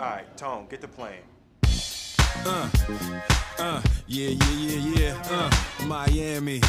[0.00, 1.26] Alright, Tone, get the plane.
[2.46, 2.68] Uh,
[3.58, 5.22] uh, yeah, yeah, yeah, yeah.
[5.28, 5.50] Uh,
[5.86, 6.60] Miami.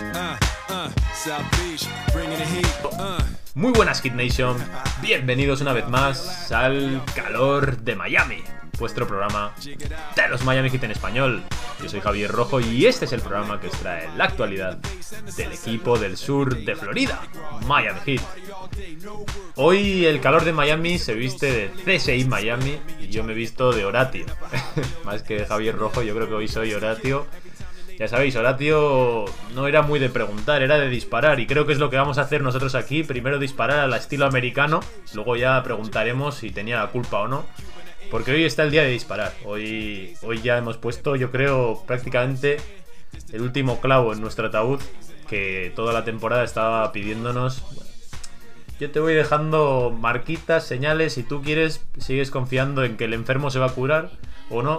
[0.00, 0.36] Uh,
[0.68, 2.66] uh, South Beach, bringing the heat.
[2.98, 3.22] Uh.
[3.54, 4.56] Muy buenas Kid Nation,
[5.00, 8.42] bienvenidos una vez más al calor de Miami,
[8.78, 11.44] vuestro programa de los Miami Heat en español.
[11.80, 14.76] Yo soy Javier Rojo y este es el programa que os trae la actualidad
[15.36, 17.22] del equipo del sur de Florida,
[17.66, 18.22] Miami Heat.
[19.54, 23.72] Hoy el calor de Miami se viste de CSI Miami y yo me he visto
[23.72, 24.26] de Horatio.
[25.04, 27.26] Más que Javier Rojo, yo creo que hoy soy Horatio.
[27.98, 29.24] Ya sabéis, Horatio
[29.54, 31.40] no era muy de preguntar, era de disparar.
[31.40, 33.02] Y creo que es lo que vamos a hacer nosotros aquí.
[33.02, 34.80] Primero disparar al estilo americano,
[35.14, 37.46] luego ya preguntaremos si tenía la culpa o no.
[38.10, 39.32] Porque hoy está el día de disparar.
[39.44, 42.58] Hoy, hoy ya hemos puesto, yo creo, prácticamente
[43.32, 44.80] el último clavo en nuestro ataúd
[45.28, 47.64] que toda la temporada estaba pidiéndonos.
[48.78, 53.50] Yo te voy dejando marquitas, señales, si tú quieres, sigues confiando en que el enfermo
[53.50, 54.10] se va a curar
[54.50, 54.76] o no.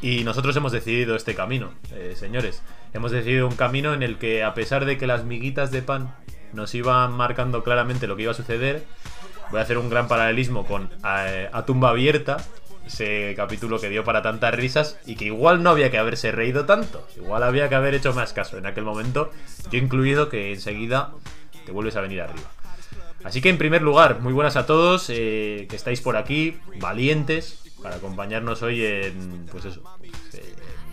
[0.00, 2.62] Y nosotros hemos decidido este camino, eh, señores.
[2.94, 6.14] Hemos decidido un camino en el que, a pesar de que las miguitas de pan
[6.54, 8.84] nos iban marcando claramente lo que iba a suceder,
[9.50, 12.38] voy a hacer un gran paralelismo con eh, A, Tumba Abierta,
[12.86, 16.64] ese capítulo que dio para tantas risas y que igual no había que haberse reído
[16.64, 19.30] tanto, igual había que haber hecho más caso en aquel momento,
[19.70, 21.12] yo incluido que enseguida
[21.66, 22.53] te vuelves a venir arriba.
[23.24, 27.64] Así que en primer lugar, muy buenas a todos eh, que estáis por aquí, valientes,
[27.82, 29.82] para acompañarnos hoy en, pues eso,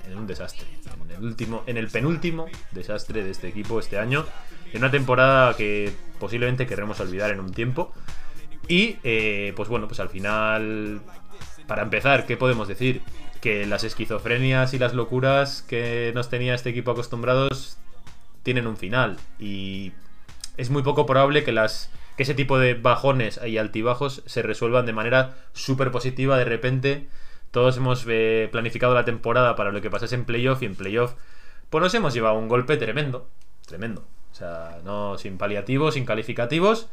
[0.10, 0.66] en, un desastre,
[1.06, 4.26] en el último, en el penúltimo desastre de este equipo este año,
[4.72, 7.94] en una temporada que posiblemente querremos olvidar en un tiempo.
[8.68, 11.02] Y eh, pues bueno, pues al final,
[11.68, 13.02] para empezar, ¿qué podemos decir?
[13.42, 17.78] Que las esquizofrenias y las locuras que nos tenía este equipo acostumbrados
[18.44, 19.18] tienen un final.
[19.38, 19.92] Y
[20.56, 24.86] es muy poco probable que las que ese tipo de bajones y altibajos se resuelvan
[24.86, 27.08] de manera súper positiva de repente.
[27.52, 31.14] Todos hemos eh, planificado la temporada para lo que pasase en playoff y en playoff
[31.72, 33.30] pues nos hemos llevado un golpe tremendo,
[33.66, 34.06] tremendo.
[34.32, 36.90] O sea, no sin paliativos, sin calificativos,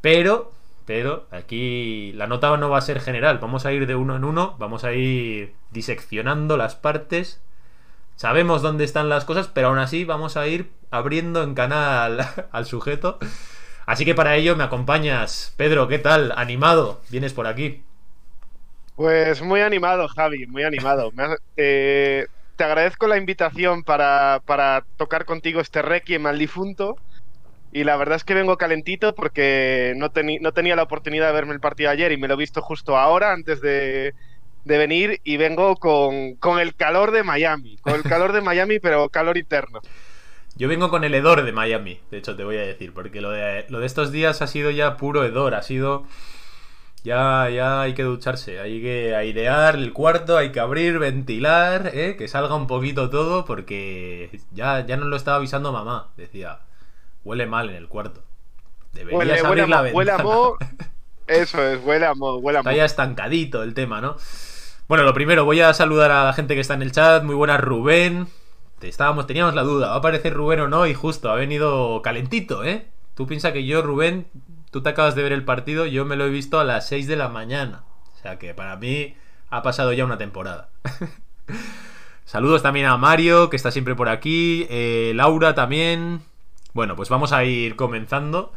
[0.00, 0.52] pero
[0.86, 4.24] pero aquí la nota no va a ser general, vamos a ir de uno en
[4.24, 7.42] uno, vamos a ir diseccionando las partes.
[8.16, 12.20] Sabemos dónde están las cosas, pero aún así vamos a ir abriendo en canal
[12.52, 13.18] al sujeto
[13.90, 15.52] Así que para ello me acompañas.
[15.56, 16.32] Pedro, ¿qué tal?
[16.36, 17.00] ¿Animado?
[17.10, 17.82] ¿Vienes por aquí?
[18.94, 21.10] Pues muy animado, Javi, muy animado.
[21.56, 24.42] Eh, te agradezco la invitación para,
[24.96, 26.98] tocar contigo este Requiem al difunto.
[27.72, 31.54] Y la verdad es que vengo calentito porque no, no tenía la oportunidad de verme
[31.54, 34.14] el partido ayer y me lo he visto justo ahora, antes de,
[34.64, 35.20] venir.
[35.24, 37.76] Y vengo con, con el calor de Miami.
[37.78, 39.80] Con el calor de Miami, pero calor interno.
[40.60, 43.30] Yo vengo con el hedor de Miami, de hecho te voy a decir, porque lo
[43.30, 46.04] de, lo de estos días ha sido ya puro hedor, ha sido...
[47.02, 52.14] Ya, ya hay que ducharse, hay que airear el cuarto, hay que abrir, ventilar, ¿eh?
[52.18, 56.10] que salga un poquito todo, porque ya, ya nos lo estaba avisando mamá.
[56.18, 56.58] Decía,
[57.24, 58.22] huele mal en el cuarto.
[58.92, 59.96] Deberías abrir la ventana.
[59.96, 60.58] Huele a mo...
[61.26, 64.16] Eso es, huele a mo, huele a Está ya estancadito el tema, ¿no?
[64.88, 67.22] Bueno, lo primero, voy a saludar a la gente que está en el chat.
[67.22, 68.28] Muy buenas, Rubén.
[68.82, 70.86] Estábamos, teníamos la duda, ¿va a aparecer Rubén o no?
[70.86, 72.86] Y justo, ha venido calentito, ¿eh?
[73.14, 74.26] Tú piensas que yo, Rubén,
[74.70, 77.06] tú te acabas de ver el partido, yo me lo he visto a las 6
[77.06, 77.84] de la mañana.
[78.16, 79.14] O sea que para mí
[79.50, 80.70] ha pasado ya una temporada.
[82.24, 84.66] Saludos también a Mario, que está siempre por aquí.
[84.70, 86.22] Eh, Laura también.
[86.72, 88.52] Bueno, pues vamos a ir comenzando.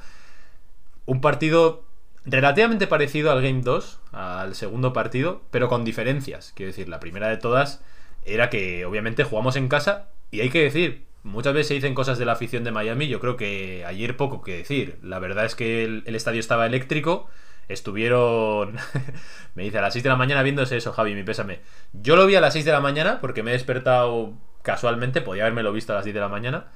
[1.06, 1.84] Un partido
[2.26, 6.54] relativamente parecido al Game 2, al segundo partido, pero con diferencias.
[6.56, 7.82] Quiero decir, la primera de todas
[8.26, 12.18] era que obviamente jugamos en casa y hay que decir, muchas veces se dicen cosas
[12.18, 15.00] de la afición de Miami, yo creo que ayer poco que decir.
[15.02, 17.30] La verdad es que el, estadio estaba eléctrico,
[17.68, 18.76] estuvieron,
[19.56, 21.62] me dice, a las 6 de la mañana viéndose eso, Javi, mi pésame.
[21.94, 25.44] Yo lo vi a las 6 de la mañana porque me he despertado casualmente, podía
[25.44, 26.68] haberme lo visto a las 10 de la mañana.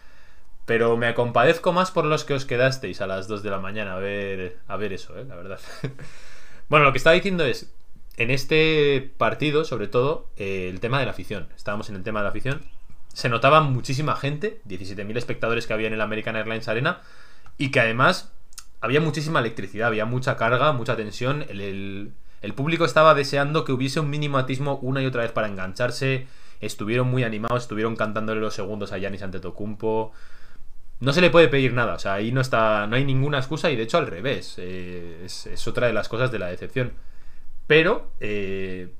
[0.65, 3.95] Pero me compadezco más por los que os quedasteis a las 2 de la mañana
[3.95, 5.23] a ver, a ver eso, ¿eh?
[5.25, 5.59] la verdad.
[6.69, 7.73] bueno, lo que estaba diciendo es,
[8.17, 11.47] en este partido, sobre todo, eh, el tema de la afición.
[11.55, 12.61] Estábamos en el tema de la afición.
[13.13, 17.01] Se notaba muchísima gente, 17.000 espectadores que había en el American Airlines Arena,
[17.59, 18.33] y que además
[18.81, 21.45] había muchísima electricidad, había mucha carga, mucha tensión.
[21.47, 22.13] El,
[22.55, 26.27] público estaba deseando que hubiese un minimatismo una y otra vez para engancharse.
[26.59, 30.11] Estuvieron muy animados, estuvieron cantándole los segundos a Yanis Antetokounmpo.
[30.99, 33.69] No se le puede pedir nada, o sea, ahí no está, no hay ninguna excusa
[33.69, 34.55] y de hecho al revés.
[34.57, 36.93] Eh, es otra de las cosas de la decepción.
[37.67, 38.93] Pero, eh,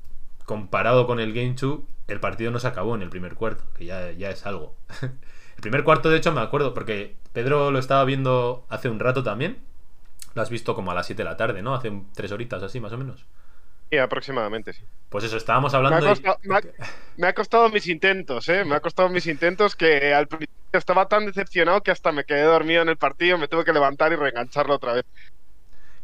[0.44, 3.84] comparado con el Game 2, el partido no se acabó en el primer cuarto, que
[3.86, 4.76] ya, ya es algo.
[5.02, 9.22] el primer cuarto, de hecho, me acuerdo, porque Pedro lo estaba viendo hace un rato
[9.22, 9.58] también.
[10.34, 11.74] Lo has visto como a las 7 de la tarde, ¿no?
[11.74, 13.26] Hace tres horitas así, más o menos.
[13.90, 14.84] Sí, aproximadamente, sí.
[15.08, 16.08] Pues eso, estábamos Me ha, hablando.
[16.10, 16.62] y- costado, me ha-
[17.16, 18.64] me ha costado mis intentos, ¿eh?
[18.64, 22.42] Me ha costado mis intentos que al principio estaba tan decepcionado que hasta me quedé
[22.42, 25.04] dormido en el partido, me tuve que levantar y reengancharlo otra vez.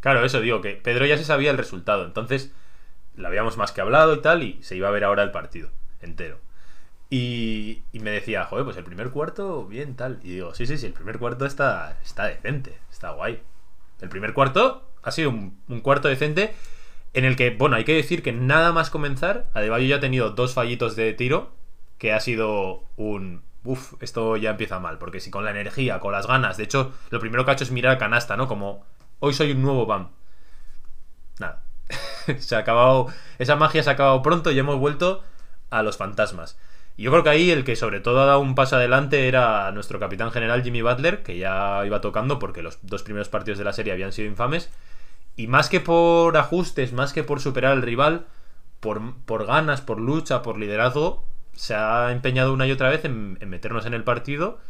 [0.05, 2.05] Claro, eso digo, que Pedro ya se sabía el resultado.
[2.05, 2.53] Entonces,
[3.17, 5.71] lo habíamos más que hablado y tal, y se iba a ver ahora el partido
[6.03, 6.41] entero.
[7.09, 10.21] Y, y me decía, joder, pues el primer cuarto, bien, tal.
[10.23, 13.41] Y digo, sí, sí, sí, el primer cuarto está, está decente, está guay.
[14.03, 16.55] El primer cuarto ha sido un, cuarto decente
[17.15, 20.33] en el que, bueno, hay que decir que nada más comenzar, Adebayo ya ha tenido
[20.33, 21.55] dos fallitos de tiro,
[21.97, 23.43] que ha sido un...
[23.65, 26.93] Uf, esto ya empieza mal, porque si con la energía, con las ganas, de hecho,
[27.09, 28.47] lo primero que ha hecho es mirar a canasta, ¿no?
[28.49, 28.85] Como,
[29.21, 30.09] hoy soy un nuevo BAM.
[31.39, 31.63] Nada.
[32.39, 33.09] se ha acabado,
[33.39, 35.23] esa magia se ha acabado pronto y hemos vuelto
[35.71, 36.59] a los fantasmas.
[36.97, 39.71] Y yo creo que ahí el que sobre todo ha dado un paso adelante era
[39.73, 43.65] nuestro capitán general Jimmy Butler, que ya iba tocando porque los dos primeros partidos de
[43.65, 44.71] la serie habían sido infames.
[45.37, 48.27] Y más que por ajustes, más que por superar al rival,
[48.79, 51.25] por, por ganas, por lucha, por liderazgo,
[51.55, 54.61] se ha empeñado una y otra vez en, en meternos en el partido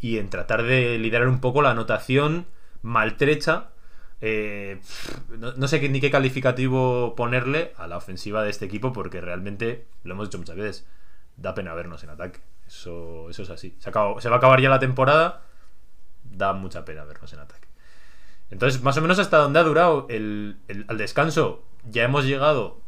[0.00, 2.46] y en tratar de liderar un poco la anotación
[2.80, 3.68] maltrecha.
[4.26, 4.80] Eh,
[5.38, 10.14] no, sé ni qué calificativo ponerle a la ofensiva de este equipo porque realmente, lo
[10.14, 10.86] hemos dicho muchas veces,
[11.36, 12.40] da pena vernos en ataque.
[12.66, 13.76] Eso, eso es así.
[13.80, 15.42] Se, va a acabar ya la temporada,
[16.24, 17.68] da mucha pena vernos en ataque.
[18.50, 22.80] Entonces, más o menos hasta donde ha durado el, el- al descanso, ya hemos llegado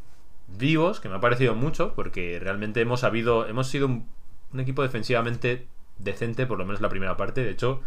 [0.49, 5.67] vivos, que me ha parecido mucho, porque realmente hemos sabido, hemos sido un equipo defensivamente
[5.99, 7.45] decente, por lo menos la primera parte.
[7.45, 7.83] De hecho,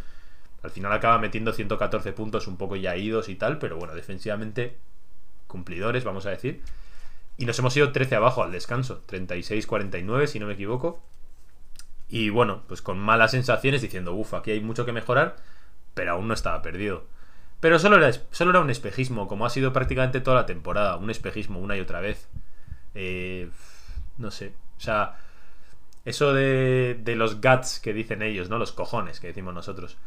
[0.63, 4.77] al final acaba metiendo 114 puntos un poco ya idos y tal, pero bueno, defensivamente
[5.47, 6.61] cumplidores, vamos a decir.
[7.37, 11.01] Y nos hemos ido 13 abajo al descanso, 36-49 si no me equivoco.
[12.09, 15.37] Y bueno, pues con malas sensaciones diciendo, uff, aquí hay mucho que mejorar,
[15.93, 17.05] pero aún no estaba perdido.
[17.59, 21.09] Pero solo era, solo era un espejismo, como ha sido prácticamente toda la temporada, un
[21.09, 22.27] espejismo una y otra vez.
[22.95, 23.49] Eh,
[24.17, 25.17] no sé, o sea,
[26.05, 28.57] eso de, de los guts que dicen ellos, ¿no?
[28.57, 29.97] Los cojones que decimos nosotros.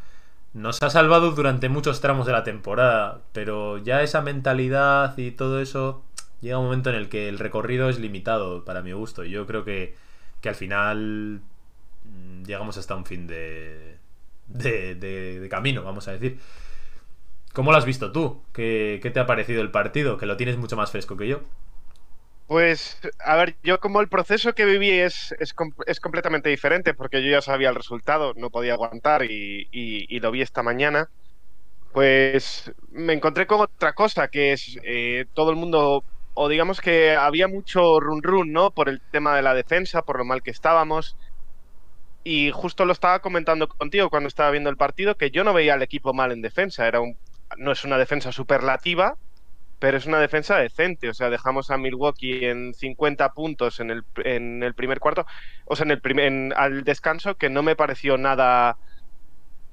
[0.54, 5.60] Nos ha salvado durante muchos tramos de la temporada, pero ya esa mentalidad y todo
[5.62, 6.04] eso
[6.42, 9.24] llega un momento en el que el recorrido es limitado para mi gusto.
[9.24, 9.96] Yo creo que,
[10.42, 11.40] que al final
[12.04, 13.96] mm, llegamos hasta un fin de,
[14.48, 16.38] de, de- de camino, vamos a decir.
[17.52, 18.42] ¿Cómo lo has visto tú?
[18.52, 20.16] ¿Qué, qué te ha parecido el partido?
[20.16, 21.40] Que lo tienes mucho más fresco que yo.
[22.52, 25.54] Pues, a ver, yo como el proceso que viví es, es,
[25.86, 30.42] es completamente diferente porque yo ya sabía el resultado, no podía aguantar y lo vi
[30.42, 31.06] esta mañana,
[31.92, 37.16] pues me encontré con otra cosa que es eh, todo el mundo, o digamos que
[37.16, 38.72] había mucho run run, ¿no?
[38.72, 41.16] Por el tema de la defensa, por lo mal que estábamos.
[42.24, 45.74] Y justo lo estaba comentando contigo cuando estaba viendo el partido, que yo no veía
[45.74, 47.18] al equipo mal en defensa, era un,
[47.58, 49.16] no es una defensa superlativa,
[49.82, 51.10] pero es una defensa decente.
[51.10, 55.26] O sea, dejamos a Milwaukee en 50 puntos en el, en el primer cuarto,
[55.66, 58.78] o sea, en el primer, en- al descanso, que no me pareció nada,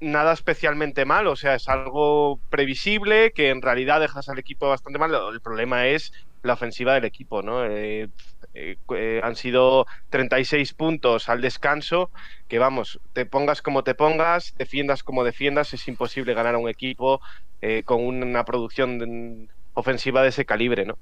[0.00, 1.26] nada especialmente mal.
[1.28, 5.14] O sea, es algo previsible, que en realidad dejas al equipo bastante mal.
[5.32, 7.66] El problema es la ofensiva del equipo, ¿no?
[7.66, 8.08] Eh,
[8.54, 12.10] eh, eh, han sido 36 puntos al descanso,
[12.48, 16.68] que vamos, te pongas como te pongas, defiendas como defiendas, es imposible ganar a un
[16.70, 17.20] equipo
[17.60, 19.48] eh, con una producción
[19.80, 20.98] ofensiva de ese calibre, ¿no?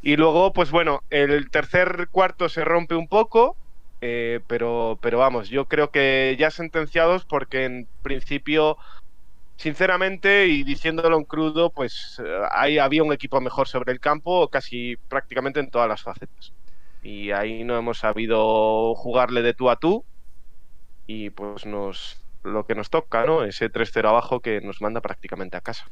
[0.00, 3.58] Y luego, pues bueno, el tercer cuarto se rompe un poco,
[4.00, 8.78] eh, pero, pero vamos, yo creo que ya sentenciados porque en principio,
[9.58, 14.48] sinceramente y diciéndolo en crudo, pues eh, ahí había un equipo mejor sobre el campo
[14.50, 16.54] casi prácticamente en todas las facetas.
[17.02, 20.06] Y ahí no hemos sabido jugarle de tú a tú
[21.06, 23.44] y pues nos lo que nos toca, ¿no?
[23.44, 25.84] Ese 3-0 abajo que nos manda prácticamente a casa.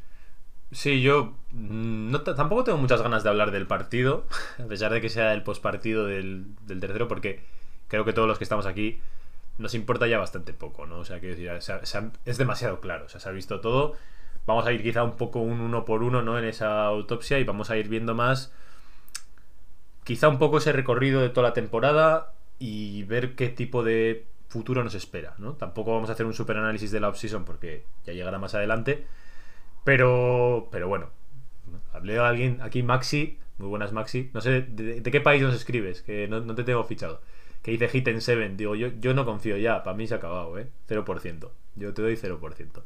[0.75, 4.27] Sí, yo mm, tampoco tengo muchas ganas de hablar del partido,
[4.59, 7.41] a pesar de que sea el postpartido del, del tercero, porque
[7.89, 9.01] creo que todos los que estamos aquí
[9.57, 10.99] nos importa ya bastante poco, ¿no?
[10.99, 13.95] O sea, que es demasiado claro, o sea, se ha visto todo.
[14.47, 16.39] Vamos a ir quizá un poco un uno por uno, ¿no?
[16.39, 18.53] En esa autopsia y vamos a ir viendo más,
[20.03, 24.83] quizá un poco ese recorrido de toda la temporada y ver qué tipo de futuro
[24.83, 25.53] nos espera, ¿no?
[25.53, 29.07] Tampoco vamos a hacer un super análisis de la offseason porque ya llegará más adelante.
[29.85, 31.11] Pero, pero bueno,
[31.93, 36.03] hablé a alguien aquí, Maxi, muy buenas Maxi, no sé de, qué país nos escribes,
[36.03, 37.21] que no, te tengo fichado,
[37.63, 40.17] que dice Hit en 7, digo, yo, yo no confío ya, para mí se ha
[40.17, 40.69] acabado, ¿eh?
[40.89, 42.83] 0%, yo te doy 0%.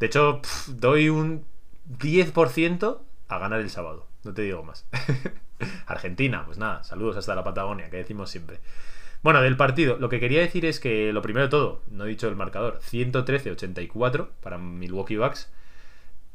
[0.00, 1.44] De hecho, doy un
[1.98, 2.98] 10%
[3.28, 4.86] a ganar el sábado, no te digo más.
[5.86, 8.58] Argentina, pues nada, saludos hasta la Patagonia, que decimos siempre.
[9.22, 12.08] Bueno, del partido, lo que quería decir es que, lo primero de todo, no he
[12.08, 15.52] dicho el marcador, 113-84 para Milwaukee Bucks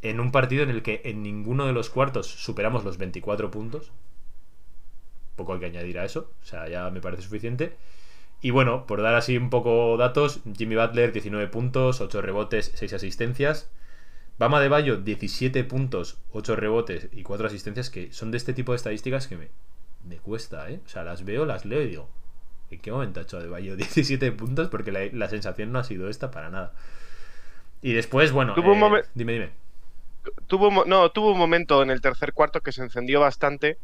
[0.02, 3.92] en un partido en el que en ninguno de los cuartos superamos los 24 puntos.
[5.36, 6.32] poco hay que añadir a eso.
[6.42, 7.76] O sea, ya me parece suficiente.
[8.42, 12.94] Y bueno, por dar así un poco datos, Jimmy Butler 19 puntos, 8 rebotes, 6
[12.94, 13.70] asistencias.
[14.38, 18.72] Bama de Bayo 17 puntos, 8 rebotes y 4 asistencias, que son de este tipo
[18.72, 19.48] de estadísticas que me,
[20.08, 20.80] me cuesta, ¿eh?
[20.86, 22.08] O sea, las veo, las leo y digo,
[22.70, 24.70] ¿en qué momento ha hecho de Bayo 17 puntos?
[24.70, 26.74] Porque la, la sensación no ha sido esta para nada.
[27.82, 29.67] Y después, bueno, eh, dime, dime.
[30.48, 33.78] Tuvo, no, tuvo un momento en el tercer cuarto que se encendió bastante.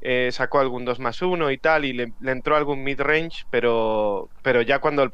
[0.00, 4.30] eh, sacó algún 2 más 1 y tal, y le, le entró algún mid-range, pero,
[4.42, 5.10] pero ya cuando el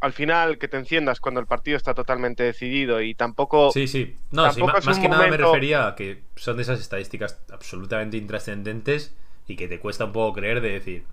[0.00, 4.16] al final que te enciendas cuando el partido está totalmente decidido y tampoco Sí, sí.
[4.30, 8.16] No, tampoco es más que nada me refería a que son de esas estadísticas absolutamente
[8.16, 9.14] intrascendentes
[9.46, 11.04] y que te cuesta un poco creer de decir.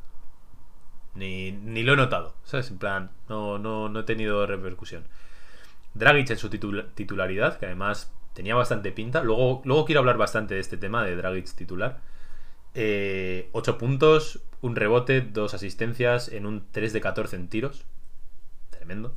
[1.16, 2.70] Ni, ni lo he notado, ¿sabes?
[2.72, 5.04] En plan, no, no, no he tenido repercusión.
[5.96, 9.24] Dragic en su titula- titularidad, que además tenía bastante pinta.
[9.24, 12.02] Luego, luego quiero hablar bastante de este tema de Dragic titular.
[12.76, 17.86] 8 puntos, un rebote, dos asistencias en un 3 de 14 en tiros.
[18.70, 19.16] Tremendo.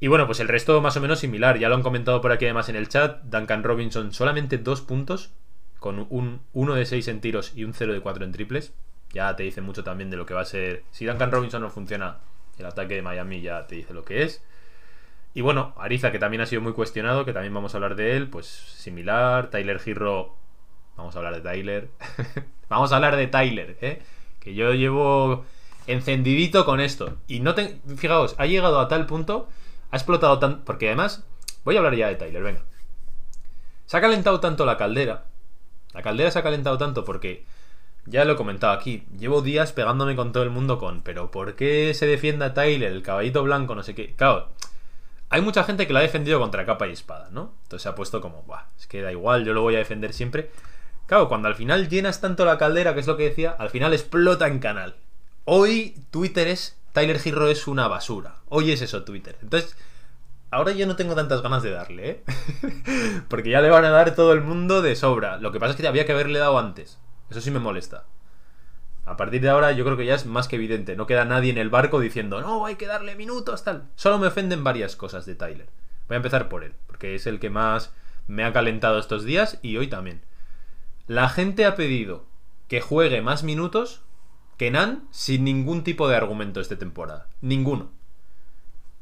[0.00, 1.58] Y bueno, pues el resto más o menos similar.
[1.58, 3.22] Ya lo han comentado por aquí además en el chat.
[3.24, 5.30] Duncan Robinson solamente dos puntos,
[5.78, 8.72] con un 1 de 6 en tiros y un 0 de 4 en triples.
[9.12, 10.84] Ya te dice mucho también de lo que va a ser.
[10.90, 12.18] Si Duncan Robinson no funciona,
[12.58, 14.42] el ataque de Miami ya te dice lo que es.
[15.34, 18.16] Y bueno, Ariza, que también ha sido muy cuestionado, que también vamos a hablar de
[18.16, 19.50] él, pues similar.
[19.50, 20.36] Tyler Girro,
[20.96, 21.90] vamos a hablar de Tyler.
[22.68, 24.00] vamos a hablar de Tyler, ¿eh?
[24.38, 25.44] Que yo llevo
[25.88, 27.16] encendidito con esto.
[27.26, 27.80] Y no te...
[27.96, 29.48] Fijaos, ha llegado a tal punto,
[29.90, 30.64] ha explotado tan...
[30.64, 31.26] Porque además,
[31.64, 32.62] voy a hablar ya de Tyler, venga.
[33.86, 35.24] Se ha calentado tanto la caldera.
[35.92, 37.44] La caldera se ha calentado tanto porque...
[38.06, 41.56] Ya lo he comentado aquí, llevo días pegándome con todo el mundo con, pero ¿por
[41.56, 44.14] qué se defiende a Tyler, el caballito blanco, no sé qué?
[44.14, 44.50] Claro,
[45.30, 47.54] hay mucha gente que lo ha defendido contra capa y espada, ¿no?
[47.64, 50.12] Entonces se ha puesto como, Buah, es que da igual, yo lo voy a defender
[50.12, 50.50] siempre.
[51.06, 53.92] Claro, cuando al final llenas tanto la caldera, que es lo que decía, al final
[53.92, 54.96] explota en canal.
[55.44, 58.36] Hoy Twitter es, Tyler Girro es una basura.
[58.48, 59.36] Hoy es eso Twitter.
[59.42, 59.76] Entonces,
[60.50, 62.24] ahora yo no tengo tantas ganas de darle, ¿eh?
[63.28, 65.36] Porque ya le van a dar todo el mundo de sobra.
[65.38, 66.98] Lo que pasa es que había que haberle dado antes.
[67.28, 68.04] Eso sí me molesta.
[69.06, 70.96] A partir de ahora yo creo que ya es más que evidente.
[70.96, 73.88] No queda nadie en el barco diciendo, no, hay que darle minutos, tal.
[73.96, 75.68] Solo me ofenden varias cosas de Tyler.
[76.08, 77.92] Voy a empezar por él, porque es el que más
[78.26, 80.22] me ha calentado estos días y hoy también.
[81.06, 82.24] La gente ha pedido
[82.68, 84.02] que juegue más minutos
[84.56, 87.28] que Nan sin ningún tipo de argumento esta temporada.
[87.40, 87.90] Ninguno.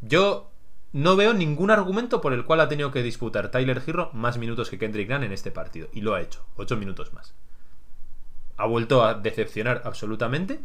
[0.01, 0.51] Yo
[0.93, 4.69] no veo ningún argumento por el cual ha tenido que disputar Tyler Girro más minutos
[4.69, 5.89] que Kendrick Nunn en este partido.
[5.93, 6.45] Y lo ha hecho.
[6.57, 7.35] 8 minutos más.
[8.63, 10.61] Ha vuelto a decepcionar absolutamente.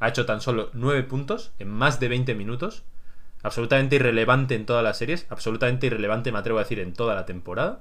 [0.00, 2.82] Ha hecho tan solo 9 puntos en más de 20 minutos.
[3.42, 5.26] Absolutamente irrelevante en todas las series.
[5.28, 7.80] Absolutamente irrelevante, me atrevo a decir, en toda la temporada.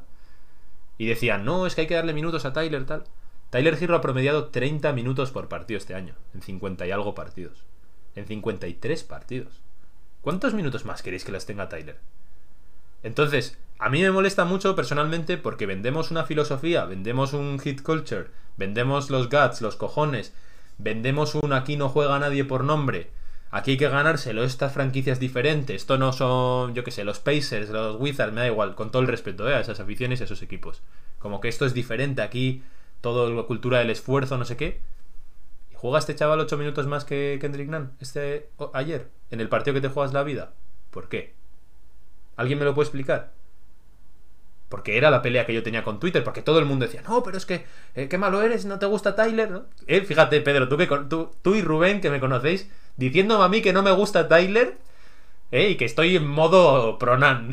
[0.97, 3.05] Y decían, no, es que hay que darle minutos a Tyler, tal.
[3.49, 6.15] Tyler Girro ha promediado 30 minutos por partido este año.
[6.33, 7.63] En 50 y algo partidos.
[8.17, 9.61] En 53 partidos.
[10.19, 11.97] ¿Cuántos minutos más queréis que las tenga Tyler?
[13.03, 18.27] Entonces, a mí me molesta mucho personalmente porque vendemos una filosofía, vendemos un hit culture,
[18.57, 20.33] vendemos los guts, los cojones,
[20.77, 23.09] vendemos un aquí no juega nadie por nombre,
[23.51, 27.69] aquí hay que ganárselo, estas franquicias diferentes, esto no son, yo qué sé, los Pacers,
[27.69, 29.55] los Wizards, me da igual, con todo el respeto ¿eh?
[29.55, 30.81] a esas aficiones y a esos equipos.
[31.19, 32.63] Como que esto es diferente, aquí
[33.01, 34.79] todo la cultura del esfuerzo, no sé qué.
[35.71, 39.73] ¿Y juega este chaval 8 minutos más que Kendrick Nunn este, ayer, en el partido
[39.73, 40.53] que te juegas la vida?
[40.91, 41.33] ¿Por qué?
[42.37, 43.34] ¿Alguien me lo puede explicar?
[44.75, 47.23] Porque era la pelea que yo tenía con Twitter, porque todo el mundo decía, no,
[47.23, 47.65] pero es que,
[47.95, 49.67] eh, qué malo eres, no te gusta Tyler, ¿no?
[49.87, 53.61] Eh, fíjate, Pedro, tú, que, tú, tú y Rubén, que me conocéis, diciéndome a mí
[53.61, 54.77] que no me gusta Tyler,
[55.53, 57.51] eh, y que estoy en modo pronan.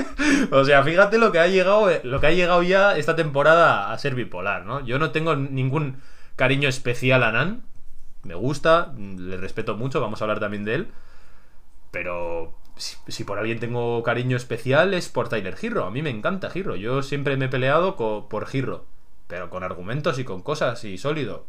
[0.50, 3.92] o sea, fíjate lo que ha llegado, eh, lo que ha llegado ya esta temporada
[3.92, 4.80] a ser bipolar, ¿no?
[4.86, 6.00] Yo no tengo ningún
[6.36, 7.64] cariño especial a Nan.
[8.22, 10.88] Me gusta, le respeto mucho, vamos a hablar también de él.
[11.90, 15.84] Pero si, por alguien tengo cariño especial es por Tyler Girro.
[15.84, 16.76] A mí me encanta Girro.
[16.76, 18.86] Yo siempre me he peleado por Girro.
[19.28, 21.46] Pero con argumentos y con cosas y sólido.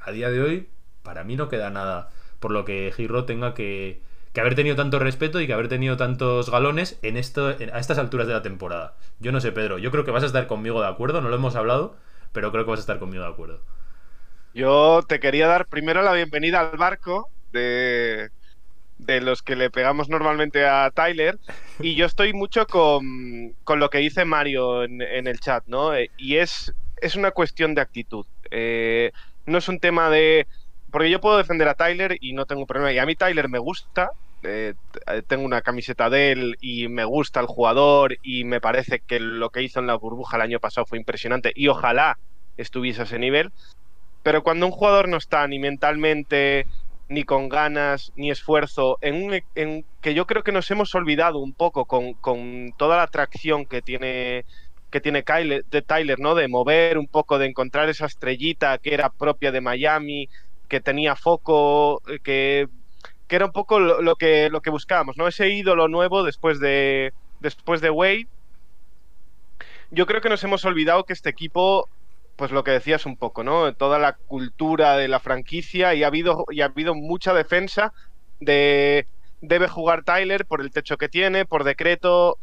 [0.00, 0.68] A día de hoy,
[1.02, 4.02] para mí no queda nada por lo que Girro tenga que,
[4.32, 7.78] que haber tenido tanto respeto y que haber tenido tantos galones en esto, en- a
[7.78, 8.96] estas alturas de la temporada.
[9.20, 9.78] Yo no sé, Pedro.
[9.78, 11.20] Yo creo que vas a estar conmigo de acuerdo.
[11.20, 11.96] No lo hemos hablado,
[12.32, 13.60] pero creo que vas a estar conmigo de acuerdo.
[14.52, 18.30] Yo te quería dar primero la bienvenida al barco de,
[18.98, 21.38] de los que le pegamos normalmente a Tyler.
[21.80, 25.94] Y yo estoy mucho con, con lo que dice Mario en, en el chat, ¿no?
[25.94, 28.26] Eh, Y es, es una cuestión de actitud.
[28.50, 29.10] Eh,
[29.46, 30.46] no es un tema de.
[30.90, 32.92] Porque yo puedo defender a Tyler y no tengo problema.
[32.92, 34.10] Y a mí Tyler me gusta.
[34.42, 34.74] eh,
[35.26, 39.50] tengo una camiseta de él y me gusta el jugador y me parece que lo
[39.50, 42.18] que hizo en la burbuja el año pasado fue impresionante y ojalá
[42.56, 43.50] estuviese a ese nivel.
[44.22, 46.66] Pero cuando un jugador no está ni mentalmente,
[47.08, 51.38] ni con ganas, ni esfuerzo, en, un, en que yo creo que nos hemos olvidado
[51.38, 54.44] un poco con, con toda la atracción que tiene
[54.90, 56.36] que tiene Kyler, de Tyler, ¿no?
[56.36, 60.28] De mover un poco, de encontrar esa estrellita que era propia de Miami,
[60.68, 62.68] que tenía foco, eh, que,
[63.26, 65.26] que era un poco lo, lo, que, lo que buscábamos, ¿no?
[65.26, 68.28] Ese ídolo nuevo después de, después de Wade.
[69.90, 71.88] Yo creo que nos hemos olvidado que este equipo
[72.36, 73.74] pues lo que decías un poco, ¿no?
[73.74, 77.92] Toda la cultura de la franquicia y ha habido, y ha habido mucha defensa
[78.40, 79.06] de
[79.40, 82.38] debe jugar Tyler por el techo que tiene, por decreto.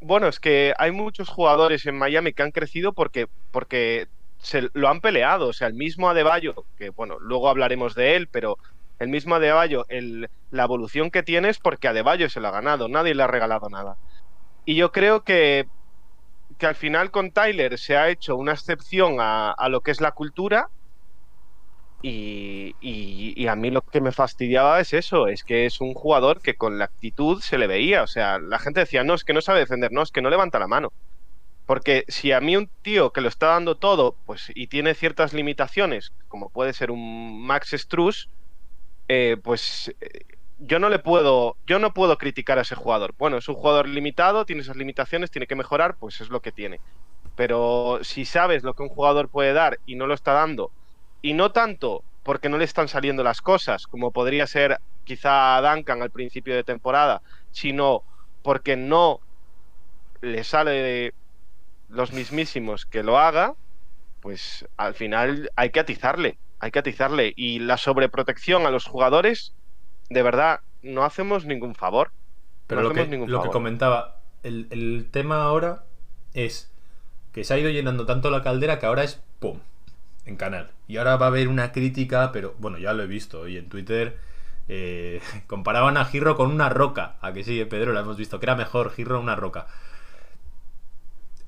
[0.00, 4.06] Bueno, es que hay muchos jugadores en Miami que han crecido porque, porque
[4.38, 5.48] se lo han peleado.
[5.48, 8.56] O sea, el mismo Adebayo, que bueno, luego hablaremos de él, pero
[8.98, 9.86] el mismo Adebayo,
[10.50, 13.68] la evolución que tiene es porque Adebayo se lo ha ganado, nadie le ha regalado
[13.70, 13.96] nada.
[14.64, 15.66] Y yo creo que
[16.60, 20.00] que al final con Tyler se ha hecho una excepción a, a lo que es
[20.00, 20.68] la cultura
[22.02, 26.40] y, y, a mí lo que me fastidiaba es eso, es que es un jugador
[26.40, 29.34] que con la actitud se le veía, o sea, la gente decía, no, es que
[29.34, 30.92] no sabe defender, no, es que no levanta la mano.
[31.66, 35.34] Porque si a mí un tío que lo está dando todo, pues y tiene ciertas
[35.34, 38.28] limitaciones, como puede ser un Max Struss,
[39.08, 40.24] eh, pues eh,
[40.60, 43.14] yo no le puedo, yo no puedo criticar a ese jugador.
[43.18, 46.52] Bueno, es un jugador limitado, tiene esas limitaciones, tiene que mejorar, pues es lo que
[46.52, 46.80] tiene.
[47.34, 50.70] Pero si sabes lo que un jugador puede dar y no lo está dando,
[51.22, 56.02] y no tanto porque no le están saliendo las cosas, como podría ser quizá Duncan
[56.02, 58.04] al principio de temporada, sino
[58.42, 59.20] porque no
[60.20, 61.14] le sale
[61.88, 63.54] los mismísimos que lo haga,
[64.20, 67.32] pues al final hay que atizarle, hay que atizarle.
[67.34, 69.54] Y la sobreprotección a los jugadores
[70.10, 72.10] de verdad, no hacemos ningún favor.
[72.66, 73.42] Pero no lo, que, lo favor.
[73.42, 75.84] que comentaba, el, el, tema ahora
[76.34, 76.70] es
[77.32, 79.58] que se ha ido llenando tanto la caldera que ahora es ¡pum!
[80.26, 80.70] en canal.
[80.86, 83.48] Y ahora va a haber una crítica, pero bueno, ya lo he visto.
[83.48, 84.18] Y en Twitter
[84.68, 87.16] eh, comparaban a Girro con una roca.
[87.20, 89.66] A que sí, Pedro, lo hemos visto, que era mejor Girro una roca.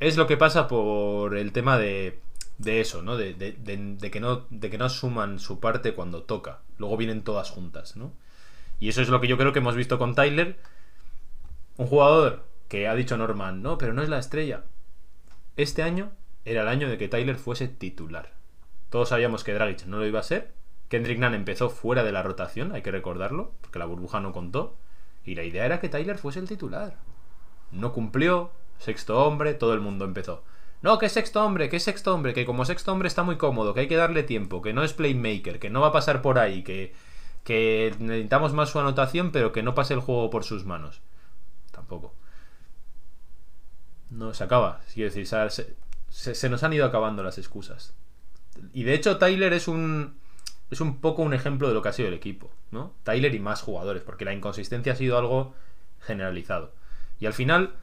[0.01, 2.21] Es lo que pasa por el tema de,
[2.59, 3.17] de eso, ¿no?
[3.17, 4.47] De, de, de, que ¿no?
[4.51, 6.61] de que no asuman su parte cuando toca.
[6.79, 8.13] Luego vienen todas juntas, ¿no?
[8.83, 10.59] Y eso es lo que yo creo que hemos visto con Tyler.
[11.77, 14.65] Un jugador que ha dicho Norman, no, pero no es la estrella.
[15.57, 16.11] Este año
[16.45, 18.33] era el año de que Tyler fuese titular.
[18.91, 20.53] Todos sabíamos que Dragic no lo iba a ser.
[20.89, 24.77] Kendrick Nunn empezó fuera de la rotación, hay que recordarlo, porque la burbuja no contó.
[25.25, 26.97] Y la idea era que Tyler fuese el titular.
[27.71, 30.43] No cumplió, sexto hombre, todo el mundo empezó.
[30.81, 33.81] No, que sexto hombre, que sexto hombre, que como sexto hombre está muy cómodo, que
[33.83, 36.65] hay que darle tiempo, que no es playmaker, que no va a pasar por ahí,
[36.65, 36.93] que,
[37.45, 41.01] que necesitamos más su anotación, pero que no pase el juego por sus manos.
[41.71, 42.15] Tampoco.
[44.11, 44.81] No se acaba.
[44.93, 45.75] Quiero decir, se,
[46.09, 47.95] se, se, nos han ido acabando las excusas.
[48.73, 50.21] Y de hecho, Tyler es un.
[50.71, 52.95] Es un poco un ejemplo de lo que ha sido el equipo, ¿no?
[53.03, 55.55] Tyler y más jugadores, porque la inconsistencia ha sido algo
[56.01, 56.73] generalizado.
[57.21, 57.75] Y al final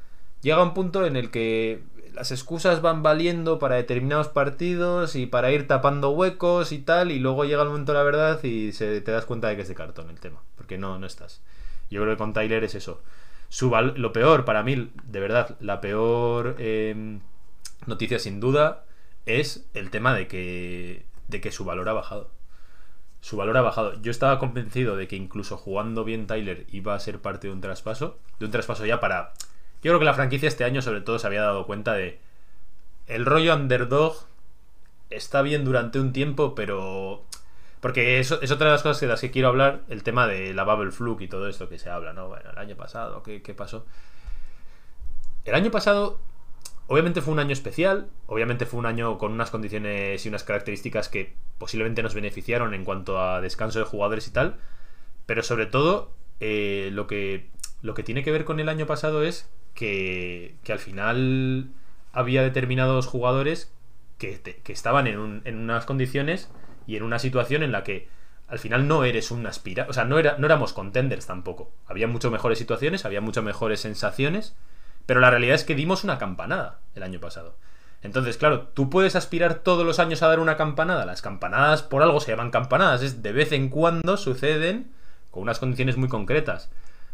[0.42, 1.84] llega un punto en el que
[2.20, 7.20] las excusas van valiendo para determinados partidos y para ir tapando huecos y tal, y
[7.20, 9.70] luego llega el momento de la verdad y se, te das cuenta de que es
[9.70, 11.42] de cartón el tema, porque no, no estás.
[11.90, 13.02] Yo creo que con Tyler es eso.
[13.48, 17.20] Su lo peor, para mí, de verdad, la peor eh,
[17.86, 18.84] noticia sin duda
[19.26, 22.32] es el tema de que, de que su valor ha bajado.
[23.22, 23.94] Su valor ha bajado.
[24.02, 27.62] Yo estaba convencido de que incluso jugando bien Tyler iba a ser parte de un
[27.62, 29.32] traspaso, de un traspaso ya para
[29.82, 32.20] yo creo que la franquicia este año sobre todo se había dado cuenta de
[33.08, 34.16] el rollo underdog
[35.10, 37.24] está bien durante un tiempo, pero
[37.80, 40.54] porque eso es otra de las cosas de las que quiero hablar, el tema de
[40.54, 42.28] la bubble fluke y todo esto que se habla, ¿no?
[42.28, 43.86] Bueno, el año pasado, ¿qué, qué pasó?
[45.46, 46.20] El año pasado
[46.88, 51.08] obviamente fue un año especial, obviamente fue un año con unas condiciones y unas características
[51.08, 54.58] que posiblemente nos beneficiaron en cuanto a descanso de jugadores y tal,
[55.26, 57.50] pero sobre todo eh, lo que
[57.82, 61.70] lo que tiene que ver con el año pasado es que, que al final
[62.12, 63.72] había determinados jugadores
[64.18, 66.52] que, te, que estaban en, un, en, unas condiciones
[66.86, 68.10] y en una situación en la que
[68.50, 71.72] al final no eres un aspira, o sea, no, era, no éramos contenders tampoco.
[71.88, 74.54] Había mucho mejores situaciones, había mucho mejores sensaciones,
[75.06, 77.56] pero la realidad es que dimos una campanada el año pasado.
[78.02, 81.06] Entonces, claro, tú puedes aspirar todos los años a dar una campanada.
[81.06, 84.92] Las campanadas por algo se llaman campanadas, es de vez en cuando suceden
[85.32, 86.70] con unas condiciones muy concretas.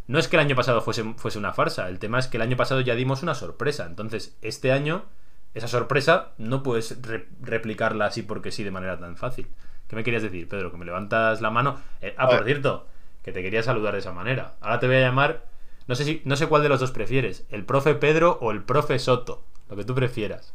[0.07, 2.43] No es que el año pasado fuese, fuese, una farsa, el tema es que el
[2.43, 3.85] año pasado ya dimos una sorpresa.
[3.85, 5.05] Entonces, este año,
[5.53, 9.47] esa sorpresa no puedes re replicarla así porque sí de manera tan fácil.
[9.87, 10.71] ¿Qué me querías decir, Pedro?
[10.71, 11.79] Que me levantas la mano.
[12.01, 12.87] Eh, ah, por cierto,
[13.23, 14.53] que te quería saludar de esa manera.
[14.61, 15.45] Ahora te voy a llamar.
[15.87, 18.63] No sé si, no sé cuál de los dos prefieres, el profe Pedro o el
[18.63, 19.43] profe Soto.
[19.69, 20.53] Lo que tú prefieras.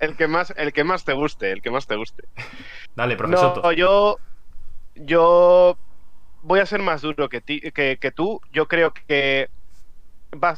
[0.00, 2.24] el que más, el que más te guste, el que más te guste.
[2.96, 3.60] Dale, profesor.
[3.62, 4.18] No, yo,
[4.94, 5.76] yo
[6.42, 7.40] voy a ser más duro que,
[8.14, 8.40] tú.
[8.52, 9.48] Yo creo que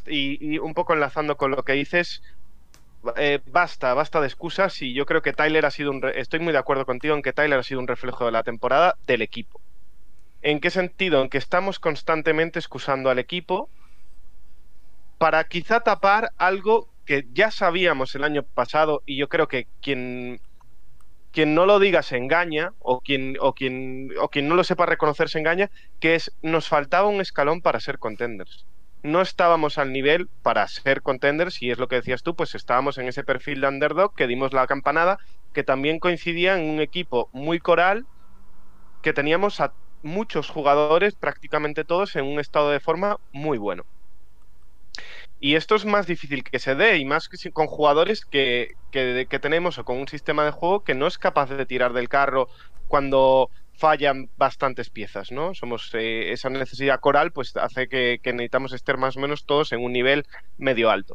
[0.06, 2.22] y, y, un poco enlazando con lo que dices,
[3.16, 6.02] eh, basta, basta de excusas y yo creo que Tyler ha sido un...
[6.14, 8.96] Estoy muy de acuerdo contigo en que Tyler ha sido un reflejo de la temporada
[9.06, 9.60] del equipo.
[10.42, 11.22] ¿En qué sentido?
[11.22, 13.68] En que estamos constantemente excusando al equipo
[15.18, 20.40] para quizá tapar algo que ya sabíamos el año pasado y yo creo que quien,
[21.34, 24.86] quien no lo diga se engaña o quien, o, quien, o quien no lo sepa
[24.86, 25.70] reconocer se engaña,
[26.00, 28.66] que es nos faltaba un escalón para ser contenders
[29.04, 32.96] no estábamos al nivel para ser contenders y es lo que decías tú, pues estábamos
[32.98, 35.18] en ese perfil de underdog que dimos la campanada,
[35.52, 38.06] que también coincidía en un equipo muy coral,
[39.02, 43.84] que teníamos a muchos jugadores, prácticamente todos, en un estado de forma muy bueno.
[45.44, 49.38] Y esto es más difícil que se dé, y más que con jugadores que, que,
[49.42, 52.48] tenemos o con un sistema de juego que no es capaz de tirar del carro
[52.88, 55.54] cuando fallan bastantes piezas, ¿no?
[55.54, 59.84] Somos eh, esa necesidad coral, pues hace que, necesitamos estar más o menos todos en
[59.84, 60.24] un nivel
[60.56, 61.14] medio alto.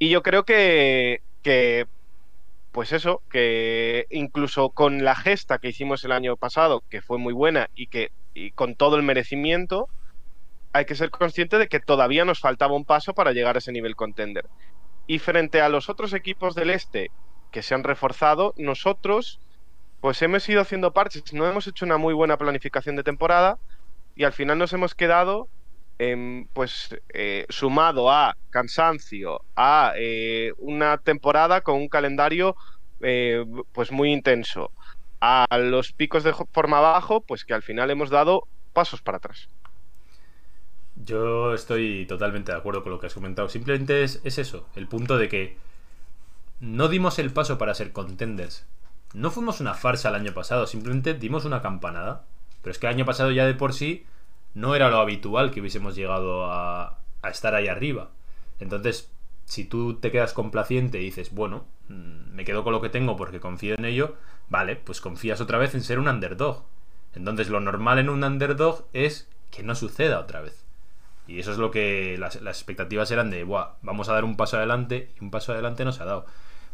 [0.00, 1.86] Y yo creo que, que,
[2.72, 7.32] pues eso, que incluso con la gesta que hicimos el año pasado, que fue muy
[7.32, 9.88] buena y que y con todo el merecimiento,
[10.76, 13.72] hay que ser consciente de que todavía nos faltaba un paso para llegar a ese
[13.72, 14.46] nivel contender.
[15.06, 17.10] Y frente a los otros equipos del este
[17.50, 19.40] que se han reforzado, nosotros
[20.00, 23.58] pues hemos ido haciendo parches, no hemos hecho una muy buena planificación de temporada
[24.14, 25.48] y al final nos hemos quedado
[26.52, 32.54] pues eh, sumado a cansancio, a eh, una temporada con un calendario
[33.00, 34.72] eh, pues muy intenso,
[35.20, 39.48] a los picos de forma abajo, pues que al final hemos dado pasos para atrás.
[40.96, 43.48] Yo estoy totalmente de acuerdo con lo que has comentado.
[43.48, 45.56] Simplemente es, es eso, el punto de que
[46.60, 48.66] no dimos el paso para ser contenders.
[49.14, 52.24] No fuimos una farsa el año pasado, simplemente dimos una campanada.
[52.66, 54.06] Pero es que el año pasado ya de por sí
[54.54, 56.98] no era lo habitual que hubiésemos llegado a,
[57.30, 58.10] estar ahí arriba.
[58.58, 59.08] Entonces,
[59.44, 63.16] si tú te quedas complaciente y dices, bueno, mm, me quedo con lo que tengo
[63.16, 64.16] porque confío en ello,
[64.48, 66.64] vale, pues confías otra vez en ser un underdog.
[67.14, 70.65] Entonces, lo normal en un underdog es que no suceda otra vez.
[71.26, 74.56] Y eso es lo que las, expectativas eran de, Buah, vamos a dar un paso
[74.56, 76.26] adelante y un paso adelante no se ha dado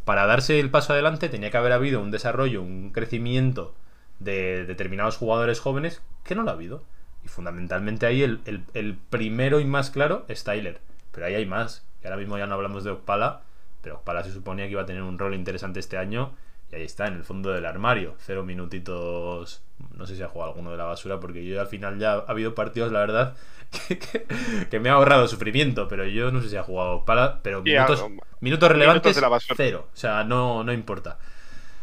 [0.04, 3.74] para darse el paso adelante tenía que haber habido un desarrollo, un crecimiento
[4.18, 6.82] de determinados jugadores jóvenes que no lo ha habido.
[7.24, 10.80] Y fundamentalmente ahí el, primero y más claro es Tyler.
[11.12, 11.86] Pero ahí hay más.
[12.02, 13.42] Y ahora mismo ya no hablamos de Okpala,
[13.80, 16.32] pero Okpala se suponía que iba a tener un rol interesante este año.
[16.72, 18.16] Y ahí está, en el fondo del armario.
[18.18, 19.62] Cero minutitos.
[19.96, 22.24] No sé si ha jugado alguno de la basura, porque yo al final ya ha
[22.26, 23.36] habido partidos, la verdad,
[24.70, 25.88] que, me ha ahorrado sufrimiento.
[25.88, 28.04] Pero yo no sé si ha jugado Okpala, pero minutos.
[28.40, 29.20] Minutos relevantes,
[29.56, 29.88] cero.
[29.92, 31.18] O sea, no, no importa.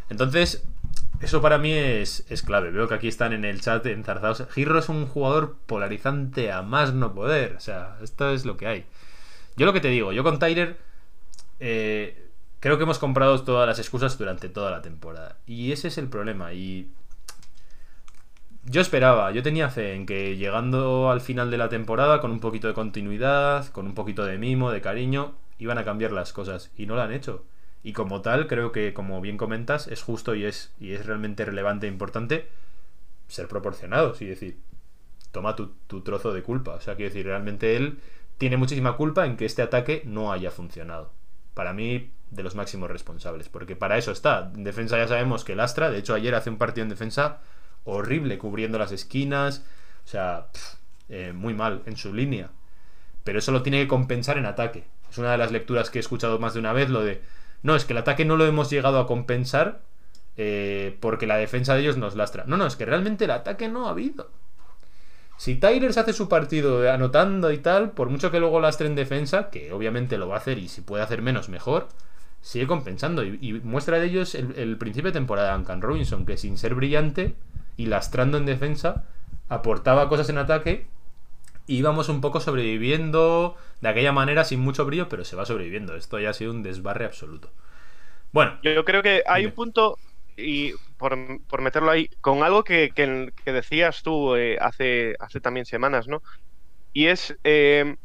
[0.10, 0.66] Entonces,
[1.22, 2.72] eso para mí es, clave.
[2.72, 4.46] Veo que aquí están en el chat enzarzados.
[4.54, 7.56] Girro es un jugador polarizante a más no poder.
[7.56, 8.86] O sea, esto es lo que hay.
[9.58, 10.78] Yo lo que te digo, yo con Tyler
[11.60, 12.30] eh,
[12.62, 15.38] creo que hemos comprado todas las excusas durante toda la temporada.
[15.46, 16.54] Y ese es el problema.
[16.54, 16.90] Y
[18.66, 22.40] yo esperaba, yo tenía fe en que llegando al final de la temporada, con un
[22.40, 26.72] poquito de continuidad, con un poquito de mimo, de cariño, iban a cambiar las cosas
[26.78, 27.46] y no lo han hecho.
[27.84, 31.46] Y como tal, creo que, como bien comentas, es justo y es, y es realmente
[31.46, 32.50] relevante e importante
[33.28, 34.60] ser proporcionados y decir,
[35.32, 36.76] toma tu, trozo de culpa.
[36.76, 38.00] O sea, quiero decir, realmente él
[38.38, 41.14] tiene muchísima culpa en que este ataque no haya funcionado.
[41.54, 44.52] Para mí, de los máximos responsables, porque para eso está.
[44.54, 47.40] En defensa ya sabemos que Lastra, de hecho, ayer hace un partido en defensa
[47.90, 49.66] horrible, cubriendo las esquinas,
[50.06, 50.48] o sea,
[51.10, 52.50] eh, muy mal en su línea.
[53.24, 54.86] Pero eso lo tiene que compensar en ataque.
[55.10, 57.22] Es una de las lecturas que he escuchado más de una vez, lo de,
[57.62, 59.82] no, es que el ataque no lo hemos llegado a compensar
[60.38, 62.46] eh, porque la defensa de ellos nos lastra.
[62.48, 64.30] No, no, es que realmente el ataque no ha habido.
[65.38, 68.96] Si Tyler se hace su partido anotando y tal, por mucho que luego lastre en
[68.96, 71.88] defensa, que obviamente lo va a hacer y si puede hacer menos, mejor,
[72.42, 73.24] sigue compensando.
[73.24, 76.76] Y, muestra de ello es el, principio de temporada de Duncan Robinson, que sin ser
[76.76, 77.36] brillante
[77.80, 79.06] y lastrando en defensa,
[79.48, 80.86] aportaba cosas en ataque
[81.66, 85.96] íbamos un poco sobreviviendo de aquella manera sin mucho brillo, pero se va sobreviviendo.
[85.96, 87.54] Esto ya ha sido un desbarre absoluto.
[88.34, 88.60] Bueno.
[88.64, 89.98] Yo creo que hay un punto,
[90.36, 91.16] y por,
[91.62, 92.92] meterlo ahí, con algo que,
[93.46, 96.22] decías tú eh, hace, hace también semanas, ¿no?
[96.92, 97.96] Y es, eh,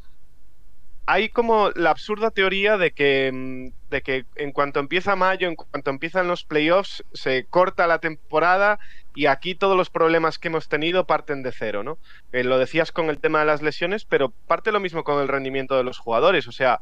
[1.07, 5.57] hay como la absurda teoría de que, mm, de que en cuanto empieza mayo, en
[5.57, 8.79] cuanto empiezan los playoffs, se corta la temporada
[9.15, 11.99] y aquí todos los problemas que hemos tenido parten de cero, ¿no?
[12.33, 15.29] Eh, lo decías con el tema de las lesiones, pero parte lo mismo con el
[15.29, 16.49] rendimiento de los jugadores.
[16.49, 16.81] O sea,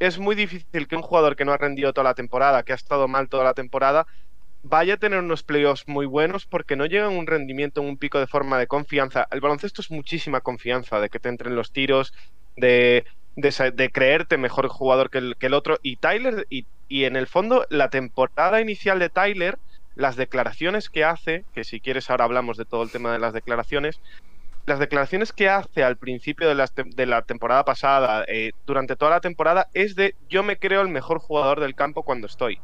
[0.00, 2.76] es muy difícil que un jugador que no ha rendido toda la temporada, que ha
[2.76, 4.06] estado mal toda la temporada,
[4.64, 8.18] vaya a tener unos playoffs muy buenos porque no llega un rendimiento, en un pico
[8.18, 9.28] de forma de confianza.
[9.30, 12.12] El baloncesto es muchísima confianza, de que te entren los tiros,
[12.56, 13.04] de,
[13.92, 15.78] creerte mejor jugador que el, que el otro.
[15.82, 19.58] Y Tyler, y, y en el fondo, la temporada inicial de Tyler,
[19.94, 23.32] las declaraciones que hace, que si quieres ahora hablamos de todo el tema de las
[23.32, 24.00] declaraciones,
[24.66, 29.68] las declaraciones que hace al principio de la, temporada pasada, eh, durante toda la temporada,
[29.74, 32.58] es de yo me creo el mejor jugador del campo cuando estoy.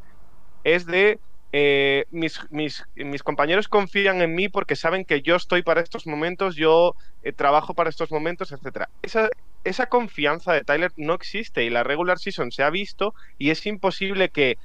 [0.63, 1.19] Es de
[1.53, 6.07] eh, mis, mis, mis, compañeros confían en mí porque saben que yo estoy para estos
[6.07, 8.85] momentos, yo eh, trabajo para estos momentos, etc.
[9.01, 9.29] Esa,
[9.63, 13.65] esa confianza de Tyler no existe y la regular season se ha visto y es
[13.65, 14.57] imposible que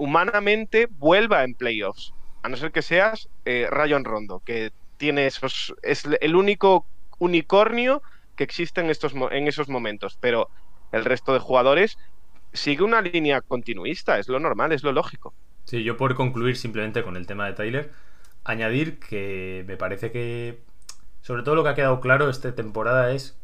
[0.00, 2.14] humanamente vuelva en playoffs.
[2.42, 5.74] A no ser que seas eh, Rayon Rondo, que tiene esos.
[5.82, 6.86] es el único
[7.18, 8.02] unicornio
[8.34, 10.16] que existe en, estos, en esos momentos.
[10.18, 10.48] Pero
[10.90, 11.98] el resto de jugadores
[12.54, 15.34] sigue una línea continuista, es lo normal, es lo lógico.
[15.64, 17.92] Sí, yo por concluir simplemente con el tema de Tyler,
[18.42, 20.62] añadir que me parece que.
[21.20, 23.38] Sobre todo lo que ha quedado claro esta temporada es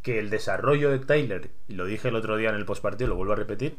[0.00, 3.16] que el desarrollo de Tyler, y lo dije el otro día en el postpartido, lo
[3.16, 3.76] vuelvo a repetir,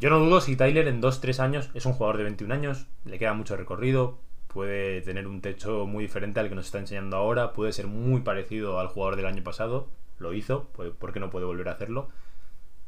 [0.00, 3.18] yo no dudo si Tyler en 2-3 años es un jugador de 21 años, le
[3.18, 7.52] queda mucho recorrido, puede tener un techo muy diferente al que nos está enseñando ahora,
[7.52, 11.44] puede ser muy parecido al jugador del año pasado, lo hizo, ¿por qué no puede
[11.44, 12.08] volver a hacerlo?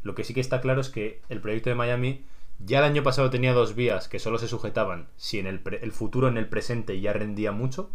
[0.02, 2.24] Lo que sí que está claro es que el proyecto de Miami
[2.58, 5.92] ya el año pasado tenía dos vías que solo se sujetaban si en el, el
[5.92, 7.90] futuro en el presente ya rendía mucho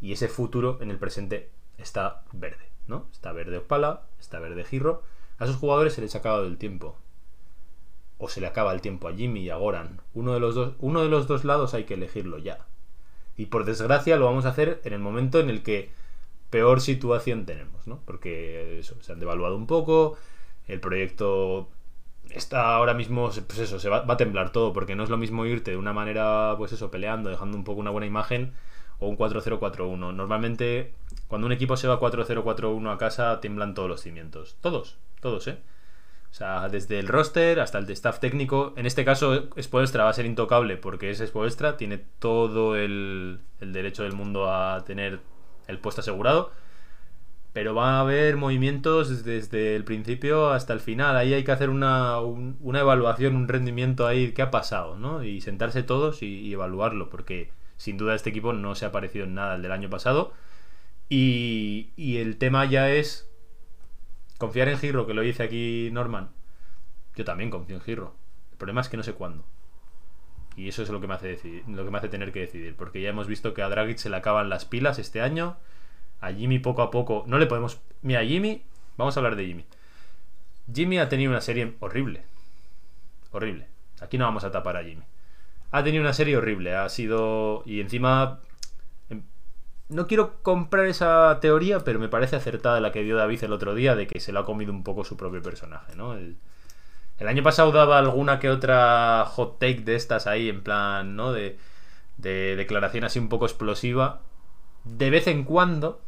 [0.00, 3.06] y ese futuro en el presente está verde, ¿no?
[3.12, 5.04] Está verde Opala, está verde Giro.
[5.38, 6.98] A esos jugadores se les ha acabado el tiempo
[8.24, 10.00] o se le acaba el tiempo a Jimmy y a Goran.
[10.14, 12.66] Uno de los dos, uno de los dos lados hay que elegirlo ya.
[13.36, 15.90] Y por desgracia lo vamos a hacer en el momento en el que
[16.48, 18.00] peor situación tenemos, ¿no?
[18.06, 20.16] Porque se han devaluado un poco,
[20.68, 21.68] el proyecto
[22.30, 25.18] está ahora mismo, pues eso, se va, va, a temblar todo, porque no es lo
[25.18, 28.54] mismo irte de una manera, pues eso, peleando, dejando un poco una buena imagen,
[29.00, 30.14] o un 4-0-4-1.
[30.14, 30.94] Normalmente,
[31.28, 34.56] cuando un equipo se va 4-0-4-1 a casa, tiemblan todos los cimientos.
[34.62, 35.58] Todos, todos, ¿eh?
[36.34, 38.74] O sea, desde el roster hasta el de staff técnico.
[38.76, 44.02] En este caso, Spoelstra va a ser intocable porque es Spoelstra, tiene todo el, derecho
[44.02, 45.20] del mundo a tener
[45.68, 46.50] el puesto asegurado.
[47.52, 51.16] Pero va a haber movimientos desde el principio hasta el final.
[51.16, 55.22] Ahí hay que hacer una, una evaluación, un rendimiento ahí, qué ha pasado, ¿no?
[55.22, 59.34] Y sentarse todos y, evaluarlo, porque sin duda este equipo no se ha parecido en
[59.34, 60.32] nada al del año pasado.
[61.08, 63.30] Y, y el tema ya es
[64.38, 66.30] Confiar en Giro, que lo dice aquí Norman.
[67.14, 68.14] Yo también confío en Giro.
[68.52, 69.44] El problema es que no sé cuándo.
[70.56, 72.76] Y eso es lo que me hace lo que me hace tener que decidir.
[72.76, 75.56] Porque ya hemos visto que a Dragic se le acaban las pilas este año.
[76.20, 77.24] A Jimmy poco a poco.
[77.26, 77.80] No le podemos.
[78.02, 78.62] Mira, Jimmy.
[78.96, 79.64] Vamos a hablar de Jimmy.
[80.72, 82.22] Jimmy ha tenido una serie horrible.
[83.32, 83.66] Horrible.
[84.00, 85.02] Aquí no vamos a tapar a Jimmy.
[85.72, 86.74] Ha tenido una serie horrible.
[86.74, 87.62] Ha sido.
[87.66, 88.40] Y encima
[89.88, 93.74] no quiero comprar esa teoría, pero me parece acertada la que dio David el otro
[93.74, 96.14] día de que se lo ha comido un poco su propio personaje, ¿no?
[96.14, 96.36] El,
[97.26, 101.32] año pasado daba alguna que otra hot take de estas ahí, en plan, ¿no?
[101.32, 101.58] De,
[102.18, 104.20] de declaración así un poco explosiva.
[104.84, 106.00] De vez en cuando.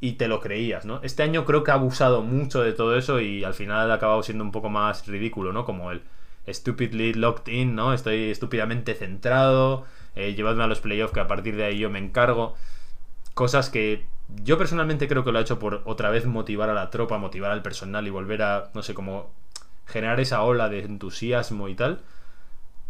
[0.00, 1.00] Y te lo creías, ¿no?
[1.02, 4.22] Este año creo que ha abusado mucho de todo eso y al final ha acabado
[4.22, 5.64] siendo un poco más ridículo, ¿no?
[5.64, 6.02] Como el
[6.46, 7.94] stupidly locked in, ¿no?
[7.94, 11.98] Estoy estúpidamente centrado eh, llevadme a los playoffs que a partir de ahí yo me
[11.98, 12.54] encargo.
[13.34, 14.04] Cosas que
[14.42, 17.50] yo personalmente creo que lo ha hecho por otra vez motivar a la tropa, motivar
[17.50, 19.30] al personal y volver a, no sé, como
[19.86, 22.00] generar esa ola de entusiasmo y tal.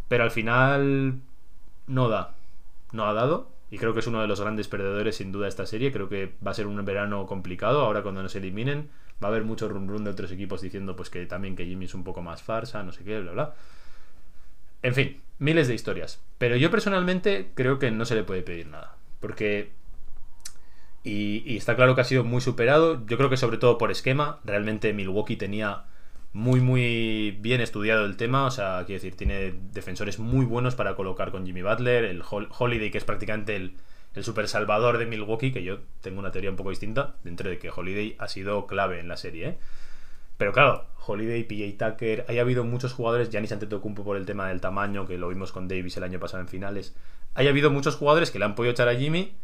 [0.08, 1.20] Pero al final
[1.86, 2.34] no da.
[2.92, 3.48] No ha dado.
[3.70, 5.92] Y creo que es uno de los grandes perdedores sin duda esta serie.
[5.92, 7.80] Creo que va a ser un verano complicado.
[7.80, 8.90] Ahora cuando nos eliminen
[9.22, 11.86] va a haber mucho run run de otros equipos diciendo pues que también que Jimmy
[11.86, 13.54] es un poco más farsa, no sé qué, bla bla.
[14.84, 16.22] En fin, miles de historias.
[16.36, 18.96] Pero yo personalmente creo que no se le puede pedir nada.
[19.18, 19.72] Porque.
[21.02, 23.04] Y, está claro que ha sido muy superado.
[23.06, 24.40] Yo creo que sobre todo por esquema.
[24.44, 25.84] Realmente Milwaukee tenía
[26.34, 28.44] muy, muy bien estudiado el tema.
[28.44, 32.04] O sea, quiero decir, tiene defensores muy buenos para colocar con Jimmy Butler.
[32.04, 33.76] El Holiday, que es prácticamente el,
[34.14, 35.50] el super salvador de Milwaukee.
[35.50, 37.14] Que yo tengo una teoría un poco distinta.
[37.24, 39.48] Dentro de que Holiday ha sido clave en la serie.
[39.48, 39.58] ¿eh?
[40.36, 44.60] Pero claro, Holiday, PJ Tucker, haya habido muchos jugadores, Giannis Antetokounmpo por el tema del
[44.60, 46.94] tamaño, que lo vimos con Davis el año pasado en finales.
[47.34, 49.34] Haya habido muchos jugadores que le han podido echar a Jimmy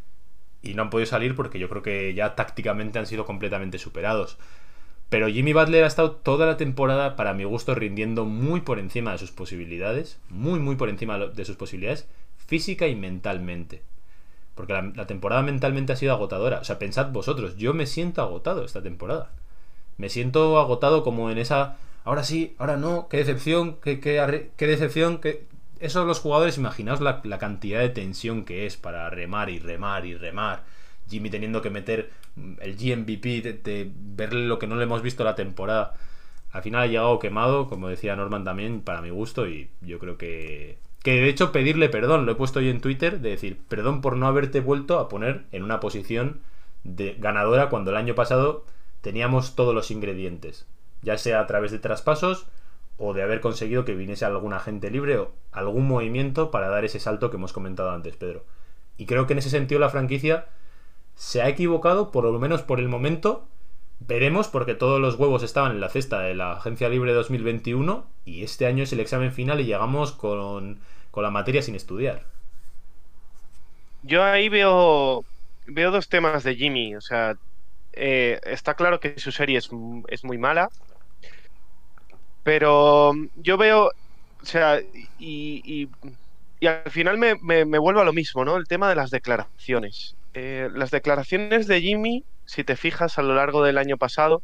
[0.62, 4.38] y no han podido salir porque yo creo que ya tácticamente han sido completamente superados.
[5.08, 9.12] Pero Jimmy Butler ha estado toda la temporada, para mi gusto, rindiendo muy por encima
[9.12, 12.08] de sus posibilidades, muy, muy por encima de sus posibilidades,
[12.46, 13.82] física y mentalmente.
[14.54, 16.60] Porque la, la temporada mentalmente ha sido agotadora.
[16.60, 19.32] O sea, pensad vosotros, yo me siento agotado esta temporada
[20.00, 24.66] me siento agotado como en esa ahora sí, ahora no, qué decepción, qué, qué, qué
[24.66, 25.46] decepción, qué...
[25.78, 30.04] Esos los jugadores, imaginaos la, la, cantidad de tensión que es para remar y remar
[30.04, 30.64] y remar.
[31.08, 32.10] Jimmy teniendo que meter
[32.60, 35.94] el GMVP, de, de verle lo que no le hemos visto la temporada.
[36.52, 40.18] Al final ha llegado quemado, como decía Norman también, para mi gusto, y yo creo
[40.18, 44.02] que que de hecho pedirle perdón, lo he puesto hoy en Twitter, de decir, perdón
[44.02, 46.40] por no haberte vuelto a poner en una posición
[46.84, 48.66] de ganadora cuando el año pasado
[49.00, 50.66] teníamos todos los ingredientes,
[51.02, 52.46] ya sea a través de traspasos
[52.98, 57.00] o de haber conseguido que viniese algún agente libre o algún movimiento para dar ese
[57.00, 58.44] salto que hemos comentado antes, Pedro.
[58.96, 60.46] Y creo que en ese sentido la franquicia
[61.14, 63.46] se ha equivocado, por lo menos por el momento,
[64.00, 68.42] Veremos porque todos los huevos estaban en la cesta de la Agencia Libre 2021 y
[68.42, 72.24] este año es el examen final y llegamos con, con la materia sin estudiar.
[74.02, 75.22] Yo ahí veo,
[75.66, 76.96] veo dos temas de Jimmy.
[76.96, 77.36] O sea,
[77.92, 79.70] eh, está claro que su serie es,
[80.08, 80.70] es, muy mala,
[82.42, 83.90] pero yo veo,
[84.42, 84.80] o sea,
[85.18, 85.88] y,
[86.60, 88.56] y, al final me, me, me, vuelvo a lo mismo, ¿no?
[88.56, 90.14] El tema de las declaraciones.
[90.34, 94.42] Eh, las declaraciones de Jimmy si te fijas a lo largo del año pasado,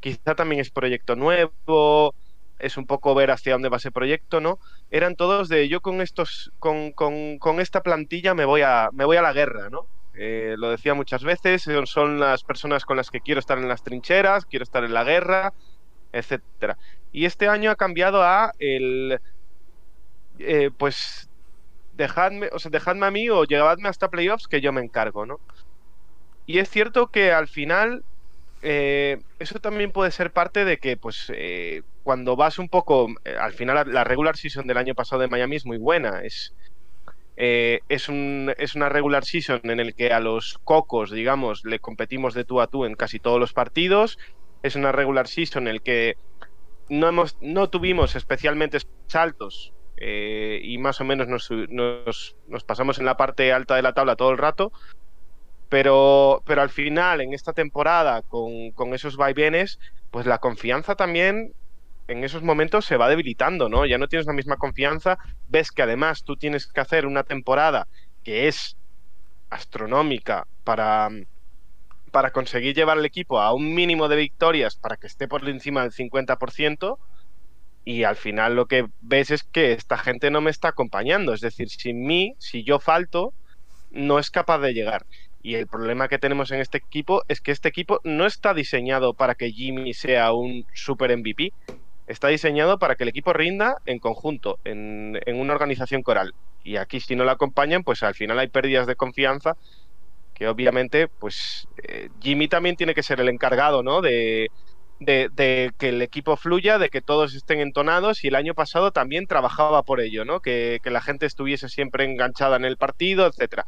[0.00, 2.14] quizá también es proyecto nuevo,
[2.58, 4.58] es un poco ver hacia dónde va ese proyecto, ¿no?
[4.90, 9.06] Eran todos de yo con estos, con, con, con esta plantilla me voy a, me
[9.06, 9.86] voy a la guerra, ¿no?
[10.14, 13.68] Eh, lo decía muchas veces, son, son, las personas con las que quiero estar en
[13.68, 15.52] las trincheras, quiero estar en la guerra,
[16.12, 16.76] etcétera.
[17.12, 19.20] Y este año ha cambiado a el,
[20.38, 21.28] eh, pues,
[21.92, 25.40] dejadme, o sea, dejadme a mí o llevadme hasta playoffs que yo me encargo, ¿no?
[26.46, 28.04] Y es cierto que al final
[28.62, 33.36] eh, eso también puede ser parte de que, pues, eh, cuando vas un poco, eh,
[33.38, 36.22] al final la regular season del año pasado de Miami es muy buena.
[36.22, 36.54] Es,
[37.42, 41.78] eh, es, un, es una regular season en el que a los cocos, digamos, le
[41.78, 44.18] competimos de tú a tú en casi todos los partidos.
[44.62, 46.18] Es una regular season en el que
[46.90, 48.76] no, hemos, no tuvimos especialmente
[49.06, 53.94] saltos y más o menos nos, nos, nos pasamos en la parte alta de la
[53.94, 54.70] tabla todo el rato.
[55.70, 59.78] Pero, pero al final, en esta temporada, con, con esos vaivenes,
[60.10, 61.54] pues la confianza también
[62.10, 63.86] en esos momentos se va debilitando, ¿no?
[63.86, 65.18] Ya no tienes la misma confianza,
[65.48, 67.86] ves que además tú tienes que hacer una temporada
[68.24, 68.76] que es
[69.48, 71.08] astronómica para,
[72.10, 75.82] para conseguir llevar el equipo a un mínimo de victorias para que esté por encima
[75.82, 76.98] del 50%,
[77.84, 81.40] y al final lo que ves es que esta gente no me está acompañando, es
[81.40, 83.32] decir, sin mí, si yo falto,
[83.90, 85.06] no es capaz de llegar.
[85.42, 89.14] Y el problema que tenemos en este equipo es que este equipo no está diseñado
[89.14, 91.52] para que Jimmy sea un super MVP.
[92.10, 96.34] Está diseñado para que el equipo rinda en conjunto, en, una organización coral.
[96.64, 99.56] Y aquí si no la acompañan, pues al final hay pérdidas de confianza
[100.34, 104.00] que obviamente, pues eh, Jimmy también tiene que ser el encargado, ¿no?
[104.00, 104.50] De,
[105.06, 109.84] que el equipo fluya, de que todos estén entonados y el año pasado también trabajaba
[109.84, 110.40] por ello, ¿no?
[110.40, 113.66] Que, que la gente estuviese siempre enganchada en el partido, etcétera.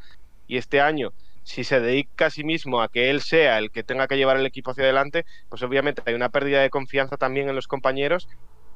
[0.49, 1.13] Y este año
[1.45, 4.37] si se dedica a sí mismo a que él sea el que tenga que llevar
[4.37, 8.29] el equipo hacia adelante, pues obviamente hay una pérdida de confianza también en los compañeros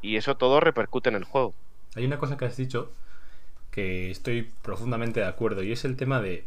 [0.03, 1.55] y eso todo repercute en el juego.
[1.95, 2.93] Hay una cosa que has dicho
[3.71, 6.45] que estoy profundamente de acuerdo y es el tema de,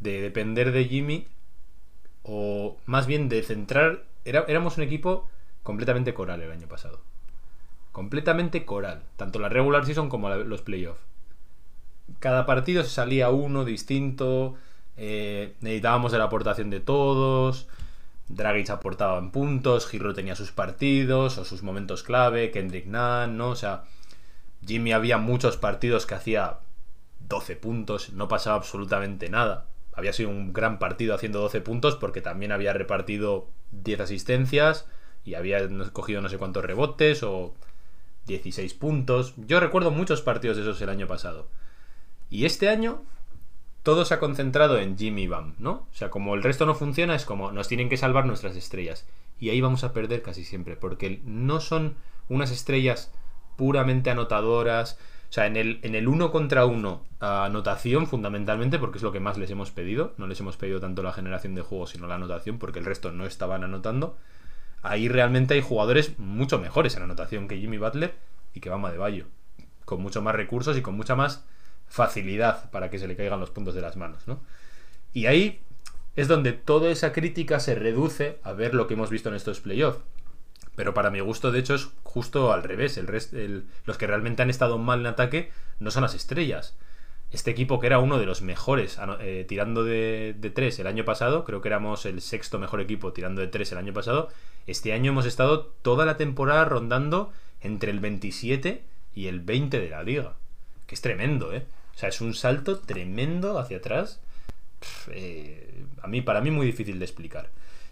[0.00, 1.26] de depender de Jimmy
[2.22, 4.04] o más bien de centrar...
[4.24, 5.28] Era, éramos un equipo
[5.62, 7.00] completamente coral el año pasado.
[7.92, 11.00] Completamente coral, tanto la regular season como los playoffs.
[12.20, 14.56] Cada partido se salía uno distinto,
[14.98, 17.68] eh, necesitábamos de la aportación de todos.
[18.28, 23.50] Dragic aportaba en puntos, Giro tenía sus partidos o sus momentos clave, Kendrick Nunn, ¿no?
[23.50, 23.84] O sea,
[24.66, 26.58] Jimmy había muchos partidos que hacía
[27.28, 29.66] 12 puntos, no pasaba absolutamente nada.
[29.94, 34.86] Había sido un gran partido haciendo 12 puntos porque también había repartido 10 asistencias
[35.24, 37.54] y había cogido no sé cuántos rebotes o
[38.26, 39.34] 16 puntos.
[39.36, 41.48] Yo recuerdo muchos partidos de esos el año pasado.
[42.30, 43.02] Y este año
[43.88, 45.70] todo se ha concentrado en Jimmy Bam, ¿no?
[45.70, 49.06] O sea, como el resto no funciona, es como nos tienen que salvar nuestras estrellas.
[49.40, 51.94] Y ahí vamos a perder casi siempre, porque no son
[52.28, 53.10] unas estrellas
[53.56, 54.98] puramente anotadoras.
[55.30, 59.20] O sea, en el, en el uno contra uno, anotación fundamentalmente, porque es lo que
[59.20, 60.12] más les hemos pedido.
[60.18, 63.10] No les hemos pedido tanto la generación de juegos, sino la anotación, porque el resto
[63.10, 64.18] no estaban anotando.
[64.82, 68.14] Ahí realmente hay jugadores mucho mejores en anotación que Jimmy Butler
[68.52, 69.24] y que Bama de Bayo.
[69.86, 71.46] Con mucho más recursos y con mucha más
[71.88, 74.40] facilidad para que se le caigan los puntos de las manos, ¿no?
[75.12, 75.60] Y ahí
[76.16, 79.60] es donde toda esa crítica se reduce a ver lo que hemos visto en estos
[79.60, 80.00] playoffs.
[80.74, 83.00] Pero para mi gusto, de hecho, es justo al revés.
[83.84, 86.76] Los que realmente han estado mal en ataque no son las estrellas.
[87.30, 91.04] este equipo que era uno de los mejores eh, tirando de, de 3 el año
[91.04, 94.28] pasado, creo que éramos el sexto mejor equipo tirando de 3 el año pasado,
[94.66, 98.82] este año hemos estado toda la temporada rondando entre el 27
[99.14, 100.36] y el 20 de la liga.
[100.86, 101.66] Que es tremendo, ¿eh?
[101.98, 104.20] O sea, es un salto tremendo hacia atrás.
[105.10, 107.50] Eh, a mí, para mí, muy difícil de explicar.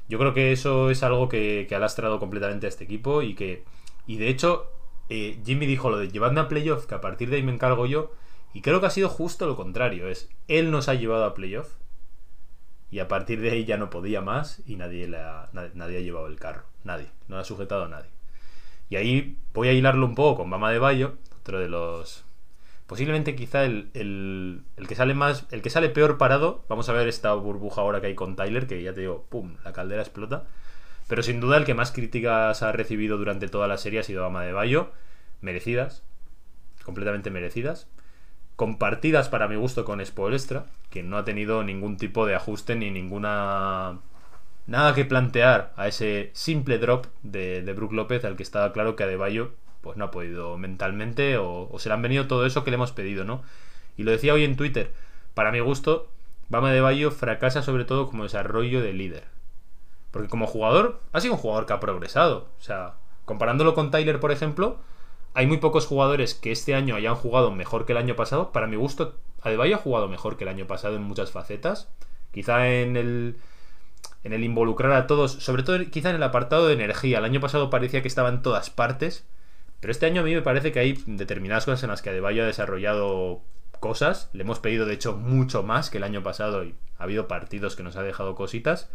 [0.08, 3.64] Yo creo que eso es algo que, ha lastrado completamente a este equipo y que.
[4.06, 4.70] Y de hecho,
[5.08, 7.84] eh, Jimmy dijo lo de llevadme a playoff, que a partir de ahí me encargo
[7.86, 8.12] yo.
[8.54, 10.06] Y creo que ha sido justo lo contrario.
[10.06, 11.74] Es él nos ha llevado a playoff.
[12.92, 14.62] Y a partir de ahí ya no podía más.
[14.66, 16.62] Y nadie, nadie, ha llevado el carro.
[16.84, 17.08] Nadie.
[17.26, 18.10] No ha sujetado a nadie.
[18.88, 21.14] Y ahí voy a hilarlo un poco con Mama de Bayo.
[21.40, 22.25] Otro de los
[22.86, 25.46] Posiblemente quizá el, el, que sale más.
[25.50, 26.64] El que sale peor parado.
[26.68, 29.56] Vamos a ver esta burbuja ahora que hay con Tyler, que ya te digo, ¡pum!
[29.64, 30.44] La caldera explota.
[31.08, 34.24] Pero sin duda el que más críticas ha recibido durante toda la serie ha sido
[34.24, 34.92] Ama de Bayo.
[35.40, 36.04] Merecidas.
[36.84, 37.88] Completamente merecidas.
[38.54, 42.90] Compartidas para mi gusto con Spoelstra, que no ha tenido ningún tipo de ajuste ni
[42.90, 43.98] ninguna.
[44.66, 48.96] Nada que plantear a ese simple drop de, de Brook López, al que estaba claro
[48.96, 49.52] que Adebayo
[49.86, 52.90] pues no ha podido mentalmente o, se le han venido todo eso que le hemos
[52.90, 53.42] pedido, ¿no?
[53.96, 54.92] Y lo decía hoy en Twitter,
[55.34, 56.08] para mi gusto,
[56.48, 59.24] Bama de Bayo fracasa sobre todo como desarrollo de líder.
[60.10, 62.48] Porque como jugador, ha sido un jugador que ha progresado.
[62.58, 64.78] O sea, comparándolo con Tyler, por ejemplo,
[65.34, 68.50] hay muy pocos jugadores que este año hayan jugado mejor que el año pasado.
[68.50, 71.88] Para mi gusto, Adebayo ha jugado mejor que el año pasado en muchas facetas.
[72.32, 73.36] Quizá en el,
[74.24, 77.18] en el involucrar a todos, sobre todo quizá en el apartado de energía.
[77.18, 79.24] El año pasado parecía que estaba en todas partes.
[79.80, 82.42] Pero este año a mí me parece que hay determinadas cosas en las que Adebayo
[82.42, 83.42] ha desarrollado
[83.80, 84.30] cosas.
[84.32, 87.76] Le hemos pedido, de hecho, mucho más que el año pasado y ha habido partidos
[87.76, 88.88] que nos ha dejado cositas.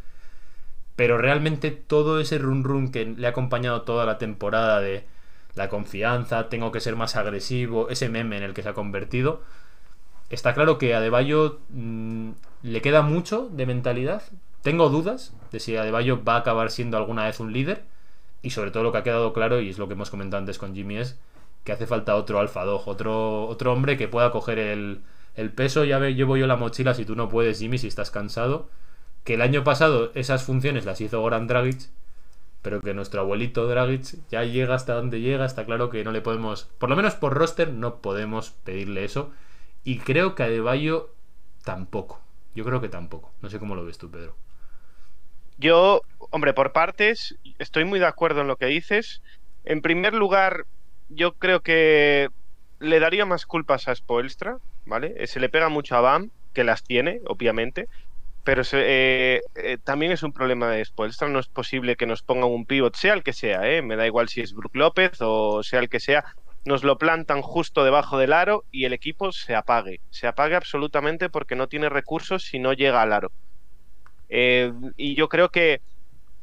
[0.95, 5.05] Pero realmente todo ese run run que le ha acompañado toda la temporada de
[5.55, 9.41] la confianza, tengo que ser más agresivo, ese meme en el que se ha convertido,
[10.29, 12.31] está claro que a Adebayo mm,
[12.63, 14.23] le queda mucho de mentalidad.
[14.61, 17.83] Tengo dudas de si Adebayo va a acabar siendo alguna vez un líder
[18.41, 20.57] y sobre todo lo que ha quedado claro, y es lo que hemos comentado antes
[20.57, 21.19] con Jimmy, es
[21.63, 25.01] que hace falta otro alfa dog, otro, otro hombre que pueda coger el,
[25.35, 25.83] el peso.
[25.83, 28.69] Ya ve, llevo yo la mochila si tú no puedes, Jimmy, si estás cansado.
[29.23, 31.89] Que el año pasado esas funciones las hizo Goran Dragic,
[32.61, 35.45] pero que nuestro abuelito Dragic ya llega hasta donde llega.
[35.45, 39.31] Está claro que no le podemos, por lo menos por roster, no podemos pedirle eso.
[39.83, 41.11] Y creo que a Deballo
[41.63, 42.19] tampoco.
[42.55, 43.31] Yo creo que tampoco.
[43.41, 44.35] No sé cómo lo ves tú, Pedro.
[45.61, 46.01] Yo,
[46.31, 49.21] hombre, por partes, estoy muy de acuerdo en lo que dices.
[49.63, 50.65] En primer lugar,
[51.07, 52.29] yo creo que
[52.79, 55.13] le daría más culpas a Spoelstra, ¿vale?
[55.17, 57.87] Eh, se le pega mucho a Bam, que las tiene, obviamente,
[58.43, 61.29] pero eh, eh, también es un problema de Spoelstra.
[61.29, 63.81] No es posible que nos pongan un pivot, sea el que sea, ¿eh?
[63.83, 66.25] Me da igual si es Brook López o sea el que sea.
[66.65, 70.01] Nos lo plantan justo debajo del aro y el equipo se apague.
[70.11, 73.31] Se apague absolutamente porque no tiene recursos si no llega al aro.
[74.33, 75.81] Eh, y yo creo que,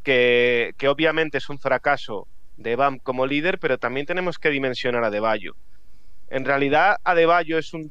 [0.05, 2.29] que, obviamente es un fracaso
[2.59, 5.57] de BAM como líder, pero también tenemos que dimensionar a Deballo.
[6.29, 7.91] En realidad, Adebayo es un,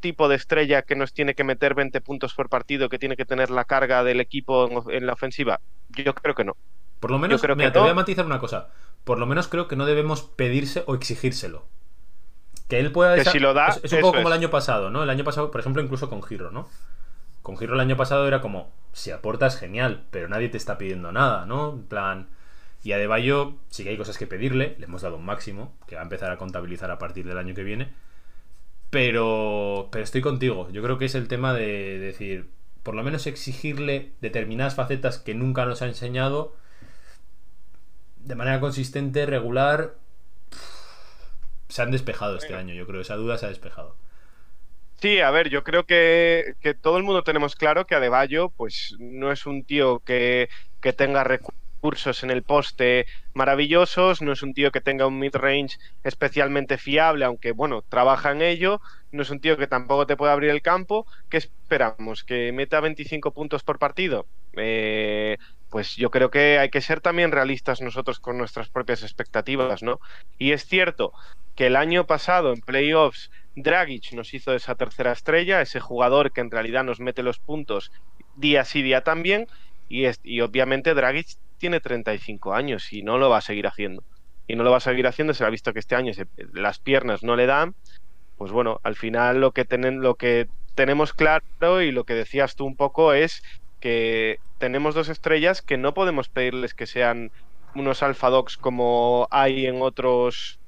[0.00, 3.24] tipo de estrella que nos tiene que meter 20 puntos por partido, que tiene que
[3.24, 5.60] tener la carga del equipo en, la ofensiva.
[5.88, 6.54] Yo creo que no.
[7.00, 8.68] Por lo menos, creo que te voy a matizar una cosa.
[9.04, 11.66] Por lo menos creo que no debemos pedirse o exigírselo.
[12.68, 13.16] Que él pueda.
[13.16, 13.68] Que si lo da.
[13.82, 15.02] Es, un poco como el año pasado, ¿no?
[15.02, 16.68] El año pasado, por ejemplo, incluso con Giro, ¿no?
[17.46, 21.12] Con Giro el año pasado era como, si aportas, genial, pero nadie te está pidiendo
[21.12, 21.74] nada, ¿no?
[21.74, 22.26] En plan.
[22.82, 25.94] Y a Deballo sí que hay cosas que pedirle, le hemos dado un máximo, que
[25.94, 27.92] va a empezar a contabilizar a partir del año que viene.
[28.90, 30.68] Pero, pero estoy contigo.
[30.72, 32.50] Yo creo que es el tema de decir,
[32.82, 36.56] por lo menos exigirle determinadas facetas que nunca nos ha enseñado
[38.24, 39.94] de manera consistente, regular.
[41.68, 43.02] Se han despejado este año, yo creo.
[43.02, 43.94] Esa duda se ha despejado.
[45.00, 49.30] Sí, a ver, yo creo que, todo el mundo tenemos claro que Adebayo pues no
[49.30, 50.48] es un tío que,
[50.96, 56.78] tenga recursos en el poste maravillosos, no es un tío que tenga un mid-range especialmente
[56.78, 58.80] fiable, aunque bueno, trabaja en ello,
[59.10, 61.06] no es un tío que tampoco te puede abrir el campo.
[61.28, 62.24] ¿Qué esperamos?
[62.24, 64.26] ¿Que meta 25 puntos por partido?
[64.56, 65.36] Eh,
[65.68, 70.00] pues yo creo que hay que ser también realistas nosotros con nuestras propias expectativas, ¿no?
[70.38, 71.12] Y es cierto
[71.54, 76.42] que el año pasado en playoffs Dragic nos hizo esa tercera estrella, ese jugador que
[76.42, 77.90] en realidad nos mete los puntos
[78.36, 79.46] día sí día también,
[79.88, 81.26] y, obviamente Dragic
[81.58, 84.02] tiene 35 años y no lo va a seguir haciendo.
[84.46, 86.12] Y no lo va a seguir haciendo, se ha visto que este año
[86.52, 87.74] las piernas no le dan.
[88.36, 92.66] Pues bueno, al final lo que, lo que tenemos claro y lo que decías tú
[92.66, 93.42] un poco es
[93.80, 97.32] que tenemos dos estrellas que no podemos pedirles que sean
[97.74, 100.60] unos alfa dogs como hay en otros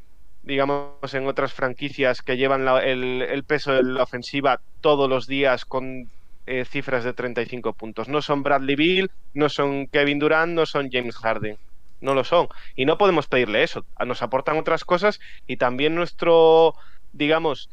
[0.43, 6.09] digamos, en otras franquicias que llevan el, peso de la ofensiva todos los días con
[6.47, 8.09] eh, cifras de 35 puntos.
[8.09, 11.59] No son Bradley Bill, no son Kevin Durant, no son James Harden.
[12.01, 12.49] No lo son.
[12.77, 13.85] Y no podemos pedirle eso.
[14.07, 16.75] Nos aportan otras cosas y también nuestro,
[17.13, 17.69] digamos,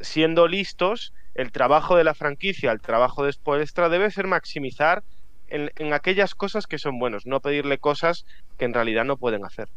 [0.00, 5.02] siendo listos, el trabajo de la franquicia, el trabajo de Spoelstra debe ser maximizar
[5.48, 8.24] en, aquellas cosas que son buenos, no pedirle cosas
[8.58, 9.68] que en realidad no pueden hacer.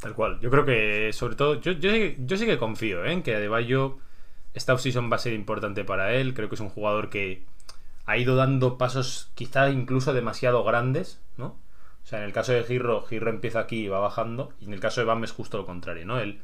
[0.00, 0.40] Tal cual.
[0.40, 3.12] Yo creo que, sobre todo, yo, yo, sí que confío ¿eh?
[3.12, 3.98] en que Adebayo,
[4.54, 6.34] esta offseason va a ser importante para él.
[6.34, 7.44] Creo que es un jugador que
[8.06, 11.58] ha ido dando pasos quizá incluso demasiado grandes, ¿no?
[12.02, 14.52] O sea, en el caso de Girro, Girro empieza aquí y va bajando.
[14.60, 16.18] Y en el caso de Bam es justo lo contrario, ¿no?
[16.18, 16.40] Él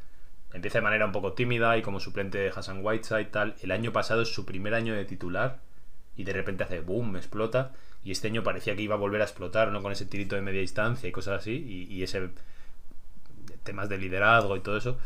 [0.53, 3.55] empieza de manera un poco tímida y como suplente de Hassan Whiteside y tal.
[3.63, 5.61] El año pasado es su primer año de titular
[6.17, 7.73] y de repente hace boom, explota.
[8.05, 9.83] Y este año parecía que iba a volver a explotar, ¿no?
[9.83, 11.87] Con ese tirito de media distancia y cosas así.
[11.91, 12.31] Y, ese
[13.67, 14.97] temas de liderazgo y todo eso.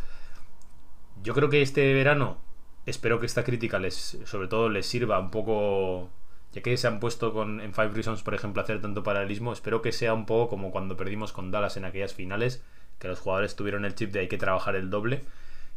[1.24, 2.38] Yo creo que este verano
[2.86, 6.10] espero que esta crítica les, sobre todo les sirva un poco,
[6.52, 9.82] ya que se han puesto con, en Five Reasons, por ejemplo, hacer tanto paralelismo, espero
[9.82, 12.62] que sea un poco como cuando perdimos con Dallas en aquellas finales,
[12.98, 15.22] que los jugadores tuvieron el chip de hay que trabajar el doble.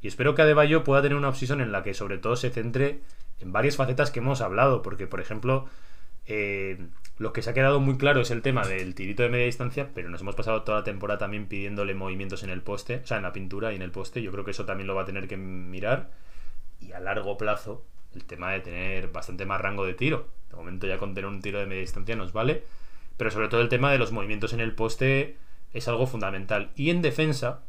[0.01, 3.01] Y espero que Adebayo pueda tener una offseason en la que sobre todo se centre
[3.39, 5.67] en varias facetas que hemos hablado, porque por ejemplo,
[6.25, 6.87] eh,
[7.17, 9.89] lo que se ha quedado muy claro es el tema del tirito de media distancia,
[9.93, 13.17] pero nos hemos pasado toda la temporada también pidiéndole movimientos en el poste, o sea,
[13.17, 15.05] en la pintura y en el poste, yo creo que eso también lo va a
[15.05, 16.09] tener que mirar,
[16.79, 17.85] y a largo plazo,
[18.15, 21.41] el tema de tener bastante más rango de tiro, de momento ya con tener un
[21.41, 22.63] tiro de media distancia nos vale,
[23.17, 25.37] pero sobre todo el tema de los movimientos en el poste
[25.73, 27.61] es algo fundamental, y en defensa,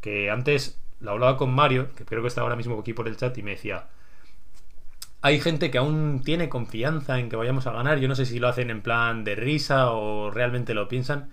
[0.00, 3.16] que antes lo hablaba con Mario, que creo que está ahora mismo aquí por el
[3.16, 3.88] chat, y me decía,
[5.22, 7.98] hay gente que aún tiene confianza en que vayamos a ganar.
[7.98, 11.30] Yo no sé si lo hacen en plan de risa o realmente lo piensan.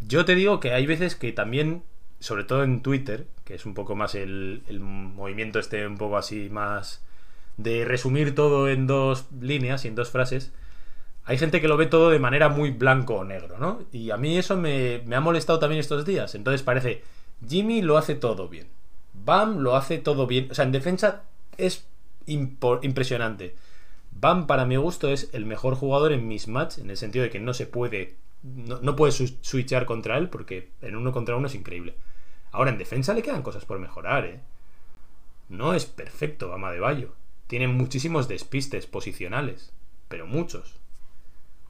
[0.00, 1.84] Yo te digo que hay veces que también,
[2.18, 6.48] sobre todo en Twitter, que es un poco más el, movimiento este un poco así
[6.50, 7.02] más
[7.56, 10.52] de resumir todo en dos líneas y en dos frases,
[11.24, 13.80] hay gente que lo ve todo de manera muy blanco o negro, ¿no?
[13.92, 16.34] Y a mí eso me, me ha molestado también estos días.
[16.34, 17.02] Entonces parece,
[17.48, 18.68] Jimmy lo hace todo bien.
[19.14, 20.48] Bam lo hace todo bien.
[20.50, 21.22] O sea, en defensa
[21.56, 21.86] es
[22.26, 23.54] impresionante.
[24.12, 27.40] Bam, para mi gusto, es el mejor jugador en mismatch, en el sentido de que
[27.40, 28.14] no se puede.
[28.42, 31.94] No, no puedes switchar contra él porque en uno contra uno es increíble.
[32.52, 34.40] Ahora, en defensa le quedan cosas por mejorar, ¿eh?
[35.48, 37.12] No es perfecto Bam de Bayo.
[37.46, 39.72] Tiene muchísimos despistes posicionales,
[40.08, 40.74] pero muchos.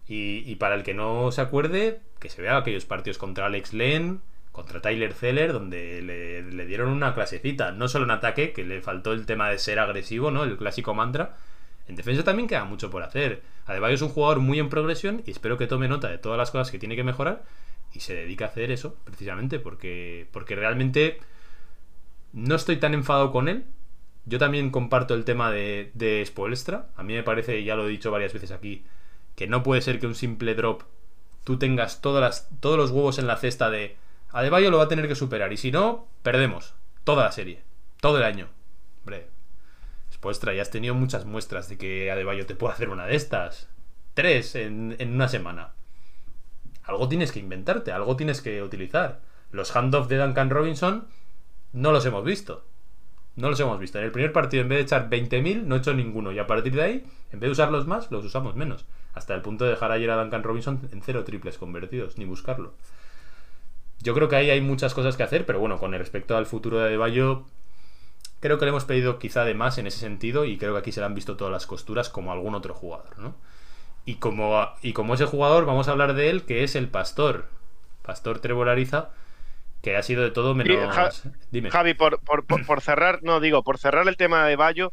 [0.09, 3.73] Y, y, para el que no se acuerde, que se vea aquellos partidos contra Alex
[3.73, 4.21] Len,
[4.57, 9.13] contra Tyler Zeller, donde le, dieron una clasecita, no solo en ataque, que le faltó
[9.13, 10.45] el tema de ser agresivo, ¿no?
[10.45, 11.37] El clásico mantra.
[11.87, 13.43] En defensa también queda mucho por hacer.
[13.67, 16.51] Adebayo es un jugador muy en progresión y espero que tome nota de todas las
[16.51, 17.45] cosas que tiene que mejorar
[17.93, 21.21] y se dedique a hacer eso, precisamente, porque, porque realmente
[22.33, 23.67] no estoy tan enfadado con él.
[24.25, 26.89] Yo también comparto el tema de, de Spoelstra.
[26.97, 28.87] A mí me parece, ya lo he dicho varias veces aquí,
[29.35, 30.83] que no puede ser que un simple drop
[31.45, 33.97] tú tengas todos los huevos en la cesta de
[34.37, 35.51] Adebayo lo va a tener que superar.
[35.55, 36.75] Y si no, perdemos.
[37.05, 37.63] Toda la serie.
[38.03, 38.49] Todo el año.
[38.99, 39.31] Hombre.
[40.09, 43.71] Después ya has tenido muchas muestras de que Adebayo te puede hacer una de estas.
[44.13, 45.73] Tres en, una semana.
[46.83, 49.23] Algo tienes que inventarte, algo tienes que utilizar.
[49.53, 51.09] Los handoffs de Duncan Robinson
[51.73, 52.67] no los hemos visto.
[53.37, 53.99] No los hemos visto.
[53.99, 56.31] En el primer partido, en vez de echar 20.000, no he hecho ninguno.
[56.31, 58.85] Y a partir de ahí, en vez de usarlos más, los usamos menos.
[59.15, 62.75] Hasta el punto de dejar ayer a Duncan Robinson en cero triples convertidos, ni buscarlo.
[64.01, 66.79] Yo creo que ahí hay muchas cosas que hacer, pero bueno, con respecto al futuro
[66.79, 67.45] de Adebayo,
[68.41, 70.93] creo que le hemos pedido quizá de más en ese sentido y creo que aquí
[70.93, 73.35] se le han visto todas las costuras como algún otro jugador, ¿no?
[74.05, 77.49] Y como, y como ese jugador, vamos a hablar de él, que es el Pastor.
[78.03, 79.11] Pastor Trevor Ariza,
[79.83, 81.23] que ha sido de todo menos...
[81.51, 81.71] Dime.
[81.71, 84.93] Javi, por, por, cerrar, no digo, por cerrar el tema de Bayo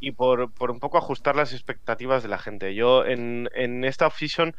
[0.00, 2.74] y por, un poco ajustar las expectativas de la gente.
[2.74, 4.56] Yo en, en esta offseason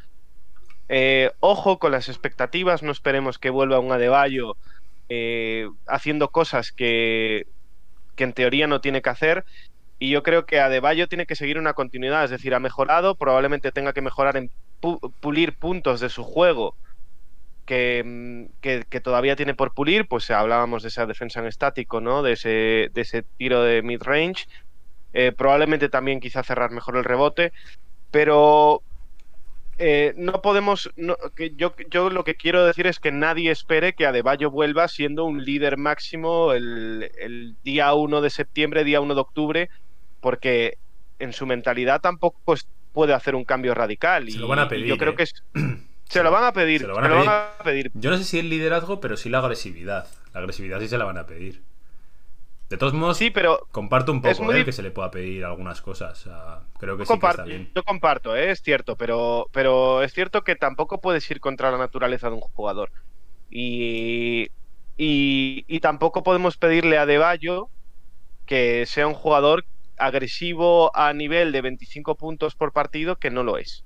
[0.89, 4.57] eh, ojo con las expectativas, no esperemos que vuelva un Adebayo
[5.09, 7.47] eh, haciendo cosas que,
[8.15, 9.45] que en teoría no tiene que hacer.
[9.97, 13.71] Y yo creo que Adebayo tiene que seguir una continuidad, es decir, ha mejorado, probablemente
[13.71, 14.51] tenga que mejorar en
[15.21, 16.75] pulir puntos de su juego
[17.65, 22.21] que, que, todavía tiene por pulir, pues hablábamos de esa defensa en estático, ¿no?
[22.21, 24.45] De ese, de ese tiro de mid-range.
[25.13, 27.53] Eh, probablemente también quizá cerrar mejor el rebote,
[28.11, 28.83] pero
[29.77, 30.91] eh, no podemos.
[31.35, 35.25] que yo, yo lo que quiero decir es que nadie espere que Adebayo vuelva siendo
[35.25, 39.69] un líder máximo el, día 1 de septiembre, día 1 de octubre,
[40.21, 40.77] porque
[41.19, 42.39] en su mentalidad tampoco
[42.93, 44.29] puede hacer un cambio radical.
[44.29, 44.85] y, lo van a pedir.
[44.85, 45.15] yo creo ¿eh?
[45.15, 45.33] que es.
[46.05, 46.81] Se lo van a pedir.
[46.81, 47.29] Se Se lo lo van a van pedir.
[47.59, 47.91] a pedir.
[47.95, 50.07] Yo no sé si el liderazgo, pero sí la agresividad.
[50.33, 51.63] La agresividad sí se la van a pedir.
[52.69, 55.45] De todos modos, Sí, pero comparto un poco muy eh, que se le pueda pedir
[55.45, 56.27] algunas cosas.
[56.79, 57.71] Creo que yo sí que comparto, está bien.
[57.75, 58.51] yo comparto, ¿eh?
[58.51, 62.41] es cierto, pero, pero es cierto que tampoco puedes ir contra la naturaleza de un
[62.41, 62.91] jugador.
[63.49, 64.47] Y,
[64.97, 67.69] y, y tampoco podemos pedirle a De Bayo
[68.45, 69.65] que sea un jugador
[69.97, 73.85] agresivo a nivel de 25 puntos por partido, que no lo es.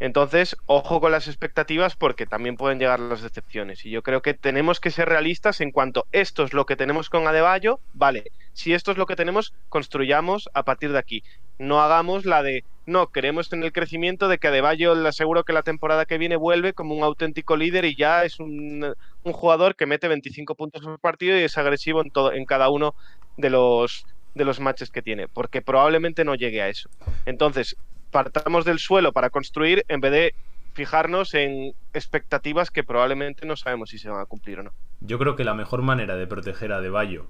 [0.00, 3.84] Entonces, ojo con las expectativas porque también pueden llegar las decepciones.
[3.84, 7.10] Y yo creo que tenemos que ser realistas en cuanto esto es lo que tenemos
[7.10, 8.24] con Adebayo, vale.
[8.54, 11.22] Si esto es lo que tenemos, construyamos a partir de aquí.
[11.58, 15.52] No hagamos la de, no, creemos en el crecimiento de que Adebayo le aseguro que
[15.52, 19.76] la temporada que viene vuelve como un auténtico líder y ya es un, un jugador
[19.76, 22.94] que mete 25 puntos por partido y es agresivo en, todo, en cada uno
[23.36, 26.88] de los, de los matches que tiene, porque probablemente no llegue a eso.
[27.26, 27.76] Entonces,
[28.10, 30.34] partamos del suelo para construir en vez de
[30.72, 34.72] fijarnos en expectativas que probablemente no sabemos si se van a cumplir o no.
[35.00, 37.26] Yo creo que la mejor manera de proteger a De Bayo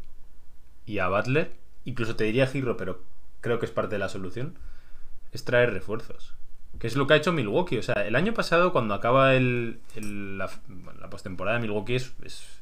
[0.87, 1.53] y a Butler,
[1.85, 3.03] incluso te diría Giro, pero
[3.41, 4.59] creo que es parte de la solución,
[5.33, 6.35] es traer refuerzos.
[6.79, 7.79] Que es lo que ha hecho Milwaukee.
[7.79, 10.51] O sea, el año pasado, cuando acaba el, la,
[10.99, 12.60] la postemporada de Milwaukee, es,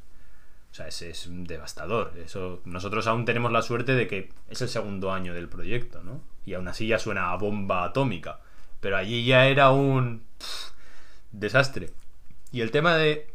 [0.78, 2.12] sea, es, es devastador.
[2.24, 6.20] Eso, nosotros aún tenemos la suerte de que es el segundo año del proyecto, ¿no?
[6.46, 8.40] Y aún así ya suena a bomba atómica.
[8.80, 10.22] Pero allí ya era un
[11.32, 11.90] desastre.
[12.52, 13.26] Y el tema de.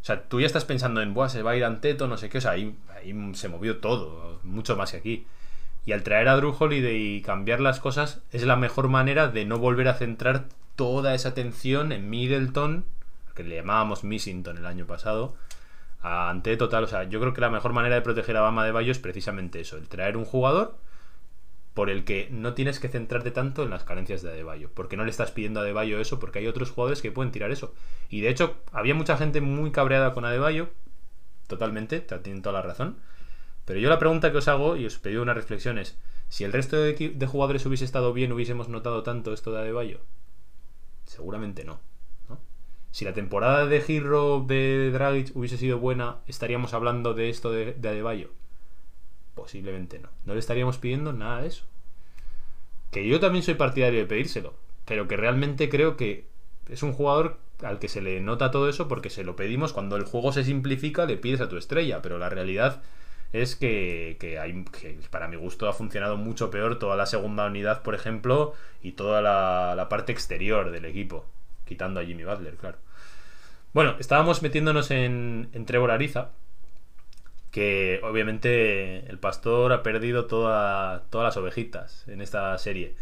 [0.00, 2.28] O sea, tú ya estás pensando en, Buah, se va a ir Anteto, no sé
[2.28, 2.38] qué.
[2.38, 5.26] O sea, ahí, ahí se movió todo, mucho más que aquí.
[5.84, 9.44] Y al traer a Drew Holiday y cambiar las cosas, es la mejor manera de
[9.44, 12.84] no volver a centrar toda esa atención en Middleton,
[13.34, 15.36] que le llamábamos Missington el año pasado,
[16.00, 16.84] a Anteto, tal.
[16.84, 18.98] O sea, yo creo que la mejor manera de proteger a Bama de Bayo es
[18.98, 20.76] precisamente eso: el traer un jugador
[21.74, 25.04] por el que no tienes que centrarte tanto en las carencias de Adebayo, porque no
[25.04, 27.74] le estás pidiendo a Adebayo eso, porque hay otros jugadores que pueden tirar eso.
[28.08, 30.70] Y de hecho, había mucha gente muy cabreada con Adebayo,
[31.48, 32.96] totalmente, te tienen toda la razón.
[33.66, 36.52] Pero yo la pregunta que os hago, y os pedí una reflexión, es: si el
[36.54, 40.00] resto de, de jugadores hubiese estado bien, ¿hubiésemos notado tanto esto de Adebayo?
[41.04, 41.78] Seguramente no.
[42.96, 47.74] Si la temporada de Giro de Dragic hubiese sido buena, ¿estaríamos hablando de esto de,
[47.74, 48.30] de Adebayo?
[49.34, 50.08] Posiblemente no.
[50.24, 51.64] No le estaríamos pidiendo nada de eso.
[52.90, 54.54] Que yo también soy partidario de pedírselo.
[54.86, 56.24] Pero que realmente creo que
[56.70, 59.74] es un jugador al que se le nota todo eso porque se lo pedimos.
[59.74, 62.00] Cuando el juego se simplifica, le pides a tu estrella.
[62.00, 62.82] Pero la realidad
[63.34, 67.44] es que, que hay, que para mi gusto ha funcionado mucho peor toda la segunda
[67.44, 71.26] unidad, por ejemplo, y toda la, la parte exterior del equipo.
[71.66, 72.85] Quitando a Jimmy Butler, claro.
[73.76, 76.30] Bueno, estábamos metiéndonos en, en Trevor Ariza,
[77.50, 82.94] que obviamente el pastor ha perdido toda- todas las ovejitas en esta serie.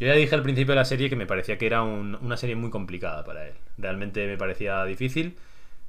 [0.00, 2.36] Yo ya dije al principio de la serie que me parecía que era un- una
[2.36, 3.54] serie muy complicada para él.
[3.78, 5.36] Realmente me parecía difícil.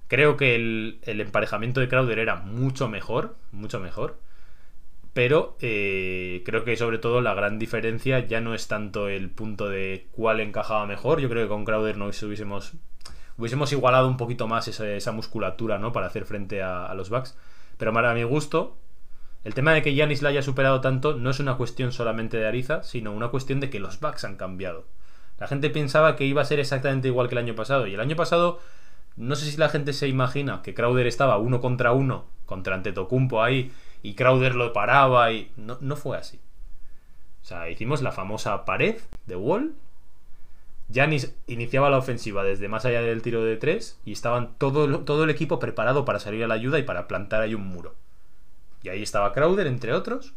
[0.08, 4.20] Creo que el, el emparejamiento de Crowder era mucho mejor, mucho mejor.
[5.14, 9.68] Pero eh, creo que sobre todo la gran diferencia ya no es tanto el punto
[9.70, 11.20] de cuál encajaba mejor.
[11.22, 12.74] Yo creo que con Crowder nos hubiésemos,
[13.38, 15.92] hubiésemos igualado un poquito más esa, musculatura ¿no?
[15.92, 17.38] para hacer frente a, los Bucks.
[17.78, 18.76] Pero para mi gusto,
[19.44, 22.48] el tema de que Yanis la haya superado tanto no es una cuestión solamente de
[22.48, 24.86] Ariza, sino una cuestión de que los Bucks han cambiado.
[25.40, 27.86] La gente pensaba que iba a ser exactamente igual que el año pasado.
[27.86, 28.60] Y el año pasado,
[29.16, 33.44] no sé si la gente se imagina que Crowder estaba uno contra uno contra Antetokounmpo
[33.44, 33.72] ahí
[34.02, 36.40] y Crowder lo paraba y no, no fue así.
[37.44, 39.76] O sea, hicimos la famosa pared de Wall.
[40.90, 45.26] Yanis iniciaba la ofensiva desde más allá del tiro de tres y estaban todo, todo
[45.26, 47.96] el equipo preparado para salir a la ayuda y para plantar ahí un muro.
[48.84, 50.34] Y ahí estaba Crowder, entre otros.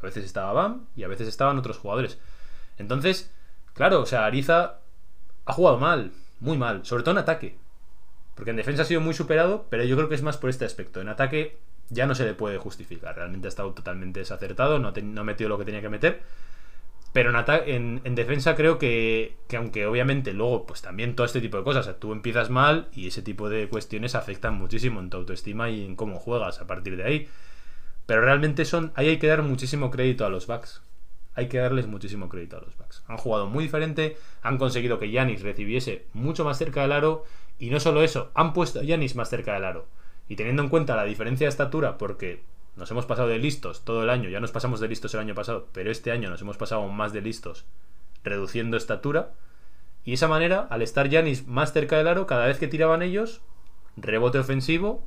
[0.00, 2.18] A veces estaba Bam y a veces estaban otros jugadores.
[2.78, 3.32] Entonces,
[3.72, 4.80] claro, o sea, Ariza
[5.46, 7.56] ha jugado mal, muy mal, sobre todo en ataque.
[8.34, 10.66] Porque en defensa ha sido muy superado, pero yo creo que es más por este
[10.66, 11.00] aspecto.
[11.00, 13.16] En ataque ya no se le puede justificar.
[13.16, 16.22] Realmente ha estado totalmente desacertado, no, no ha metido lo que tenía que meter.
[17.16, 21.40] Pero en, en, en defensa creo que, que aunque obviamente luego pues también todo este
[21.40, 25.00] tipo de cosas, o sea, tú empiezas mal y ese tipo de cuestiones afectan muchísimo
[25.00, 27.28] en tu autoestima y en cómo juegas a partir de ahí.
[28.04, 28.92] Pero realmente son.
[28.96, 30.82] Ahí hay que dar muchísimo crédito a los Bucks.
[31.34, 33.02] Hay que darles muchísimo crédito a los Bucks.
[33.06, 37.24] Han jugado muy diferente, han conseguido que Yanis recibiese mucho más cerca del aro.
[37.58, 39.86] Y no solo eso, han puesto a Yanis más cerca del aro.
[40.28, 42.42] Y teniendo en cuenta la diferencia de estatura, porque
[42.76, 45.34] nos hemos pasado de listos todo el año, ya nos pasamos de listos el año
[45.34, 47.64] pasado, pero este año nos hemos pasado más de listos,
[48.24, 49.32] reduciendo estatura.
[50.04, 53.40] Y esa manera, al estar Yanis más cerca del aro, cada vez que tiraban ellos,
[53.96, 55.04] rebote ofensivo.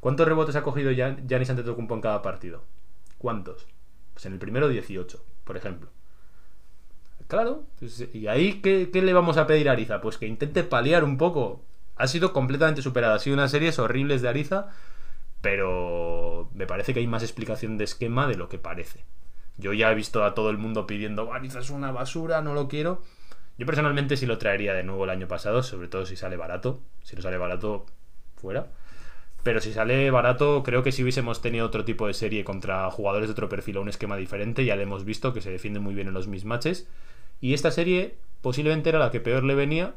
[0.00, 2.62] ¿Cuántos rebotes ha cogido Yan- Yanis Antetokounmpo en cada partido?
[3.18, 3.66] ¿Cuántos?
[4.14, 5.90] Pues en el primero 18, por ejemplo.
[7.28, 10.00] Claro, pues, ¿y ahí ¿qué, le vamos a pedir a Ariza?
[10.00, 11.62] Pues que intente paliar un poco.
[11.96, 13.14] Ha sido completamente superada.
[13.14, 14.68] Ha sido unas series horribles de Ariza,
[15.40, 19.04] pero me parece que hay más explicación de esquema de lo que parece.
[19.56, 22.68] Yo ya he visto a todo el mundo pidiendo, Ariza es una basura, no lo
[22.68, 23.02] quiero.
[23.58, 26.80] Yo personalmente sí lo traería de nuevo el año pasado, sobre todo si sale barato.
[27.02, 27.84] Si no sale barato,
[28.36, 28.68] fuera.
[29.42, 33.28] Pero si sale barato, creo que si hubiésemos tenido otro tipo de serie contra jugadores
[33.28, 35.94] de otro perfil o un esquema diferente, ya le hemos visto que se defiende muy
[35.94, 36.88] bien en los mismatches.
[37.40, 39.94] Y esta serie posiblemente era la que peor le venía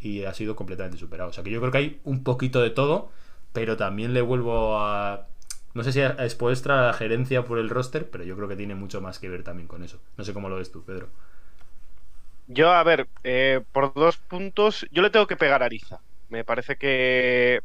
[0.00, 1.30] y ha sido completamente superado.
[1.30, 3.10] O sea que yo creo que hay un poquito de todo,
[3.54, 5.28] pero también le vuelvo a.
[5.72, 8.56] No sé si a expuestra a la gerencia por el roster, pero yo creo que
[8.56, 9.98] tiene mucho más que ver también con eso.
[10.18, 11.08] No sé cómo lo ves tú, Pedro.
[12.46, 16.00] Yo, a ver, eh, por dos puntos, yo le tengo que pegar a Ariza.
[16.28, 17.62] Me parece que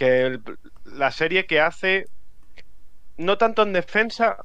[0.00, 0.40] que
[0.86, 2.06] la serie que hace,
[3.18, 4.38] no tanto en defensa,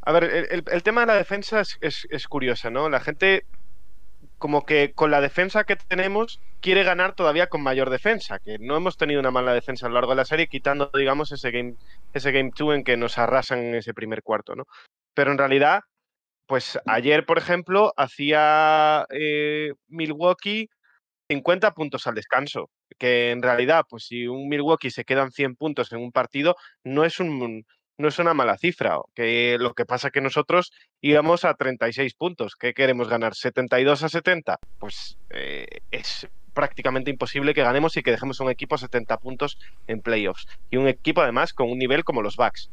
[0.00, 2.88] a ver, el, tema de la defensa es, curiosa, ¿no?
[2.88, 3.44] La gente
[4.44, 8.76] como que con la defensa que tenemos quiere ganar todavía con mayor defensa, que no
[8.76, 11.76] hemos tenido una mala defensa a lo largo de la serie, quitando, digamos, ese game,
[12.12, 14.64] ese game two en que nos arrasan en ese primer cuarto, ¿no?
[15.14, 15.80] Pero en realidad,
[16.46, 20.68] pues ayer, por ejemplo, hacía eh, Milwaukee
[21.30, 22.68] 50 puntos al descanso,
[22.98, 27.06] que en realidad, pues si un Milwaukee se quedan 100 puntos en un partido, no
[27.06, 27.64] es, un,
[27.98, 28.98] no es una mala cifra.
[29.14, 32.56] Que lo que pasa que nosotros íbamos a 36 puntos.
[32.56, 33.32] ¿Qué queremos ganar?
[33.34, 34.58] ¿72 a 70?
[34.78, 39.58] Pues eh, es prácticamente imposible que ganemos y que dejemos un equipo a 70 puntos
[39.86, 40.46] en playoffs.
[40.70, 42.70] Y un equipo además con un nivel como los Bucks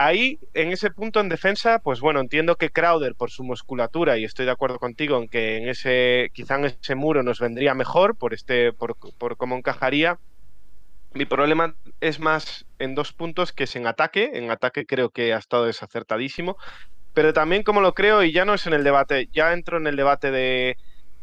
[0.00, 4.24] ahí, en ese punto en defensa, pues bueno, entiendo que Crowder, por su musculatura, y
[4.24, 8.16] estoy de acuerdo contigo en que en ese, quizá en ese muro nos vendría mejor
[8.16, 8.96] por este, por,
[9.36, 10.18] cómo encajaría.
[11.12, 14.30] Mi problema es más en dos puntos que es en ataque.
[14.34, 16.56] En ataque creo que ha estado desacertadísimo.
[17.14, 19.88] Pero también como lo creo, y ya no es en el debate, ya entro en
[19.88, 20.76] el debate de,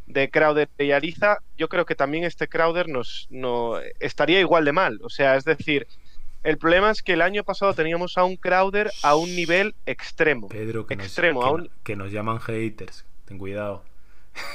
[0.08, 4.74] de Crowder y Ariza, yo creo que también este Crowder nos no, estaría igual de
[4.74, 5.00] mal.
[5.04, 5.88] O sea, es decir,
[6.44, 10.48] el problema es que el año pasado teníamos a un Crowder a un nivel extremo.
[10.50, 13.06] Pedro, que, extremo, nos, que, nos llaman haters.
[13.26, 13.84] Ten cuidado.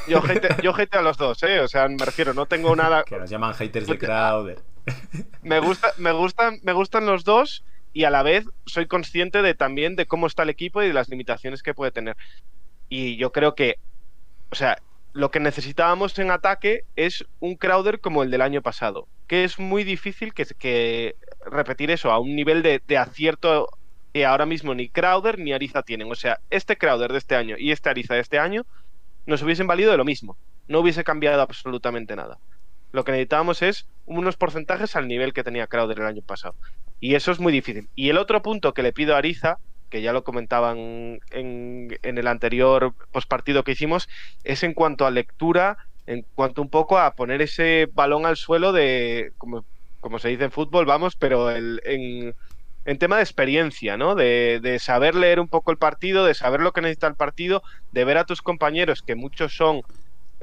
[0.06, 1.60] Yo hate, yo a los dos, ¿eh?
[1.60, 3.04] O sea, me refiero, no tengo nada.
[3.04, 4.58] Que nos llaman haters de Crowder.
[5.42, 9.54] Me, gusta, me, gustan, me gustan los dos y a la vez soy consciente de
[9.54, 12.16] también de cómo está el equipo y de las limitaciones que puede tener.
[12.88, 13.78] Y yo creo que,
[14.50, 14.78] o sea,
[15.12, 19.58] lo que necesitábamos en ataque es un Crowder como el del año pasado, que es
[19.58, 23.68] muy difícil que, repetir eso a un nivel de, acierto
[24.12, 26.10] que ahora mismo ni Crowder ni Ariza tienen.
[26.10, 28.64] O sea, este Crowder de este año y este Ariza de este año
[29.26, 30.36] nos hubiesen valido de lo mismo.
[30.68, 32.38] No hubiese cambiado absolutamente nada.
[32.92, 36.54] Lo que necesitábamos es unos porcentajes al nivel que tenía Crowder el año pasado.
[37.00, 37.88] Y eso es muy difícil.
[37.96, 39.58] Y el otro punto que le pido a Ariza
[39.92, 44.08] que ya lo comentaban en, el anterior postpartido que hicimos,
[44.42, 45.76] es en cuanto a lectura,
[46.06, 49.66] en cuanto un poco a poner ese balón al suelo de, como,
[50.00, 52.34] como se dice en fútbol, vamos, pero el, en,
[52.86, 54.14] en tema de experiencia, ¿no?
[54.14, 57.62] De, de, saber leer un poco el partido, de saber lo que necesita el partido,
[57.92, 59.82] de ver a tus compañeros, que muchos son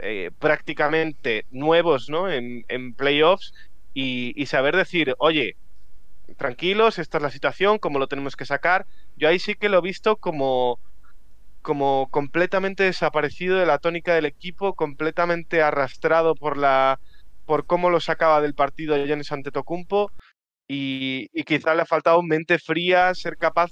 [0.01, 2.29] eh, prácticamente nuevos, ¿no?
[2.31, 3.53] En, en playoffs,
[3.93, 5.57] y, saber decir, oye,
[6.37, 8.85] tranquilos, esta es la situación, cómo lo tenemos que sacar.
[9.15, 10.79] Yo ahí sí que lo he visto como,
[11.61, 16.99] como completamente desaparecido de la tónica del equipo, completamente arrastrado por la
[17.45, 20.11] por cómo lo sacaba del partido Giannis Antetokounmpo
[20.67, 23.71] y, y quizá le ha faltado mente fría, ser capaz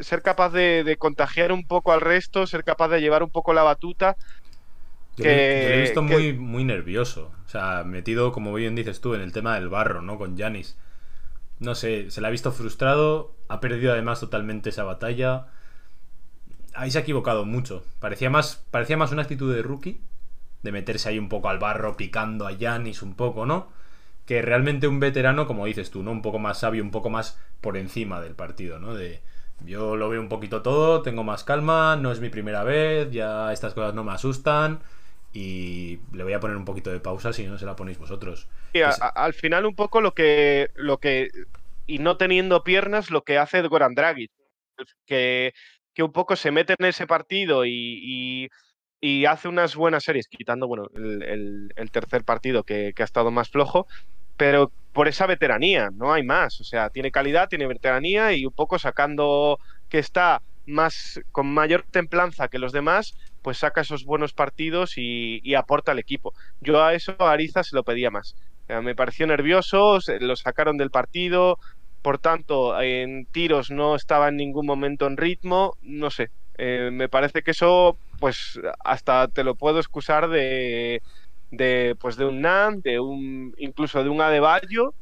[0.00, 3.62] ser capaz de, contagiar un poco al resto, ser capaz de llevar un poco la
[3.62, 4.16] batuta.
[5.18, 7.32] Yo, que, he visto muy, muy nervioso.
[7.44, 10.16] O sea, metido, como bien dices tú, en el tema del barro, ¿no?
[10.18, 10.76] Con Janis
[11.60, 15.46] no sé, se le ha visto frustrado, ha perdido además totalmente esa batalla.
[16.74, 17.84] Ahí se ha equivocado mucho.
[17.98, 20.00] Parecía más, parecía más una actitud de rookie,
[20.62, 23.68] de meterse ahí un poco al barro, picando a Yanis un poco, ¿no?
[24.26, 26.12] Que realmente un veterano, como dices tú, ¿no?
[26.12, 28.94] Un poco más sabio, un poco más por encima del partido, ¿no?
[28.94, 29.22] De
[29.64, 33.52] yo lo veo un poquito todo, tengo más calma, no es mi primera vez, ya
[33.52, 34.78] estas cosas no me asustan
[35.32, 38.48] y le voy a poner un poquito de pausa si no se la ponéis vosotros.
[39.14, 41.30] al final un poco lo que, lo que,
[41.86, 44.30] y no teniendo piernas, lo que hace Goran Dragic,
[45.06, 45.52] que,
[45.94, 48.48] que un poco se mete en ese partido y,
[49.00, 53.30] y, hace unas buenas series, quitando bueno, el, el, tercer partido que, que, ha estado
[53.30, 53.86] más flojo,
[54.36, 56.60] pero por esa veteranía, no hay más.
[56.60, 59.58] O sea, tiene calidad, tiene veteranía y un poco sacando
[59.88, 65.54] que está más con mayor templanza que los demás, pues saca esos buenos partidos y,
[65.54, 66.34] aporta al equipo.
[66.60, 68.36] Yo a eso a Ariza se lo pedía más.
[68.82, 71.58] me pareció nervioso, lo sacaron del partido,
[72.02, 76.30] por tanto, en tiros no estaba en ningún momento en ritmo, no sé.
[76.56, 81.02] Eh, me parece que eso pues hasta te lo puedo excusar de,
[81.50, 84.94] de pues de un Nan, de un incluso de un Adebayo,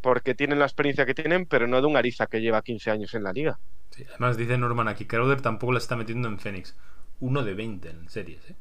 [0.00, 3.14] porque tienen la experiencia que tienen, pero no de un Ariza que lleva 15 años
[3.14, 3.58] en la liga.
[3.90, 6.76] Sí, además dice Norman aquí, Crowder tampoco la está metiendo en Phoenix.
[7.22, 8.54] Uno de 20 en series, ¿eh?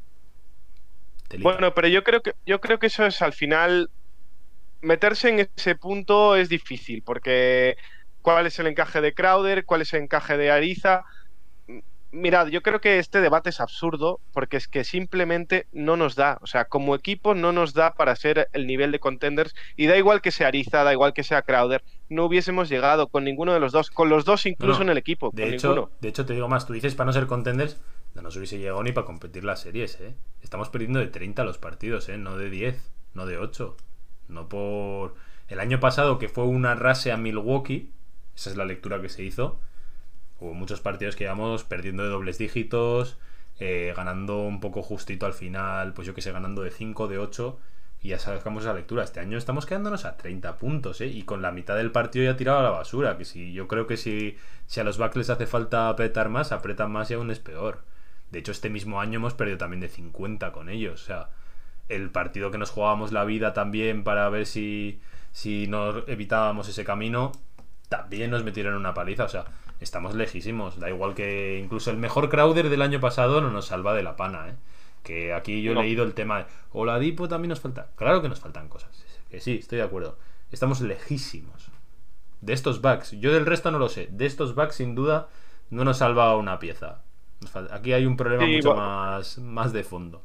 [1.40, 3.90] Bueno, pero yo creo que yo creo que eso es al final
[4.82, 7.76] meterse en ese punto es difícil porque
[8.22, 11.04] cuál es el encaje de Crowder, cuál es el encaje de Ariza.
[12.14, 16.38] Mirad, yo creo que este debate es absurdo porque es que simplemente no nos da,
[16.42, 19.96] o sea, como equipo no nos da para ser el nivel de contenders y da
[19.96, 23.62] igual que sea Ariza, da igual que sea Crowder, no hubiésemos llegado con ninguno de
[23.62, 24.84] los dos, con los dos incluso no.
[24.84, 25.92] en el equipo, De con hecho, ninguno.
[26.02, 27.80] de hecho, te digo más, tú dices para no ser contenders,
[28.16, 30.16] no nos hubiese llegado ni para competir las series, ¿eh?
[30.42, 32.18] Estamos perdiendo de 30 los partidos, ¿eh?
[32.18, 33.78] No de 10, no de 8.
[34.28, 35.16] No por...
[35.48, 37.92] El año pasado, que fue una rase a Milwaukee,
[38.36, 39.60] esa es la lectura que se hizo,
[40.40, 43.18] hubo muchos partidos que íbamos perdiendo de dobles dígitos,
[43.60, 47.18] eh, ganando un poco justito al final, pues yo que sé, ganando de 5, de
[47.18, 47.60] 8,
[48.02, 49.04] y ya sacamos esa lectura.
[49.04, 51.08] Este año estamos quedándonos a 30 puntos, ¿eh?
[51.08, 53.18] Y con la mitad del partido ya tirado a la basura.
[53.18, 56.52] Que si yo creo que si, si a los Bucks les hace falta apretar más,
[56.52, 57.84] apretan más y aún es peor.
[58.32, 61.04] De hecho, este mismo año hemos perdido también de 50 con ellos.
[61.04, 61.30] O sea,
[61.90, 65.02] el partido que nos jugábamos la vida también para ver si,
[65.32, 67.34] si nos evitábamos ese camino,
[67.90, 69.26] también nos metieron una paliza.
[69.26, 69.46] O sea,
[69.82, 70.80] estamos lejísimos.
[70.80, 74.16] Da igual que incluso el mejor Crowder del año pasado no nos salva de la
[74.16, 74.56] pana, ¿eh?
[75.04, 77.90] Que aquí yo he leído el tema de Oladipo también nos falta.
[77.96, 78.90] Claro que nos faltan cosas.
[79.30, 80.18] Que sí, estoy de acuerdo.
[80.52, 81.72] Estamos lejísimos.
[82.40, 83.12] De estos bugs.
[83.12, 84.08] Yo del resto no lo sé.
[84.12, 85.30] De estos bugs, sin duda,
[85.70, 87.02] no nos salva una pieza.
[87.72, 90.22] Aquí hay un problema Sí, mucho más, más de fondo.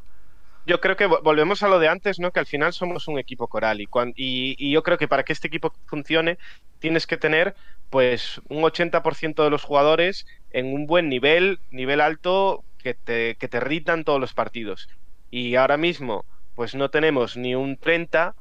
[0.65, 2.33] Yo creo que vo- volvemos a lo de antes, ¿no?
[2.33, 5.33] Que al final somos un equipo coral y, y, y yo creo que para que
[5.33, 6.39] este equipo funcione
[6.79, 7.55] tienes que tener
[7.89, 13.49] pues un 80% de los jugadores en un buen nivel, nivel alto, que te, que
[13.49, 14.89] te rindan todos los partidos.
[15.31, 18.35] Y ahora mismo pues no tenemos ni un 30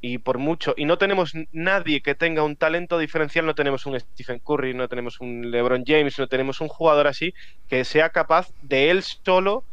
[0.00, 4.00] y por mucho, y no tenemos nadie que tenga un talento diferencial, no tenemos un
[4.00, 7.34] Stephen Curry, no tenemos un LeBron James, no tenemos un jugador así
[7.68, 9.64] que sea capaz de él solo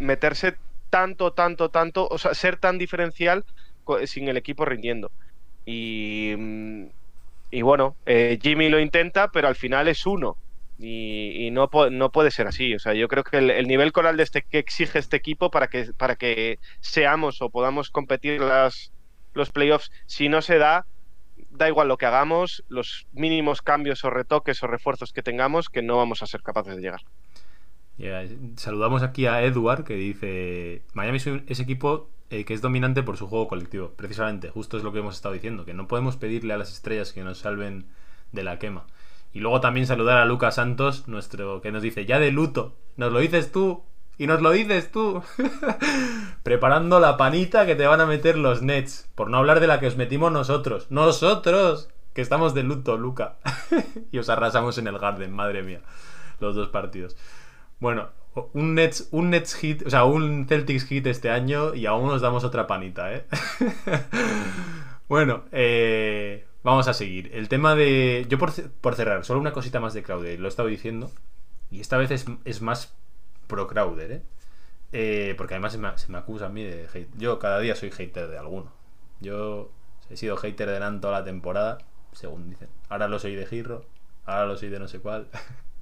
[0.00, 0.56] meterse
[0.90, 3.44] tanto, tanto, tanto, o sea, ser tan diferencial
[4.06, 5.10] sin el equipo rindiendo.
[5.64, 6.86] Y, mm,
[7.50, 10.36] y bueno, eh, Jimmy lo intenta, pero al final es uno.
[10.78, 12.74] Y, y no, no puede ser así.
[12.74, 15.50] O sea, yo creo que el, el nivel coral de este que exige este equipo
[15.50, 18.92] para que, para que seamos o podamos competir las,
[19.34, 20.86] los playoffs, si no se da,
[21.50, 25.82] da igual lo que hagamos, los mínimos cambios o retoques o refuerzos que tengamos, que
[25.82, 27.02] no vamos a ser capaces de llegar.
[28.56, 33.16] Saludamos aquí a Edward que dice: Miami es un- equipo eh, que es dominante por
[33.16, 33.92] su juego colectivo.
[33.96, 37.12] Precisamente, justo es lo que hemos estado diciendo: que no podemos pedirle a las estrellas
[37.12, 37.86] que nos salven
[38.32, 38.86] de la quema.
[39.34, 43.12] Y luego también saludar a Lucas Santos, nuestro que nos dice: Ya de luto, nos
[43.12, 43.84] lo dices tú.
[44.22, 45.20] Y nos lo dices tú.
[46.44, 49.10] Preparando la panita que te van a meter los Nets.
[49.16, 50.86] Por no hablar de la que os metimos nosotros.
[50.90, 51.88] ¡Nosotros!
[52.14, 53.38] Que estamos de luto, Luca.
[54.12, 55.80] y os arrasamos en el Garden, madre mía.
[56.38, 57.16] Los dos partidos.
[57.80, 58.10] Bueno,
[58.52, 62.22] un Nets, un Nets hit, o sea, un Celtics hit este año y aún nos
[62.22, 63.26] damos otra panita, ¿eh?
[65.08, 67.28] bueno, eh, vamos a seguir.
[67.34, 68.24] El tema de.
[68.28, 71.10] Yo por, por cerrar, solo una cosita más de Crowder, lo he estado diciendo.
[71.72, 72.94] Y esta vez es, es más
[73.52, 74.22] pro Crowder, ¿eh?
[74.92, 77.08] Eh, porque además se me, acusa a mí de.
[77.16, 78.72] Yo cada día soy hater de alguno.
[79.20, 79.70] Yo
[80.10, 81.78] he sido hater de Nan toda la temporada,
[82.12, 82.68] según dicen.
[82.88, 83.84] Ahora lo soy de Giro,
[84.24, 85.28] ahora lo soy de no sé cuál.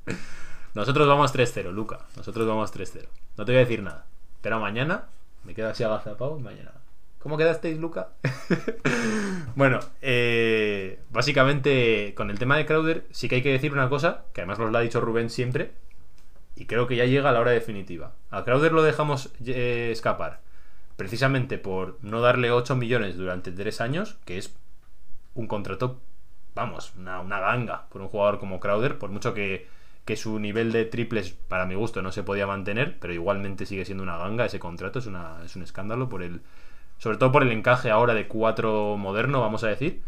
[0.74, 2.06] Nosotros vamos 3-0, Luca.
[2.16, 3.06] Nosotros vamos 3-0.
[3.36, 4.06] No te voy a decir nada.
[4.40, 5.08] Pero mañana
[5.44, 6.72] me quedo así agazapado y mañana.
[7.18, 8.10] ¿Cómo quedasteis, Luca?
[9.54, 14.24] bueno, eh, básicamente con el tema de Crowder sí que hay que decir una cosa,
[14.32, 15.72] que además nos lo ha dicho Rubén siempre,
[16.60, 18.12] y creo que ya llega la hora definitiva.
[18.30, 20.40] A Crowder lo dejamos eh, escapar
[20.96, 24.54] precisamente por no darle 8 millones durante 3 años, que es
[25.34, 26.02] un contrato,
[26.54, 29.68] vamos, una, una ganga por un jugador como Crowder, por mucho que,
[30.04, 33.86] que su nivel de triples, para mi gusto, no se podía mantener, pero igualmente sigue
[33.86, 36.42] siendo una ganga ese contrato, es, una, es un escándalo por el...
[36.98, 40.02] Sobre todo por el encaje ahora de 4 moderno, vamos a decir.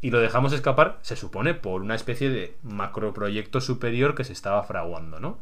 [0.00, 4.62] Y lo dejamos escapar, se supone, por una especie de macroproyecto superior que se estaba
[4.62, 5.38] fraguando, ¿no?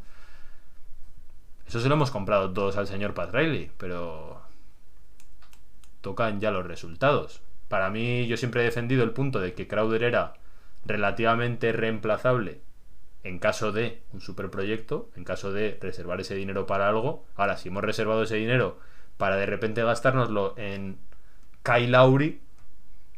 [1.72, 4.42] Eso se lo hemos comprado todos al señor Pat Riley, pero
[6.02, 7.40] tocan ya los resultados.
[7.68, 10.34] Para mí, yo siempre he defendido el punto de que Crowder era
[10.84, 12.60] relativamente reemplazable
[13.24, 17.24] en caso de un superproyecto, en caso de reservar ese dinero para algo.
[17.36, 18.78] Ahora, si hemos reservado ese dinero
[19.16, 20.98] para de repente gastárnoslo en
[21.62, 22.42] Kyle Lowry,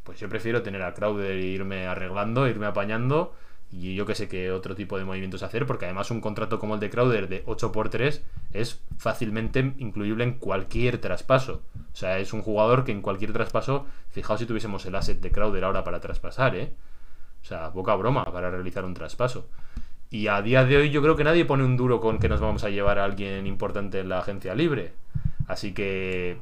[0.04, 3.34] pues yo prefiero tener a Crowder e irme arreglando, irme apañando
[3.80, 6.74] y yo que sé qué otro tipo de movimientos hacer, porque además un contrato como
[6.74, 8.20] el de Crowder de 8x3
[8.52, 11.62] es fácilmente incluible en cualquier traspaso.
[11.92, 15.32] O sea, es un jugador que en cualquier traspaso, fijaos si tuviésemos el asset de
[15.32, 16.72] Crowder ahora para traspasar, ¿eh?
[17.42, 19.48] O sea, poca broma para realizar un traspaso.
[20.10, 22.40] Y a día de hoy yo creo que nadie pone un duro con que nos
[22.40, 24.92] vamos a llevar a alguien importante en la agencia libre.
[25.48, 26.38] Así que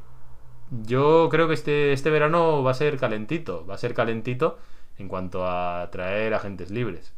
[0.71, 4.59] yo creo que este, este verano va a ser calentito, va a ser calentito
[4.99, 7.15] en cuanto a traer agentes libres.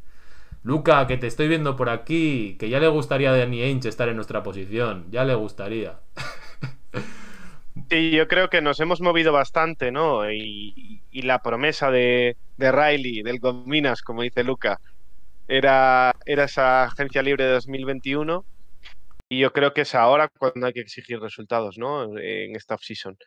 [0.64, 4.08] Luca, que te estoy viendo por aquí, que ya le gustaría a Danny Ainge estar
[4.08, 6.00] en nuestra posición, ya le gustaría.
[7.90, 10.30] Sí, yo creo que nos hemos movido bastante, ¿no?
[10.30, 14.80] Y, la promesa de, Riley, del Gominas, como dice Luca,
[15.48, 18.44] era, era esa agencia libre de 2021.
[19.28, 22.16] Y yo creo que es ahora cuando hay que exigir resultados, ¿no?
[22.16, 23.18] En esta offseason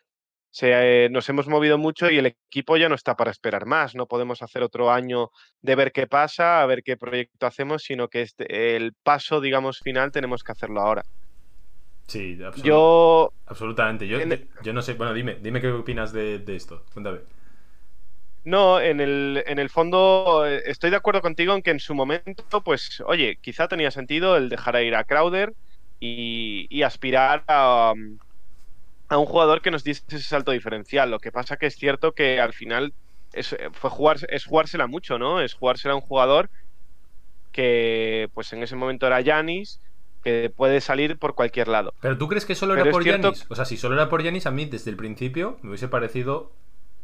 [0.50, 3.94] se, eh, nos hemos movido mucho y el equipo ya no está para esperar más.
[3.94, 5.30] No podemos hacer otro año
[5.60, 9.78] de ver qué pasa, a ver qué proyecto hacemos, sino que este, el paso, digamos,
[9.80, 11.02] final tenemos que hacerlo ahora.
[12.06, 14.08] Sí, yo, absolutamente.
[14.08, 14.18] Yo,
[14.62, 16.84] yo, no sé, bueno, dime, dime qué opinas de, esto.
[16.94, 17.18] Cuéntame.
[18.44, 21.94] No, en el, en el fondo eh, estoy de acuerdo contigo en que en su
[21.94, 25.52] momento, pues, oye, quizá tenía sentido el dejar ir a Crowder
[26.00, 27.92] y, y aspirar a,
[29.08, 31.10] a un jugador que nos diese ese salto diferencial.
[31.10, 32.92] Lo que pasa que es cierto que al final
[33.32, 35.40] es, fue jugar, es jugársela mucho, ¿no?
[35.40, 36.50] Es jugársela a un jugador
[37.52, 39.80] que pues en ese momento era Yanis,
[40.22, 41.94] que puede salir por cualquier lado.
[42.00, 43.46] Pero tú crees que solo era por Yanis?
[43.48, 46.52] O sea, si solo era por Yanis, a mí desde el principio me hubiese parecido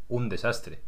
[0.08, 0.80] un desastre.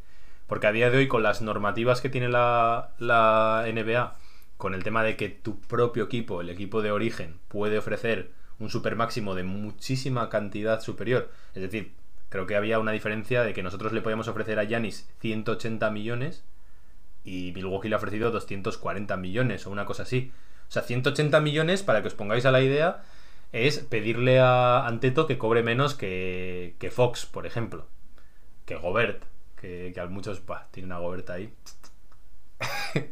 [0.46, 4.16] Porque a día de hoy, con las normativas que tiene la, la NBA,
[4.56, 8.70] con el tema de que tu propio equipo, el equipo de origen, puede ofrecer un
[8.70, 11.30] super máximo de muchísima cantidad superior.
[11.54, 11.92] Es decir,
[12.28, 16.44] creo que había una diferencia de que nosotros le podíamos ofrecer a Yanis 180 millones
[17.24, 20.32] y Milwaukee le ha ofrecido 240 millones o una cosa así.
[20.68, 23.04] O sea, 180 millones, para que os pongáis a la idea,
[23.52, 27.86] es pedirle a Anteto que cobre menos que, que Fox, por ejemplo.
[28.64, 29.22] Que Gobert,
[29.60, 31.52] que, a muchos tienen a Gobert ahí.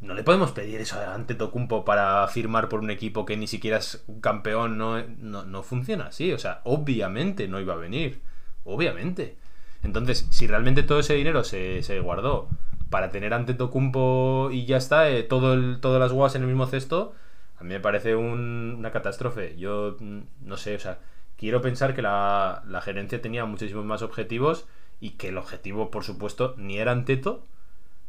[0.00, 3.78] no le podemos pedir eso ante Tocumpo para firmar por un equipo que ni siquiera
[3.78, 6.32] es un campeón, no, no, funciona así.
[6.32, 8.20] O sea, obviamente no iba a venir.
[8.64, 9.36] Obviamente.
[9.82, 12.48] Entonces, si realmente todo ese dinero se, guardó
[12.90, 16.48] para tener ante Tocumpo y ya está, eh, todo el, todas las guas en el
[16.48, 17.14] mismo cesto,
[17.58, 19.56] a mí me parece una catástrofe.
[19.56, 20.98] Yo mm, no sé, o sea,
[21.36, 24.66] quiero pensar que la, la gerencia tenía muchísimos más objetivos
[25.00, 27.44] y que el objetivo, por supuesto, ni era Anteto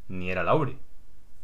[0.08, 0.78] ni era Lauri.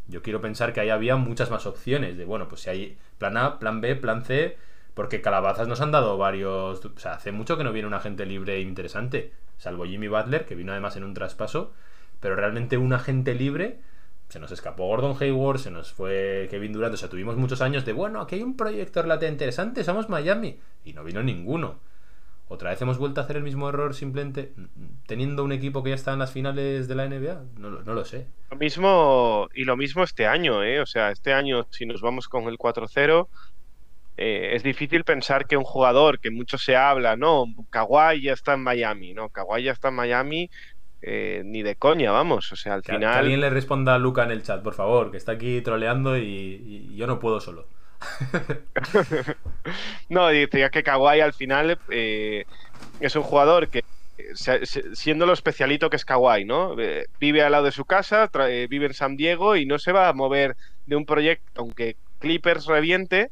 [0.08, 3.38] Yo quiero pensar que ahí había muchas más opciones de, bueno, pues si hay plan
[3.38, 4.58] A, plan B, plan C,
[4.94, 6.86] porque calabazas nos han dado varios...
[6.86, 10.56] O sea, hace mucho que no viene un agente libre interesante, salvo Jimmy Butler, que
[10.56, 11.74] vino además en un traspaso,
[12.20, 13.80] pero realmente un agente libre...
[14.28, 17.86] Se nos escapó Gordon Hayward, se nos fue Kevin Durant, o sea, tuvimos muchos años
[17.86, 21.80] de, bueno, aquí hay un proyecto relativamente interesante, somos Miami, y no vino ninguno.
[22.48, 24.54] ¿Otra vez hemos vuelto a hacer el mismo error simplemente
[25.08, 27.44] teniendo un equipo que ya está en las finales de la NBA?
[27.58, 28.28] No, lo sé.
[28.52, 30.80] Lo mismo, y lo mismo este año, ¿eh?
[30.80, 33.28] O sea, este año, si nos vamos con el 4-0,
[34.18, 38.54] eh, es difícil pensar que un jugador que mucho se habla, no, Kawhi ya está
[38.54, 40.52] en Miami, no, Kawhi ya está en Miami,
[41.02, 42.52] eh, ni de coña, vamos.
[42.52, 43.00] O sea, al final.
[43.00, 46.16] Que alguien le responda a Luca en el chat, por favor, que está aquí troleando
[46.16, 47.68] y yo no puedo solo.
[50.10, 52.46] no, decía que Kawhi al final eh,
[53.00, 53.84] es un jugador que,
[54.94, 56.80] siendo lo especialito que es Kawhi, ¿no?
[56.80, 59.92] Eh, vive al lado de su casa, eh, vive en San Diego y no se
[59.92, 63.32] va a mover de un proyecto, aunque Clippers reviente,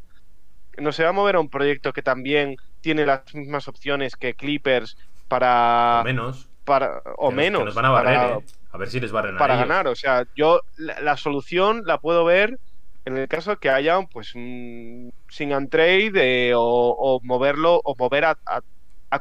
[0.77, 4.33] no se va a mover a un proyecto que también tiene las mismas opciones que
[4.33, 4.97] Clippers
[5.27, 6.01] para.
[6.01, 6.49] O menos.
[6.65, 7.75] Para, o menos.
[7.75, 8.39] van a barrer,
[8.71, 12.57] A ver si les barren Para ganar, o sea, yo la solución la puedo ver
[13.05, 18.25] en el caso que haya pues un sin and trade eh, o, moverlo o mover
[18.25, 18.37] a,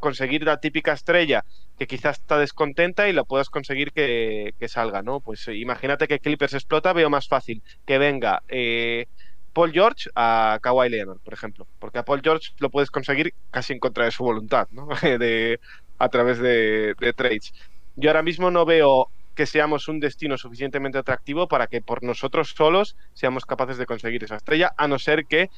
[0.01, 1.45] conseguir la típica estrella
[1.79, 5.21] que quizás está descontenta y la puedas conseguir que, salga, ¿no?
[5.21, 9.07] Pues eh, imagínate que Clippers explota, veo más fácil que venga eh,
[9.53, 13.75] Paul George a Kawhi Leonard, por ejemplo, porque a Paul George lo puedes conseguir casi
[13.75, 14.89] en contra de su voluntad, ¿no?
[15.03, 15.61] de,
[15.99, 17.53] a través de trades.
[17.95, 22.55] Yo ahora mismo no veo que seamos un destino suficientemente atractivo para que por nosotros
[22.57, 25.51] solos seamos capaces de conseguir esa estrella, a no ser que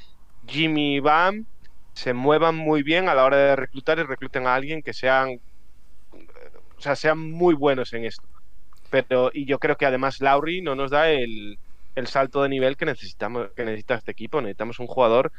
[0.47, 1.47] Jimmy y Bam
[1.93, 5.41] se muevan muy bien a la hora de reclutar y recluten a alguien que sean,
[6.77, 8.27] o sea, sean muy buenos en esto.
[8.91, 11.59] Pero, y yo creo que además Lauri no nos da el,
[11.95, 14.41] el salto de nivel que necesitamos, que necesita este equipo.
[14.41, 15.33] Necesitamos un jugador,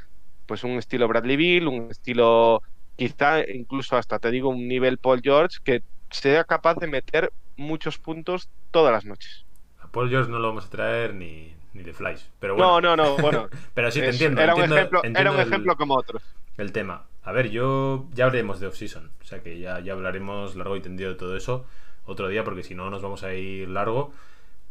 [0.45, 2.61] pues un estilo Bradley Bill, un estilo
[2.95, 7.97] quizá incluso hasta te digo un nivel Paul George que sea capaz de meter muchos
[7.97, 9.45] puntos todas las noches.
[9.80, 12.22] A Paul George no lo vamos a traer ni, ni de Flash.
[12.39, 12.82] Pero bueno.
[12.82, 13.47] No, no, no, bueno.
[13.74, 14.41] pero sí te es- entiendo.
[14.41, 16.24] era, un entiendo- ejemplo, era un el- ejemplo como otros.
[16.58, 17.06] el tema.
[17.24, 19.12] A ver, yo ya hablaremos de off-season.
[19.22, 21.66] O sea que ya, ya hablaremos largo y tendido de todo eso
[22.06, 24.14] otro día, porque si no nos vamos a ir largo.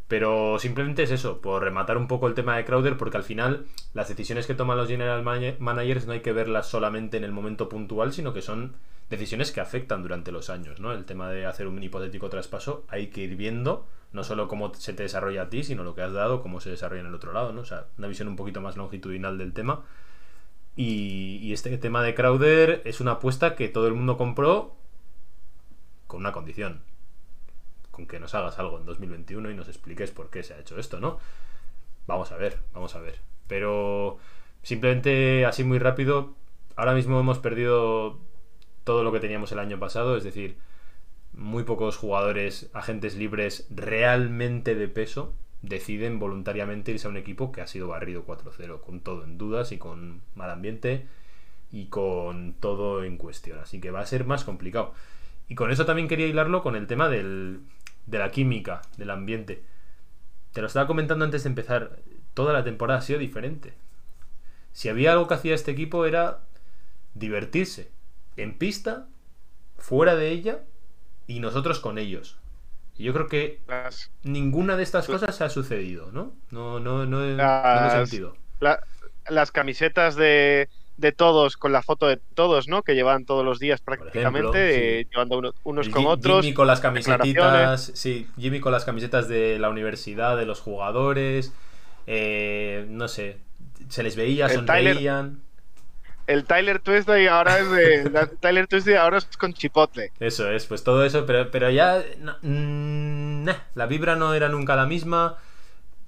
[0.08, 3.66] Pero simplemente es eso, por rematar un poco el tema de Crowder, porque al final
[3.94, 7.32] las decisiones que toman los general mana- managers no hay que verlas solamente en el
[7.32, 8.74] momento puntual, sino que son
[9.08, 10.92] decisiones que afectan durante los años, ¿no?
[10.92, 14.92] El tema de hacer un hipotético traspaso hay que ir viendo no solo cómo se
[14.92, 17.32] te desarrolla a ti, sino lo que has dado, cómo se desarrolla en el otro
[17.32, 17.62] lado, ¿no?
[17.62, 19.82] O sea, una visión un poquito más longitudinal del tema.
[20.76, 24.76] Y, y este tema de Crowder es una apuesta que todo el mundo compró
[26.06, 26.80] con una condición.
[27.94, 30.78] Con que nos hagas algo en 2021 y nos expliques por qué se ha hecho
[30.78, 31.18] esto, ¿no?
[32.06, 33.20] Vamos a ver, vamos a ver.
[33.46, 34.18] Pero
[34.62, 36.34] simplemente así muy rápido,
[36.76, 38.18] ahora mismo hemos perdido
[38.84, 40.56] todo lo que teníamos el año pasado, es decir,
[41.32, 45.34] muy pocos jugadores, agentes libres realmente de peso
[45.68, 49.72] deciden voluntariamente irse a un equipo que ha sido barrido 4-0, con todo en dudas
[49.72, 51.06] y con mal ambiente
[51.72, 53.58] y con todo en cuestión.
[53.58, 54.94] Así que va a ser más complicado.
[55.48, 57.60] Y con eso también quería hilarlo con el tema del,
[58.06, 59.62] de la química, del ambiente.
[60.52, 61.98] Te lo estaba comentando antes de empezar.
[62.34, 63.74] Toda la temporada ha sido diferente.
[64.72, 66.40] Si había algo que hacía este equipo era
[67.14, 67.90] divertirse.
[68.36, 69.06] En pista,
[69.78, 70.60] fuera de ella
[71.26, 72.38] y nosotros con ellos.
[72.96, 76.34] Y yo creo que Las, ninguna de estas cosas ha sucedido, ¿no?
[76.50, 78.36] No, no, no, no he sentido.
[78.60, 78.82] la-
[79.28, 82.82] las camisetas de, de todos, con la foto de todos, ¿no?
[82.82, 85.08] Que llevan todos los días prácticamente, ejemplo, eh, sí.
[85.12, 86.42] llevando uno- unos con otros.
[86.42, 87.92] Jimmy con las declaraciones.
[87.94, 91.52] sí, Jimmy con las camisetas de la universidad, de los jugadores,
[92.06, 93.38] eh, no sé,
[93.88, 95.40] se les veía, El Tyler- sonreían.
[96.26, 98.10] El Tyler Tuesday ahora es de.
[98.40, 100.10] Tyler Tuesday ahora es con chipotle.
[100.20, 104.48] Eso es, pues todo eso, pero, pero ya no, mm, nah, la vibra no era
[104.48, 105.36] nunca la misma.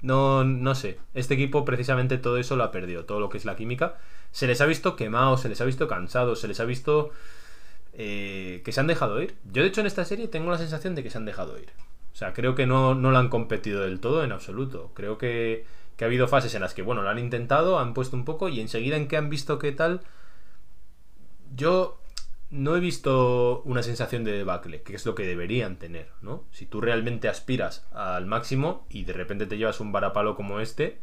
[0.01, 0.99] No, no sé.
[1.15, 3.97] Este equipo precisamente todo eso lo ha perdido, todo lo que es la química.
[4.37, 7.09] Se les ha visto quemados, se les ha visto cansados, se les ha visto
[7.95, 9.35] eh, que se han dejado ir.
[9.51, 11.71] Yo de hecho en esta serie tengo la sensación de que se han dejado ir.
[12.13, 14.91] O sea, creo que no, no la han competido del todo en absoluto.
[14.93, 15.65] Creo que,
[15.97, 18.51] que ha habido fases en las que, bueno, lo han intentado, han puesto un poco
[18.51, 20.03] y enseguida en que han visto qué tal,
[21.55, 21.99] yo
[22.51, 26.45] no he visto una sensación de debacle, que es lo que deberían tener, ¿no?
[26.51, 31.01] Si tú realmente aspiras al máximo y de repente te llevas un varapalo como este,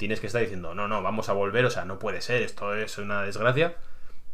[0.00, 2.74] tienes que estar diciendo, no, no, vamos a volver, o sea, no puede ser, esto
[2.74, 3.76] es una desgracia.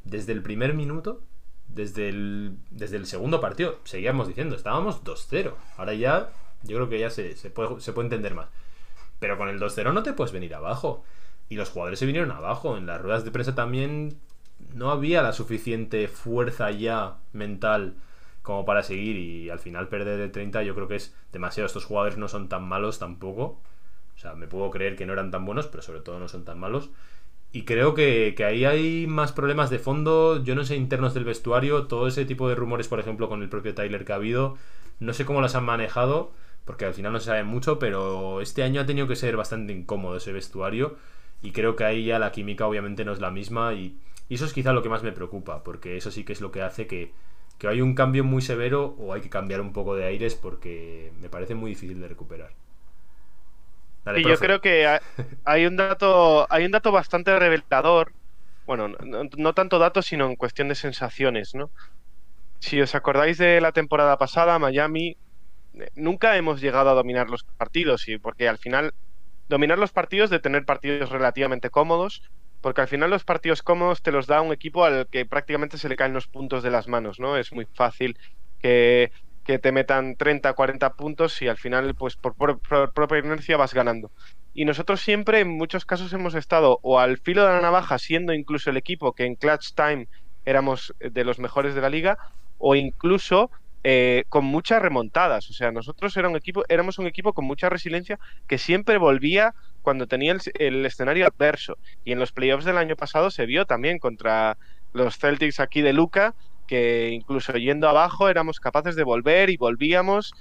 [0.05, 1.23] Desde el primer minuto,
[1.67, 5.55] desde el, desde el segundo partido, seguíamos diciendo, estábamos 2-0.
[5.77, 6.31] Ahora ya,
[6.63, 8.47] yo creo que ya se, se puede, se puede entender más.
[9.19, 11.03] Pero con el 2-0 no te puedes venir abajo.
[11.49, 12.77] Y los jugadores se vinieron abajo.
[12.77, 14.21] En las ruedas de prensa también
[14.73, 17.97] no había la suficiente fuerza ya mental
[18.43, 19.17] como para seguir.
[19.17, 21.67] Y al final perder de 30 yo creo que es demasiado.
[21.67, 23.61] Estos jugadores no son tan malos tampoco.
[24.35, 26.91] Me puedo creer que no eran tan buenos, pero sobre todo no son tan malos.
[27.53, 31.25] Y creo que, que ahí hay más problemas de fondo, yo no sé, internos del
[31.25, 34.57] vestuario, todo ese tipo de rumores, por ejemplo, con el propio Tyler que ha habido,
[35.01, 36.33] no sé cómo las han manejado,
[36.65, 39.73] porque al final no se sabe mucho, pero este año ha tenido que ser bastante
[39.73, 40.97] incómodo ese vestuario,
[41.41, 43.97] y creo que ahí ya la química obviamente no es la misma, y,
[44.29, 46.51] y eso es quizá lo que más me preocupa, porque eso sí que es lo
[46.51, 47.13] que hace que,
[47.59, 51.13] que hay un cambio muy severo o hay que cambiar un poco de aires, porque
[51.23, 52.51] me parece muy difícil de recuperar.
[54.07, 55.03] Dale, Y yo creo que ha-
[55.45, 58.13] hay un dato, hay un dato bastante revelador.
[58.67, 61.73] Bueno, no, no tanto datos, sino en cuestión de sensaciones, ¿no?
[62.61, 65.17] Si os acordáis de la temporada pasada, Miami,
[65.75, 68.93] eh, nunca hemos llegado a dominar los partidos, y porque al final,
[69.49, 72.23] dominar los partidos de tener partidos relativamente cómodos,
[72.61, 75.89] porque al final los partidos cómodos te los da un equipo al que prácticamente se
[75.89, 77.37] le caen los puntos de las manos, ¿no?
[77.39, 78.17] Es muy fácil
[78.59, 79.13] que,
[79.47, 82.35] que te metan 30, 40 puntos y al final, pues por,
[82.93, 84.11] propia inercia vas ganando.
[84.53, 88.35] Y nosotros siempre, en muchos casos, hemos estado o al filo de la navaja, siendo
[88.35, 90.09] incluso el equipo que en clutch time
[90.45, 92.19] éramos de los mejores de la liga,
[92.59, 93.51] o incluso
[93.85, 95.49] eh, con muchas remontadas.
[95.49, 98.19] O sea, nosotros era un equipo, éramos un equipo con mucha resiliencia
[98.49, 101.79] que siempre volvía cuando tenía el escenario adverso.
[102.05, 104.59] Y en los playoffs del año pasado se vio también contra
[104.93, 106.35] los Celtics aquí de Luca,
[106.67, 110.33] que incluso yendo abajo éramos capaces de volver y volvíamos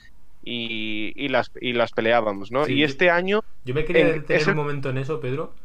[0.41, 2.67] y, y las, y las peleábamos, ¿no?
[2.67, 5.19] Sí, y yo- este año Yo me quería en- detener es un momento en eso,
[5.19, 5.55] Pedro,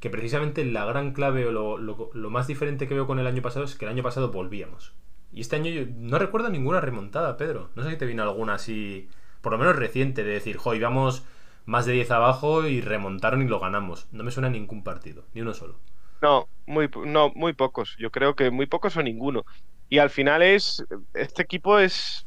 [0.00, 3.26] que precisamente la gran clave o lo, lo- lo más diferente que veo con el
[3.26, 4.94] año pasado es que el año pasado volvíamos.
[5.32, 7.70] Y este año yo no recuerdo ninguna remontada, Pedro.
[7.76, 9.08] No sé si te vino alguna así,
[9.42, 11.24] por lo menos reciente, de decir, jo, íbamos
[11.66, 14.08] más de 10 abajo y remontaron y lo ganamos.
[14.12, 15.76] No me suena ningún partido, ni uno solo.
[16.20, 17.94] No, muy, no, muy pocos.
[17.98, 19.44] Yo creo que muy pocos o ninguno.
[19.88, 20.84] Y al final es,
[21.14, 22.26] este equipo es,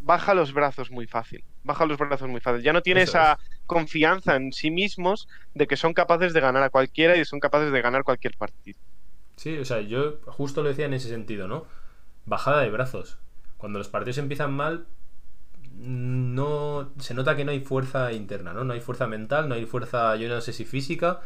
[0.00, 1.44] baja los brazos muy fácil.
[1.62, 2.62] Baja los brazos muy fácil.
[2.62, 6.62] Ya no tiene Eso esa, confianza en sí mismos de que son capaces de ganar
[6.62, 8.78] a cualquiera y son capaces de ganar cualquier partido.
[9.36, 11.66] Sí, o sea, yo justo lo decía en ese sentido, ¿no?
[12.24, 13.18] Bajada de brazos.
[13.58, 14.86] Cuando los partidos empiezan mal,
[15.74, 18.64] no se nota que no hay fuerza interna, ¿no?
[18.64, 21.20] No hay fuerza mental, no hay fuerza, yo no sé si física,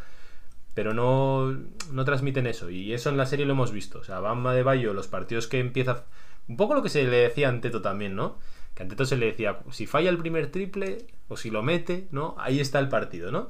[0.73, 1.51] pero no,
[1.91, 2.69] no transmiten eso.
[2.69, 3.99] Y eso en la serie lo hemos visto.
[3.99, 6.05] O sea, Bamba de Bayo, los partidos que empieza...
[6.47, 8.37] Un poco lo que se le decía a Anteto también, ¿no?
[8.73, 12.35] Que Anteto se le decía, si falla el primer triple o si lo mete, ¿no?
[12.39, 13.49] Ahí está el partido, ¿no?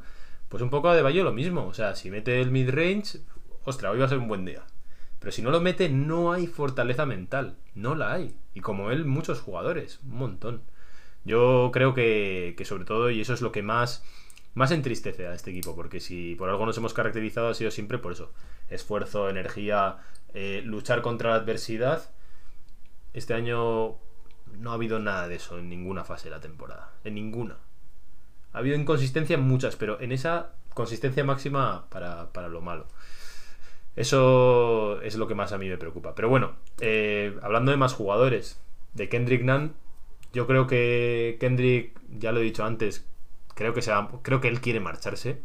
[0.49, 1.65] Pues un poco a De Bayo lo mismo.
[1.67, 3.19] O sea, si mete el mid-range,
[3.63, 4.63] ostras, hoy va a ser un buen día.
[5.19, 7.55] Pero si no lo mete, no hay fortaleza mental.
[7.75, 8.35] No la hay.
[8.55, 9.99] Y como él, muchos jugadores.
[10.03, 10.61] Un montón.
[11.23, 14.03] Yo creo que, que sobre todo, y eso es lo que más
[14.53, 17.97] más entristece a este equipo, porque si por algo nos hemos caracterizado ha sido siempre
[17.97, 18.31] por eso.
[18.69, 19.97] Esfuerzo, energía,
[20.33, 22.09] eh, luchar contra la adversidad.
[23.13, 23.95] Este año
[24.59, 26.91] no ha habido nada de eso en ninguna fase de la temporada.
[27.03, 27.57] En ninguna.
[28.53, 32.87] Ha habido inconsistencia en muchas, pero en esa consistencia máxima para, lo malo.
[33.95, 36.15] Eso es lo que más a mí me preocupa.
[36.15, 38.59] Pero bueno, eh, hablando de más jugadores,
[38.93, 39.73] de Kendrick Nunn,
[40.33, 43.05] yo creo que Kendrick, ya lo he dicho antes,
[43.61, 43.91] Creo que, se
[44.23, 45.37] creo que él quiere marcharse.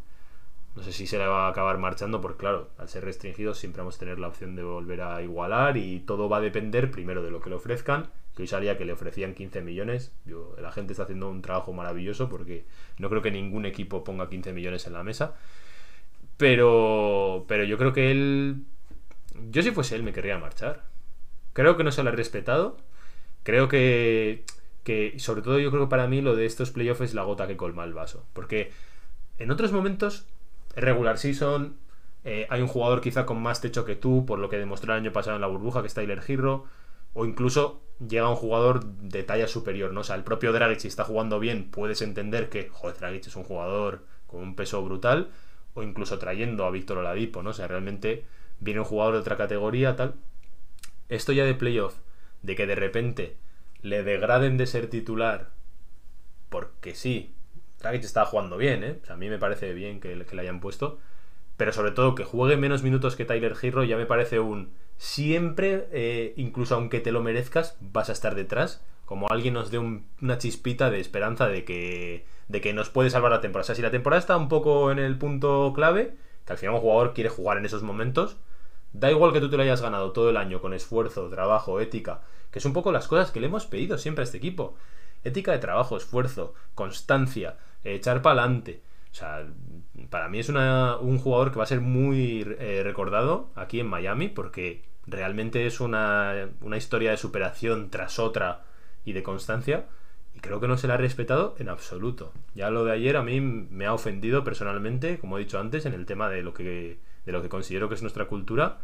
[0.74, 3.82] No sé si se le va a acabar marchando, porque claro, al ser restringido siempre
[3.82, 7.22] vamos a tener la opción de volver a igualar y todo va a depender primero
[7.22, 10.14] de lo que le ofrezcan, que hoy salía que le ofrecían 15 millones.
[10.58, 12.64] la gente está haciendo un trabajo maravilloso porque
[12.96, 15.34] no creo que ningún equipo ponga 15 millones en la mesa.
[16.38, 18.64] Pero, pero yo creo que él,
[19.50, 20.84] yo si fuese él me querría marchar.
[21.52, 22.78] Creo que no se le ha respetado.
[23.42, 24.44] Creo que
[24.86, 27.48] que sobre todo yo creo que para mí lo de estos playoffs es la gota
[27.48, 28.24] que colma el vaso.
[28.32, 28.70] Porque
[29.36, 30.26] en otros momentos,
[30.76, 31.76] regular season,
[32.22, 35.00] eh, hay un jugador quizá con más techo que tú, por lo que demostró el
[35.00, 36.66] año pasado en la burbuja, que es Tyler Hero,
[37.14, 40.02] o incluso llega un jugador de talla superior, ¿no?
[40.02, 43.34] O sea, el propio Dragic, si está jugando bien, puedes entender que, joder, Dragic es
[43.34, 45.30] un jugador con un peso brutal,
[45.74, 47.50] o incluso trayendo a Víctor Oladipo, ¿no?
[47.50, 48.24] O sea, realmente
[48.60, 50.14] viene un jugador de otra categoría, tal.
[51.08, 51.96] Esto ya de playoff,
[52.42, 53.36] de que de repente
[53.82, 55.56] le degraden de ser titular
[56.48, 57.34] porque sí.
[57.80, 58.98] Dragic está jugando bien, ¿eh?
[59.08, 60.98] a mí me parece bien que, le hayan puesto.
[61.56, 64.72] Pero sobre todo que juegue menos minutos que Tyler Hero ya me parece un...
[64.96, 68.82] Siempre, eh, incluso aunque te lo merezcas, vas a estar detrás.
[69.04, 73.30] Como alguien nos dé una chispita de esperanza de que, de que nos puede salvar
[73.30, 73.64] la temporada.
[73.64, 76.16] O sea, si la temporada está un poco en el punto clave,
[76.46, 78.38] que al final un jugador quiere jugar en esos momentos,
[78.98, 82.22] da igual que tú te lo hayas ganado todo el año con esfuerzo, trabajo, ética,
[82.50, 84.74] que es un poco las cosas que le hemos pedido siempre a este equipo.
[85.24, 88.82] Ética de trabajo, esfuerzo, constancia, echar para adelante.
[89.10, 89.46] O sea,
[90.10, 94.28] para mí es un jugador que va a ser muy eh, recordado aquí en Miami
[94.28, 98.64] porque realmente es una, una historia de superación tras otra
[99.04, 99.86] y de constancia
[100.34, 102.32] y creo que no se le ha respetado en absoluto.
[102.54, 105.94] Ya lo de ayer a mí me ha ofendido personalmente, como he dicho antes, en
[105.94, 108.78] el tema de lo que, de lo que considero que es nuestra cultura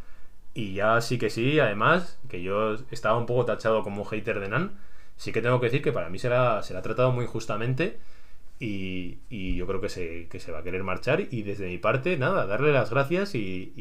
[0.54, 4.40] y ya sí que sí, además, que yo estaba un poco tachado como un hater
[4.40, 4.78] de Nan,
[5.16, 7.98] sí que tengo que decir que para mí se la, ha tratado muy justamente
[8.58, 9.18] y,
[9.56, 12.46] yo creo que se, que se va a querer marchar y desde mi parte, nada,
[12.46, 13.72] darle las gracias y,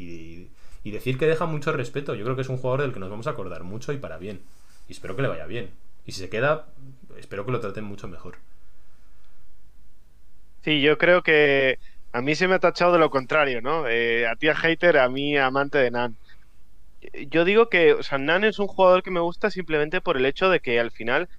[0.83, 2.15] y, decir que deja mucho respeto.
[2.15, 4.17] Yo creo que es un jugador del que nos vamos a acordar mucho y para
[4.17, 4.41] bien.
[4.87, 5.69] Y espero que le vaya bien.
[6.05, 6.67] Y si se queda,
[7.17, 8.37] espero que lo traten mucho mejor.
[10.63, 11.79] Sí, yo creo que
[12.13, 13.87] a mí se me ha tachado de lo contrario, ¿no?
[13.87, 16.17] Eh, a ti a hater, a mí amante de Nan
[17.29, 20.25] yo digo que, o sea, Nan es un jugador que me gusta simplemente por el
[20.25, 21.29] hecho de que al final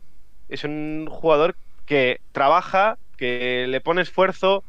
[0.48, 4.64] es un jugador que trabaja, que le pone esfuerzo,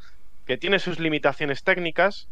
[0.45, 2.27] que tiene sus limitaciones técnicas,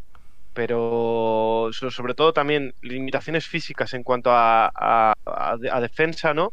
[0.54, 5.14] pero sobre todo también limitaciones físicas en cuanto a,
[5.80, 6.52] defensa, ¿no?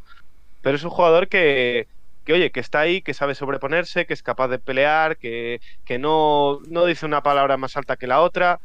[0.61, 1.87] Pero es un jugador que,
[2.30, 5.97] que, oye, que está ahí, que sabe sobreponerse, que es capaz de pelear, que, que
[5.97, 8.60] no, no dice una palabra más alta que la otra.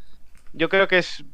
[0.52, 1.24] Yo creo que es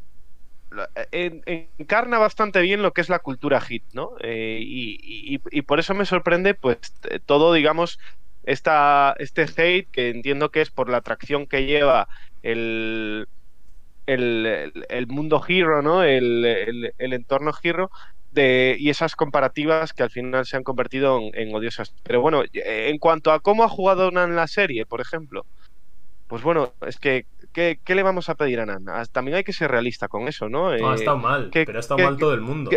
[1.10, 4.12] encarna bastante bien lo que es la cultura hit, ¿no?
[4.20, 6.78] Eh, y, por eso me sorprende, pues,
[7.26, 7.98] todo, digamos,
[8.44, 12.06] esta, este hate, que entiendo que es por la atracción que lleva
[12.44, 13.26] el,
[14.06, 16.04] el, mundo hero, ¿no?
[16.04, 17.90] El, entorno hero.
[18.32, 21.92] De, y esas comparativas que al final se han convertido en, en, odiosas.
[22.04, 25.44] Pero bueno, en cuanto a cómo ha jugado en la serie, por ejemplo,
[26.28, 28.84] pues bueno, es que ¿qué, le vamos a pedir a Nan?
[28.88, 30.76] Ah, también hay que ser realista con eso, ¿no?
[30.76, 32.70] no ha estado eh, mal, pero ha estado mal todo el mundo.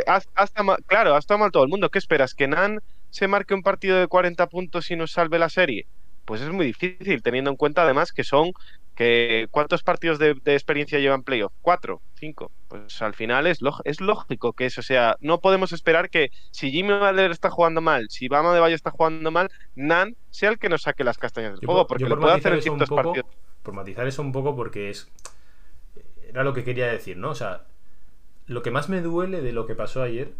[0.88, 1.90] claro, ha estado mal todo el mundo.
[1.90, 2.34] ¿Qué esperas?
[2.34, 5.86] ¿Que Nan se marque un partido de 40 puntos y nos salve la serie?
[6.26, 8.54] Pues es muy difícil, teniendo en cuenta además que son
[8.96, 11.54] que ¿Cuántos partidos de, experiencia llevan playoff?
[11.62, 12.02] ¿Cuatro?
[12.16, 12.52] ¿Cinco?
[12.68, 15.18] Pues al final es, es lógico que eso sea.
[15.20, 18.92] No podemos esperar que si Jimmy Butler está jugando mal, si Bama de Valle está
[18.92, 22.34] jugando mal, Nan sea el que nos saque las castañas del fuego, porque lo puede
[22.34, 23.26] hacer en ciertos partidos.
[23.64, 25.10] Por matizar eso un poco, porque es.
[26.28, 27.32] Era lo que quería decir, ¿no?
[27.32, 27.66] O sea,
[28.46, 30.34] lo que más me duele de lo que pasó ayer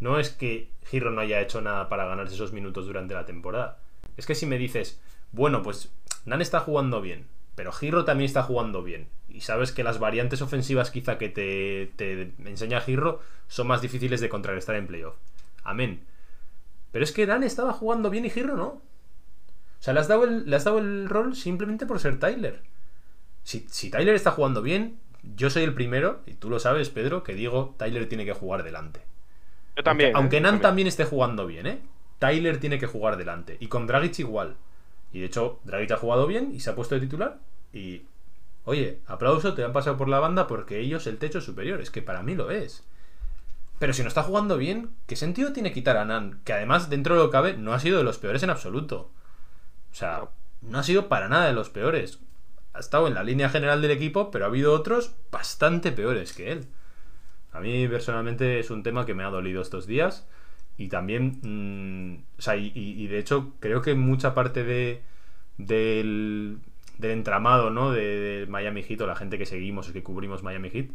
[0.00, 3.81] no es que Giro no haya hecho nada para ganarse esos minutos durante la temporada.
[4.16, 5.00] Es que si me dices,
[5.32, 5.90] bueno, pues
[6.24, 9.08] Nan está jugando bien, pero Giro también está jugando bien.
[9.28, 14.28] Y sabes que las variantes ofensivas quizá que te, enseña Giro son más difíciles de
[14.28, 15.16] contrarrestar en playoff.
[15.64, 16.04] Amén.
[16.90, 18.66] Pero es que Dan estaba jugando bien y Giro no.
[18.66, 22.62] O sea, le has dado el, le has dado el rol simplemente por ser Tyler.
[23.42, 27.24] Si, si, Tyler está jugando bien, yo soy el primero, y tú lo sabes, Pedro,
[27.24, 29.00] que digo, Tyler tiene que jugar delante.
[29.76, 30.14] Yo también.
[30.14, 30.40] Aunque, ¿eh?
[30.40, 30.86] Nan también.
[30.86, 31.80] esté jugando bien, ¿eh?
[32.22, 33.56] Tyler tiene que jugar delante.
[33.58, 34.54] Y con Dragic igual.
[35.12, 37.40] Y de hecho, Dragic ha jugado bien y se ha puesto de titular.
[37.72, 38.02] Y,
[38.64, 41.80] oye, aplauso, te han pasado por la banda porque ellos el techo es superior.
[41.80, 42.84] Es que para mí lo es.
[43.80, 46.40] Pero si no está jugando bien, ¿qué sentido tiene quitar a Nan?
[46.44, 49.10] Que además, dentro de lo que cabe, no ha sido de los peores en absoluto.
[49.90, 50.28] O sea,
[50.60, 52.20] no ha sido para nada de los peores.
[52.72, 56.52] Ha estado en la línea general del equipo, pero ha habido otros bastante peores que
[56.52, 56.68] él.
[57.50, 60.24] A mí personalmente es un tema que me ha dolido estos días.
[60.76, 65.02] Y también, mm, o sea, y, de hecho creo que mucha parte de,
[65.58, 66.58] del,
[67.00, 67.92] entramado, ¿no?
[67.92, 70.90] De, Miami Heat o la gente que seguimos o que cubrimos Miami Heat,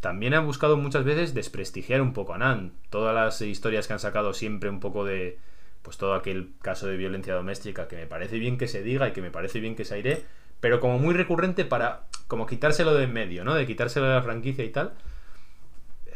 [0.00, 2.72] también ha buscado muchas veces desprestigiar un poco a Nan.
[2.90, 5.38] Todas las historias que han sacado siempre un poco de,
[5.82, 9.12] pues todo aquel caso de violencia doméstica que me parece bien que se diga y
[9.12, 10.24] que me parece bien que se aire,
[10.60, 13.54] pero como muy recurrente para como quitárselo de en medio, ¿no?
[13.54, 14.92] De quitárselo de la franquicia y tal.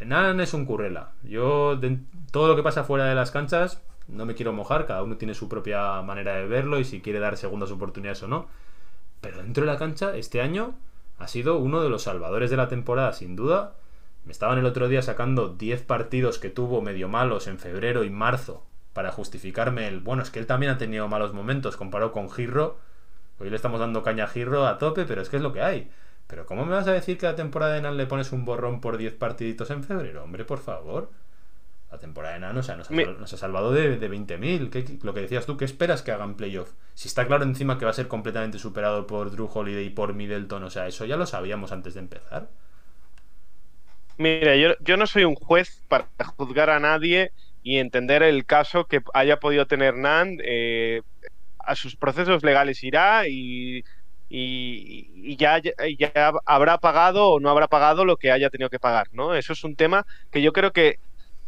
[0.05, 1.13] Nan es un currela.
[1.23, 1.99] Yo, de,
[2.31, 5.35] todo lo que pasa fuera de las canchas, no me quiero mojar, cada uno tiene
[5.35, 8.47] su propia manera de verlo y si quiere dar segundas oportunidades o no.
[9.21, 10.75] Pero dentro de la cancha, este año
[11.19, 13.75] ha sido uno de los salvadores de la temporada, sin duda.
[14.25, 18.11] Me estaban el otro día sacando 10 partidos que tuvo medio malos en febrero y
[18.11, 20.01] marzo para justificarme el.
[20.01, 22.79] Bueno, es que él también ha tenido malos momentos comparado con Girro.
[23.39, 25.63] Hoy le estamos dando caña a Girro a tope, pero es que es lo que
[25.63, 25.91] hay.
[26.29, 28.45] Pero ¿cómo me vas a decir que a la temporada de Nan le pones un
[28.45, 30.23] borrón por 10 partiditos en febrero?
[30.23, 31.11] Hombre, por favor.
[31.91, 35.03] La temporada de Nan, o sea, nos ha, salvado de, de 20.000.
[35.03, 36.73] Lo que decías tú, ¿qué esperas que hagan playoff?
[36.93, 40.13] Si está claro encima que va a ser completamente superado por Drew Holiday y por
[40.13, 42.51] Middleton, o sea, eso ya lo sabíamos antes de empezar.
[44.19, 47.33] Mira, yo, yo no soy un juez para juzgar a nadie
[47.63, 50.37] y entender el caso que haya podido tener Nan.
[50.45, 51.01] Eh,
[51.69, 53.85] a sus procesos legales irá y
[54.29, 59.09] y, ya, ya, habrá pagado o no habrá pagado lo que haya tenido que pagar,
[59.13, 59.35] ¿no?
[59.35, 60.99] Eso es un tema que yo creo que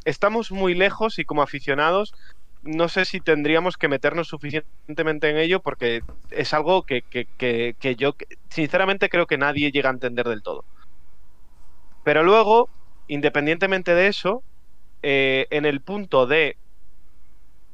[0.04, 2.14] estamos muy lejos y como aficionados
[2.62, 8.14] no sé si tendríamos que meternos suficientemente en ello porque es algo que, que, yo
[8.50, 10.64] sinceramente creo que nadie llega a entender del todo.
[12.04, 12.68] Pero luego,
[13.08, 14.42] independientemente de eso,
[15.02, 16.56] eh, en el punto de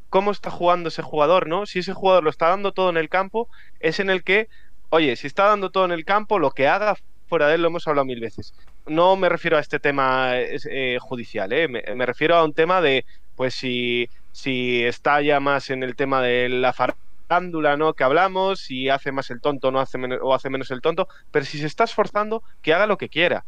[0.08, 1.66] cómo está jugando ese jugador, ¿no?
[1.66, 3.48] Si ese jugador lo está dando todo en el campo,
[3.80, 4.48] es en el que
[4.90, 6.96] oye, si está dando todo en el campo, lo que haga
[7.28, 8.54] fuera de él lo hemos hablado mil veces.
[8.86, 13.04] No me refiero a este tema eh, judicial, eh, me, refiero a un tema de,
[13.34, 17.94] pues si, si está ya más en el tema de la farándula, ¿no?
[17.94, 21.44] Que hablamos, si hace más el tonto no hace o hace menos el tonto, pero
[21.44, 23.44] si se está esforzando, que haga lo que quiera.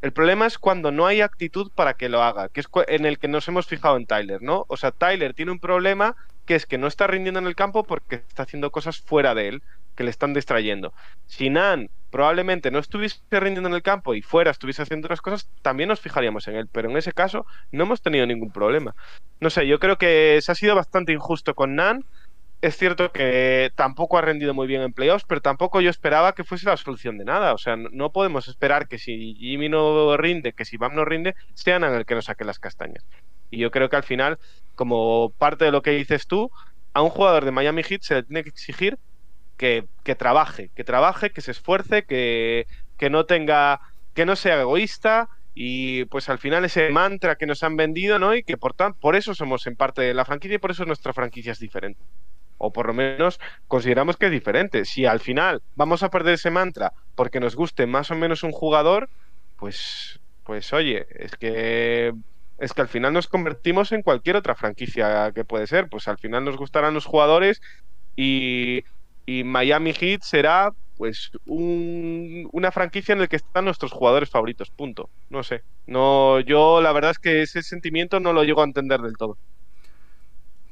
[0.00, 3.18] El problema es cuando no hay actitud para que lo haga, que es en el
[3.18, 4.64] que nos hemos fijado en Tyler, ¿no?
[4.68, 6.14] O sea, Tyler tiene un problema
[6.46, 9.48] que es que no está rindiendo en el campo porque está haciendo cosas fuera de
[9.48, 9.62] él
[9.98, 10.94] que le están distrayendo.
[11.26, 15.50] Si Nan probablemente no estuviese rindiendo en el campo y fuera estuviese haciendo otras cosas,
[15.60, 18.94] también nos fijaríamos en él, pero en ese caso no hemos tenido ningún problema.
[19.40, 22.04] No sé, yo creo que se ha sido bastante injusto con Nan.
[22.60, 26.44] Es cierto que tampoco ha rendido muy bien en playoffs, pero tampoco yo esperaba que
[26.44, 27.52] fuese la solución de nada.
[27.52, 31.34] O sea, no podemos esperar que si Jimmy no rinde, que si Bam no rinde,
[31.54, 33.04] sean el que nos saque las castañas.
[33.50, 34.38] Y yo creo que al final,
[34.76, 36.52] como parte de lo que dices tú,
[36.92, 38.96] a un jugador de Miami Heat se le tiene que exigir
[39.58, 42.66] que, trabaje, que trabaje, que se esfuerce, que,
[43.10, 43.80] no tenga,
[44.14, 48.34] que no sea egoísta y pues al final ese mantra que nos han vendido, ¿no?
[48.34, 50.84] Y que por, tan, por eso somos en parte de la franquicia y por eso
[50.84, 52.00] nuestra franquicia es diferente.
[52.56, 54.84] O por lo menos consideramos que es diferente.
[54.84, 58.52] Si al final vamos a perder ese mantra porque nos guste más o menos un
[58.52, 59.10] jugador,
[59.56, 62.14] pues, pues oye, es que
[62.58, 65.88] es que al final nos convertimos en cualquier otra franquicia que puede ser.
[65.88, 67.60] Pues al final nos gustarán los jugadores
[68.16, 68.84] y
[69.28, 75.10] y Miami Heat será pues una franquicia en la que están nuestros jugadores favoritos, punto.
[75.28, 75.64] No sé.
[75.86, 79.36] No, yo la verdad es que ese sentimiento no lo llego a entender del todo.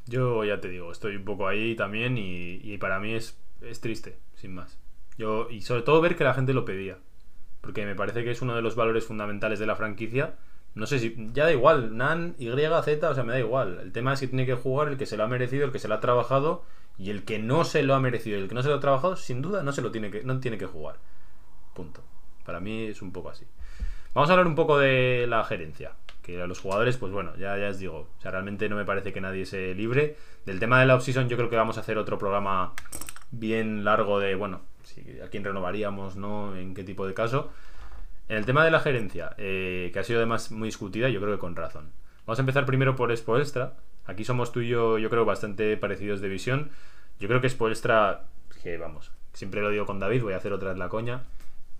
[0.06, 3.82] Yo ya te digo, estoy un poco ahí también y, y para mí es, es
[3.82, 4.78] triste, sin más.
[5.18, 6.96] Yo, y sobre todo ver que la gente lo pedía.
[7.60, 10.36] Porque me parece que es uno de los valores fundamentales de la franquicia.
[10.74, 11.14] No sé si.
[11.34, 13.80] Ya da igual, Nan, Y, Z, o sea, me da igual.
[13.82, 15.78] El tema es que tiene que jugar el que se lo ha merecido, el que
[15.78, 16.64] se lo ha trabajado.
[16.98, 19.16] Y el que no se lo ha merecido, el que no se lo ha trabajado,
[19.16, 20.96] sin duda no se lo tiene que, no tiene que jugar.
[21.74, 22.02] Punto.
[22.44, 23.44] Para mí es un poco así.
[24.14, 25.92] Vamos a hablar un poco de la gerencia.
[26.22, 28.08] Que a los jugadores, pues bueno, ya, ya os digo.
[28.18, 30.16] O sea, realmente no me parece que nadie se libre.
[30.46, 32.72] Del tema de la offseason, yo creo que vamos a hacer otro programa
[33.30, 34.62] bien largo de, bueno,
[35.22, 36.56] a quién renovaríamos, ¿no?
[36.56, 37.50] En qué tipo de caso.
[38.28, 41.34] En el tema de la gerencia, eh, que ha sido además muy discutida, yo creo
[41.34, 41.92] que con razón.
[42.26, 43.74] Vamos a empezar primero por Spoelstra.
[44.06, 46.70] Aquí somos tú y yo, yo creo, bastante parecidos de visión.
[47.18, 48.24] Yo creo que Spoelstra,
[48.62, 51.24] que vamos, siempre lo digo con David, voy a hacer otra vez la coña.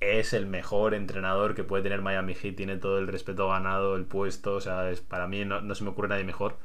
[0.01, 4.05] Es el mejor entrenador que puede tener Miami Heat, tiene todo el respeto ganado, el
[4.05, 6.57] puesto, o sea, es, para mí no, se me ocurre nadie mejor.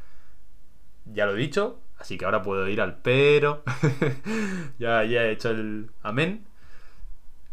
[1.05, 3.63] Ya lo he dicho, Así que ahora puedo ir al pero.
[4.79, 6.47] ya, he hecho el amén.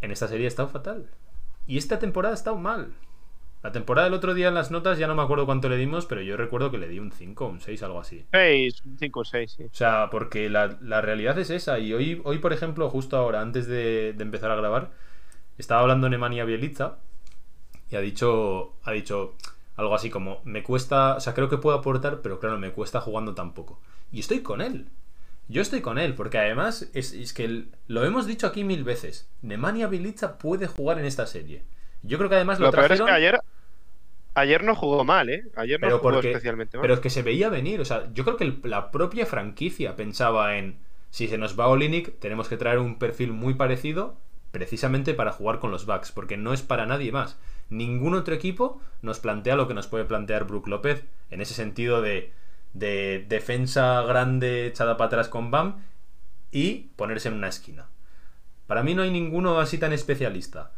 [0.01, 1.11] En esta serie ha estado fatal.
[1.67, 2.95] Y esta temporada ha estado mal.
[3.63, 6.07] La temporada del otro día en las notas ya no me acuerdo cuánto le dimos,
[6.07, 8.25] pero yo recuerdo que le di un 5 o un 6, algo así.
[8.31, 9.65] 6, un 5 o 6, sí.
[9.65, 10.69] O sea, porque la,
[11.01, 11.79] realidad es esa.
[11.81, 14.93] Y hoy, hoy, por ejemplo, justo ahora, antes de, empezar a grabar,
[15.59, 16.99] estaba hablando Nemanja Bielitza
[17.91, 19.35] y ha dicho, ha dicho
[19.77, 23.01] algo así como, me cuesta, o sea, creo que puedo aportar, pero claro, me cuesta
[23.01, 23.81] jugando tan poco.
[24.13, 24.89] Y estoy con él.
[25.49, 29.29] Yo estoy con él, porque además es, que lo hemos dicho aquí mil veces.
[29.41, 31.65] Nemanja Bilica puede jugar en esta serie.
[32.03, 33.41] Yo creo que además lo, lo peor es que ayer,
[34.35, 35.45] ayer no jugó mal, ¿eh?
[35.57, 36.83] Ayer no jugó especialmente mal.
[36.83, 37.81] Pero es que se veía venir.
[37.81, 40.79] O sea, yo creo que la propia franquicia pensaba en
[41.11, 44.17] si se nos va Olinik, tenemos que traer un perfil muy parecido
[44.51, 47.39] precisamente para jugar con los Bucks, porque no es para nadie más.
[47.71, 52.01] Ningún otro equipo nos plantea lo que nos puede plantear Brook López en ese sentido
[52.01, 52.33] de
[52.73, 55.85] de defensa grande echada para atrás con Bam
[56.51, 57.87] y ponerse en una esquina.
[58.67, 60.73] Para mí no hay ninguno así tan especialista.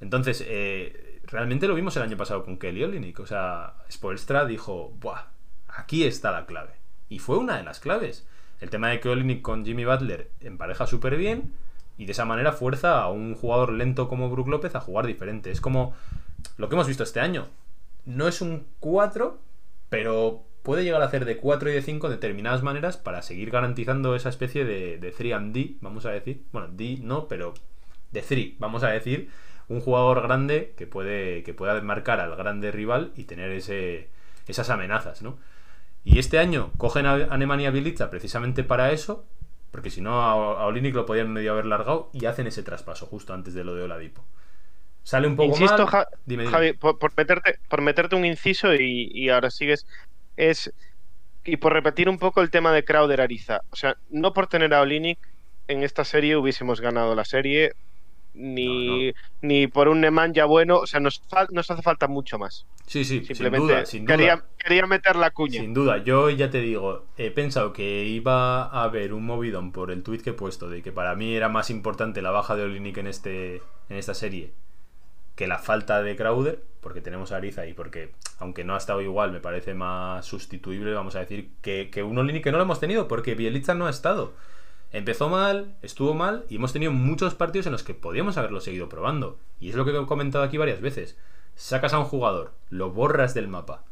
[0.00, 3.20] Entonces, eh, realmente lo vimos el año pasado con Kelly Olynyk.
[3.20, 5.26] O sea, Spoelstra dijo, ¡buah!
[5.68, 6.72] Aquí está la clave.
[7.08, 8.26] Y fue una de las claves.
[8.60, 11.52] El tema de que Olynyk con Jimmy Butler empareja súper bien
[11.96, 15.50] y de esa manera fuerza a un jugador lento como Brook López a jugar diferente.
[15.50, 15.94] Es como
[16.56, 17.46] lo que hemos visto este año.
[18.06, 19.38] No es un 4,
[19.88, 24.14] pero puede llegar a hacer de 4 y de 5 determinadas maneras para seguir garantizando
[24.14, 26.42] esa especie de, de 3 and D, vamos a decir.
[26.52, 27.54] Bueno, D no, pero
[28.12, 29.30] de 3, vamos a decir.
[29.70, 34.08] Un jugador grande que puede que pueda marcar al grande rival y tener ese,
[34.46, 35.38] esas amenazas, ¿no?
[36.04, 39.24] Y este año cogen a, Alemania Bilica precisamente para eso,
[39.70, 43.32] porque si no a, a lo podían medio haber largado y hacen ese traspaso justo
[43.32, 44.24] antes de lo de Oladipo.
[45.02, 49.86] Sale un poco Insisto, Javi, por, meterte, por meterte un inciso y, y ahora sigues
[50.36, 50.72] es,
[51.44, 54.74] y por repetir un poco el tema de Crowder Ariza, o sea, no por tener
[54.74, 55.18] a Olinic
[55.68, 57.72] en esta serie hubiésemos ganado la serie,
[58.34, 59.12] ni,
[59.42, 62.66] ni por un Nemanja bueno, o sea, nos, nos hace falta mucho más.
[62.86, 65.60] Sí, sí, Simplemente sin duda, Quería, quería, meter la cuña.
[65.60, 69.90] Sin duda, yo ya te digo, he pensado que iba a haber un movidón por
[69.90, 72.64] el tweet que he puesto de que para mí era más importante la baja de
[72.64, 74.52] Olinic en, este, en esta serie
[75.40, 79.00] que la falta de Crowder, porque tenemos a Ariza y porque, aunque no ha estado
[79.00, 82.64] igual, me parece más sustituible, vamos a decir, que, que un Olini que no lo
[82.64, 84.34] hemos tenido, porque Bielitsa no ha estado.
[84.92, 88.88] Empezó mal, estuvo mal y hemos tenido muchos partidos en los que podíamos haberlo seguido
[88.88, 89.38] probando.
[89.60, 91.16] Y es lo que he comentado aquí varias veces.
[91.54, 93.84] Sacas a un jugador, lo borras del mapa,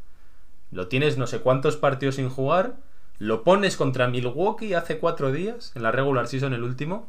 [0.71, 2.77] lo tienes no sé cuántos partidos sin jugar,
[3.19, 7.09] lo pones contra Milwaukee hace cuatro días, en la regular season el último,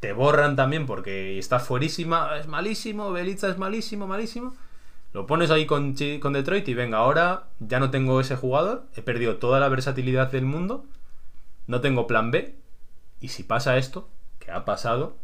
[0.00, 4.54] te borran también porque está fuerísima, es malísimo, Belitza es malísimo, malísimo.
[5.12, 9.02] Lo pones ahí con, con Detroit y venga, ahora ya no tengo ese jugador, he
[9.02, 10.86] perdido toda la versatilidad del mundo,
[11.66, 12.56] no tengo plan B.
[13.22, 14.08] Y si pasa esto,
[14.40, 15.16] que ha pasado,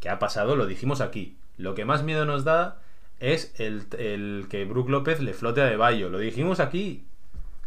[0.00, 1.38] que ha pasado, lo dijimos aquí.
[1.56, 2.82] Lo que más miedo nos da
[3.20, 6.10] es el, el que Brook López le flote a De Bayo.
[6.10, 7.06] Lo dijimos aquí.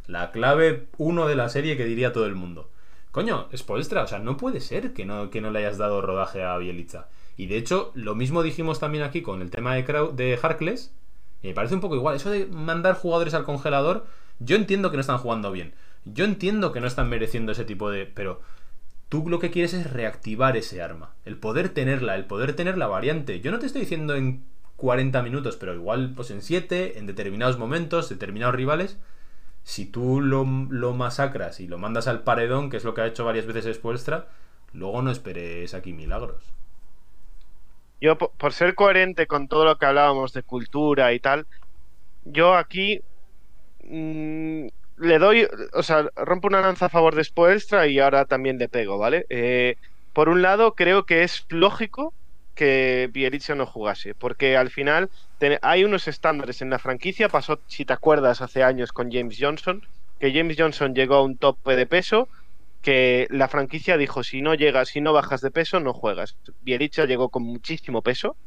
[0.05, 2.69] La clave uno de la serie que diría todo el mundo.
[3.09, 6.43] Coño, Spoelstra, o sea, no puede ser que no, que no le hayas dado rodaje
[6.43, 7.09] a Bielitza.
[7.35, 9.83] Y de hecho, lo mismo dijimos también aquí con el tema de,
[10.13, 10.93] de Harkless.
[11.41, 12.15] Y me parece un poco igual.
[12.15, 14.05] Eso de mandar jugadores al congelador,
[14.37, 15.73] yo entiendo que no están jugando bien.
[16.05, 18.05] Yo entiendo que no están mereciendo ese tipo de.
[18.05, 18.41] Pero
[19.11, 21.11] tú lo que quieres es reactivar ese arma.
[21.25, 23.41] El poder tenerla, el poder tener la variante.
[23.41, 24.45] Yo no te estoy diciendo en
[24.77, 28.97] 40 minutos, pero igual pues en 7, en determinados momentos, determinados rivales
[29.63, 33.25] si tú lo, masacras y lo mandas al paredón, que es lo que ha hecho
[33.25, 34.27] varias veces Spoelstra,
[34.73, 36.43] luego no esperes aquí milagros.
[37.99, 41.45] Yo, por ser coherente con todo lo que hablábamos de cultura y tal,
[42.25, 43.01] yo aquí
[43.83, 44.67] mm,
[45.01, 48.69] le doy, o sea, rompo una lanza a favor de Spoelstra y ahora también le
[48.69, 49.25] pego, ¿vale?
[49.29, 49.75] Eh,
[50.13, 52.13] por un lado, creo que es lógico
[52.53, 55.09] que Bielitsa no jugase, porque al final
[55.61, 59.81] hay unos estándares en la franquicia, pasó, si te acuerdas, hace años con James Johnson,
[60.19, 62.29] que James Johnson llegó a un tope de peso,
[62.81, 66.37] que la franquicia dijo, si no llegas, si no bajas de peso, no juegas.
[66.61, 68.37] Bielitsa llegó con muchísimo peso,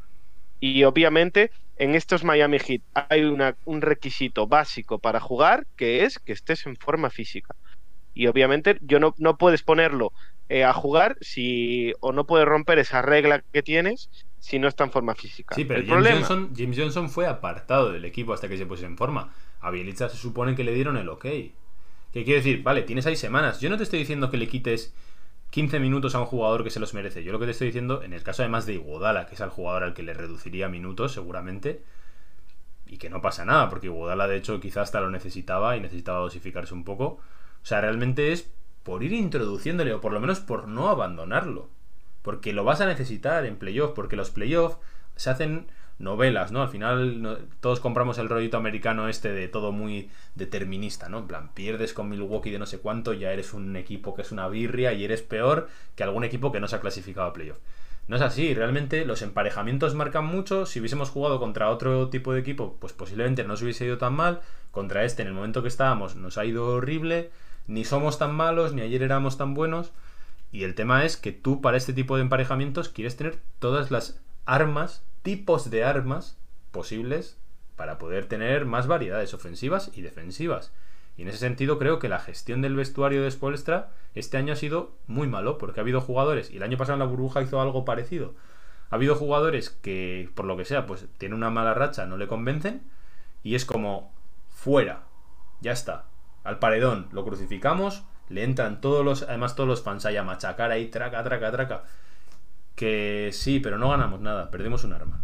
[0.65, 6.33] y obviamente en estos Miami Heat hay un requisito básico para jugar, que es que
[6.33, 7.55] estés en forma física.
[8.15, 10.15] Y obviamente yo no, no puedes ponerlo
[10.49, 14.09] eh, a jugar si o no puedes romper esa regla que tienes
[14.39, 15.55] si no está en forma física.
[15.55, 18.97] Sí, pero James, Johnson, James, Johnson, fue apartado del equipo hasta que se puso en
[18.97, 19.35] forma.
[19.61, 21.25] A Bielitsa se supone que le dieron el ok.
[21.25, 22.63] ¿Qué quiere decir?
[22.63, 23.61] Vale, tienes ahí semanas.
[23.61, 24.95] Yo no te estoy diciendo que le quites
[25.55, 27.23] 15 minutos a un jugador que se los merece.
[27.23, 29.51] Yo lo que te estoy diciendo, en el caso además de Iguodala, que es el
[29.51, 31.85] jugador al que le reduciría minutos seguramente,
[32.89, 36.19] y que no pasa nada, porque Iguodala de hecho quizás hasta lo necesitaba y necesitaba
[36.19, 37.05] dosificarse un poco.
[37.05, 37.21] O
[37.63, 38.51] sea, realmente es
[38.83, 41.69] por ir introduciéndole, o por lo menos por no abandonarlo.
[42.23, 44.79] Porque lo vas a necesitar en playoff, porque los playoffs
[45.15, 45.69] se hacen
[45.99, 46.63] novelas, ¿no?
[46.63, 51.19] Al final todos compramos el rollito americano este de todo muy determinista, ¿no?
[51.19, 54.33] En plan, pierdes con Milwaukee de no sé cuánto, ya eres un equipo que es
[54.33, 57.59] una birria y eres peor que algún equipo que no se ha clasificado a playoff.
[58.07, 60.67] No es así, realmente los emparejamientos marcan mucho.
[60.67, 64.13] Si hubiésemos jugado contra otro tipo de equipo, pues posiblemente no se hubiese ido tan
[64.15, 64.41] mal.
[64.73, 67.31] Contra este, en el momento que estábamos, nos ha ido horrible.
[67.67, 69.93] Ni somos tan malos, ni ayer éramos tan buenos.
[70.53, 74.21] Y el tema es que tú, para este tipo de emparejamientos, quieres tener todas las
[74.45, 76.37] armas tipos de armas
[76.71, 77.39] posibles
[77.77, 80.71] para poder tener más variedades ofensivas y defensivas.
[81.17, 84.57] Y en ese sentido creo que la gestión del vestuario de Spolstra este año ha
[84.57, 87.61] sido muy malo, porque ha habido jugadores, y el año pasado en la burbuja hizo
[87.61, 88.35] algo parecido,
[88.91, 92.29] ha habido jugadores que, por lo que sea, pues tienen una mala racha, no le
[92.29, 92.83] convencen,
[93.43, 94.13] y es como,
[94.51, 95.05] fuera,
[95.63, 96.05] ya está,
[96.45, 100.71] al paredón, lo crucificamos, le entran todos los, además todos los fans ahí a machacar
[100.71, 101.85] ahí, traca, traca, traca
[102.75, 105.23] que sí, pero no ganamos nada, perdemos un arma.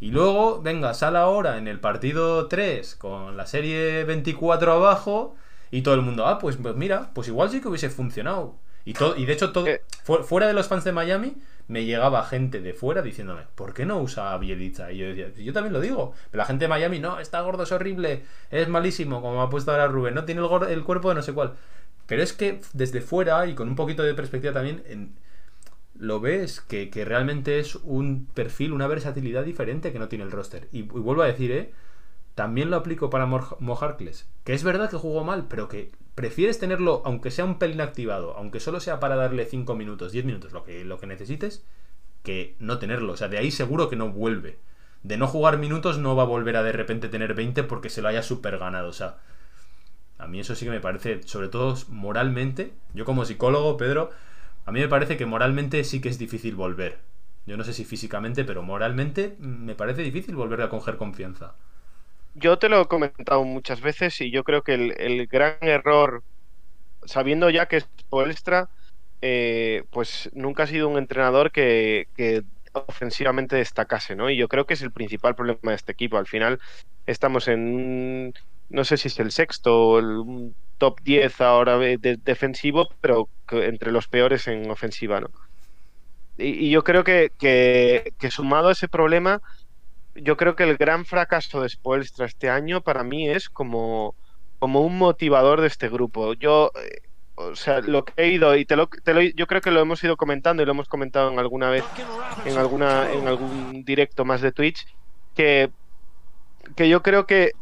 [0.00, 5.36] Y luego, venga, sal ahora en el partido 3 con la serie 24 abajo
[5.70, 8.56] y todo el mundo, ah, pues, pues, mira, pues igual sí que hubiese funcionado.
[8.84, 9.80] Y, todo, y de hecho, todo, eh.
[10.24, 11.36] fuera de los fans de Miami,
[11.68, 14.90] me llegaba gente de fuera diciéndome, ¿por qué no usa Bielitsa?
[14.90, 17.62] Y yo decía, yo también lo digo, pero la gente de Miami, no, está gordo,
[17.62, 21.14] es horrible, es malísimo, como ha puesto ahora Rubén, no tiene el, el cuerpo de
[21.14, 21.54] no sé cuál.
[22.06, 25.14] Pero es que desde fuera y con un poquito de perspectiva también, en,
[26.02, 30.68] lo ves que, realmente es un perfil, una versatilidad diferente que no tiene el roster.
[30.72, 31.72] Y, vuelvo a decir, ¿eh?
[32.34, 34.28] También lo aplico para Mojarkles.
[34.42, 38.36] Que es verdad que jugó mal, pero que prefieres tenerlo, aunque sea un pelín activado,
[38.36, 41.64] aunque solo sea para darle 5 minutos, 10 minutos, lo que, lo que necesites,
[42.24, 43.12] que no tenerlo.
[43.12, 44.58] O sea, de ahí seguro que no vuelve.
[45.04, 48.02] De no jugar minutos no va a volver a de repente tener 20 porque se
[48.02, 48.88] lo haya super ganado.
[48.88, 49.18] O sea,
[50.18, 54.10] a mí eso sí que me parece, sobre todo moralmente, yo como psicólogo, Pedro,
[54.64, 56.98] a mí me parece que moralmente sí que es difícil volver.
[57.46, 61.54] Yo no sé si físicamente, pero moralmente me parece difícil volver a coger confianza.
[62.34, 66.22] Yo te lo he comentado muchas veces y yo creo que el, gran error,
[67.04, 68.70] sabiendo ya que es Poelstra,
[69.20, 74.30] eh, pues nunca ha sido un entrenador que, que, ofensivamente destacase, ¿no?
[74.30, 76.16] Y yo creo que es el principal problema de este equipo.
[76.16, 76.58] Al final
[77.06, 78.32] estamos en,
[78.70, 83.92] no sé si es el sexto o el top 10 ahora de, defensivo, pero entre
[83.92, 85.30] los peores en ofensiva, ¿no?
[86.36, 87.30] Y, yo creo que,
[88.30, 89.40] sumado a ese problema,
[90.16, 94.16] yo creo que el gran fracaso de Spoelstra este año para mí es como,
[94.58, 96.32] como un motivador de este grupo.
[96.32, 97.02] Yo, eh,
[97.36, 99.78] o sea, lo que he ido, y te lo, te lo, yo creo que lo
[99.78, 101.84] hemos ido comentando y lo hemos comentado en alguna vez,
[102.44, 104.84] en, alguna, en algún directo más de Twitch,
[105.36, 105.70] que,
[106.74, 107.52] que yo creo que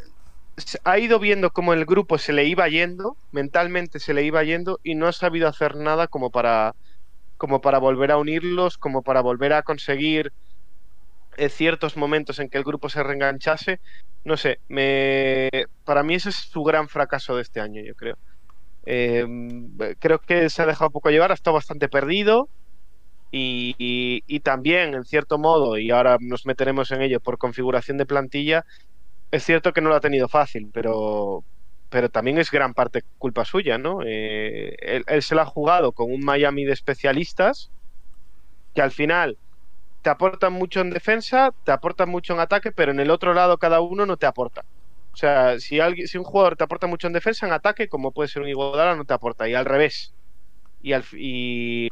[0.85, 4.81] ha ido viendo cómo el grupo se le iba yendo, mentalmente se le iba yendo
[4.83, 6.75] y no ha sabido hacer nada como para,
[7.37, 10.33] como para volver a unirlos, como para volver a conseguir
[11.37, 13.81] eh, ciertos momentos en que el grupo se reenganchase.
[14.25, 15.51] No sé, me,
[15.85, 18.19] para mí ese es su gran fracaso de este año, yo creo.
[18.85, 19.27] Eh,
[20.01, 22.51] creo que se ha dejado poco llevar, ha estado bastante perdido.
[23.33, 28.65] y, también, en cierto modo, y ahora nos meteremos en ello por configuración de plantilla,
[29.31, 31.45] es cierto que no lo ha tenido fácil, pero,
[31.89, 34.01] pero también es gran parte culpa suya, ¿no?
[34.05, 37.71] Eh, él, se lo ha jugado con un Miami de especialistas
[38.75, 39.37] que al final
[40.03, 43.59] te aportan mucho en defensa, te aportan mucho en ataque, pero en el otro lado
[43.59, 44.65] cada uno no te aporta.
[45.13, 48.13] O sea, si, alguien, si un jugador te aporta mucho en defensa, en ataque, como
[48.13, 49.49] puede ser un Iguodala, no te aporta.
[49.49, 50.15] Y al revés.
[50.83, 51.89] Y, al, y,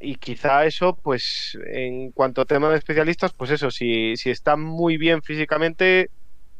[0.00, 4.56] y, quizá eso, pues, en cuanto a tema de especialistas, pues eso, si, si está
[4.56, 6.10] muy bien físicamente,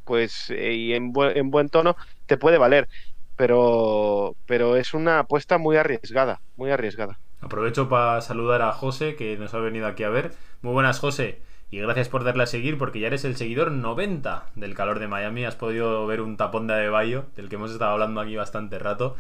[0.05, 2.89] pues eh, y en, buen, en buen tono te puede valer.
[3.37, 7.19] pero, pero es una apuesta muy arriesgada, muy arriesgada.
[7.41, 10.33] Aprovecho para saludar a José, que nos ha venido aquí a ver.
[10.63, 11.41] Muy buenas, José.
[11.71, 15.09] Y gracias por darle a seguir, porque ya eres el seguidor 90 del calor de
[15.09, 15.45] Miami.
[15.45, 19.17] Has podido ver un tapón de Bayo, del que hemos estado hablando aquí bastante rato.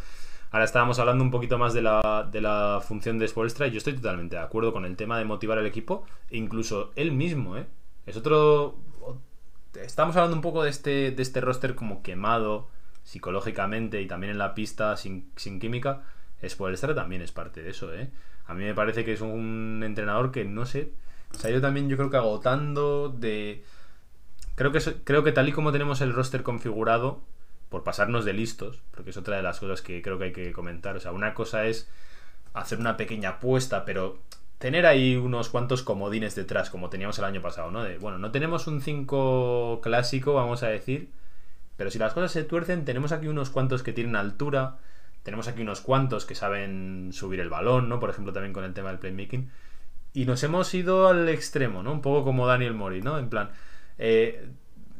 [0.53, 3.79] Ahora estábamos hablando un poquito más de la, de la función de Spolstra y yo
[3.79, 7.57] estoy totalmente de acuerdo con el tema de motivar al equipo, e incluso él mismo,
[7.57, 7.67] ¿eh?
[8.07, 8.77] Es otro...
[9.77, 12.69] Estamos hablando un poco de este, de este roster como quemado
[13.03, 16.03] psicológicamente y también en la pista sin, sin química.
[16.47, 18.11] Spolstra también es parte de eso, ¿eh?
[18.47, 20.93] A mí me parece que es un entrenador que, no sé,
[21.33, 23.65] se ha ido también yo creo que agotando de...
[24.55, 27.23] Creo que, creo que tal y como tenemos el roster configurado,
[27.75, 30.53] por pasarnos de listos, porque es otra de las cosas que creo que hay que
[30.53, 30.97] comentar.
[30.97, 31.89] O sea, una cosa es
[32.53, 34.19] hacer una pequeña apuesta, pero
[34.65, 37.85] tener ahí unos cuantos comodines detrás, como teníamos el año pasado, ¿no?
[38.01, 41.11] Bueno, no tenemos un 5 clásico, vamos a decir,
[41.77, 44.79] pero si las cosas se tuercen, tenemos aquí unos cuantos que tienen altura,
[45.23, 48.01] tenemos aquí unos cuantos que saben subir el balón, ¿no?
[48.01, 49.51] Por ejemplo, también con el tema del playmaking.
[50.15, 51.93] Y nos hemos ido al extremo, ¿no?
[51.93, 53.19] Un poco como Daniel Mori, ¿no?
[53.19, 53.51] En plan,
[53.99, 54.49] eh,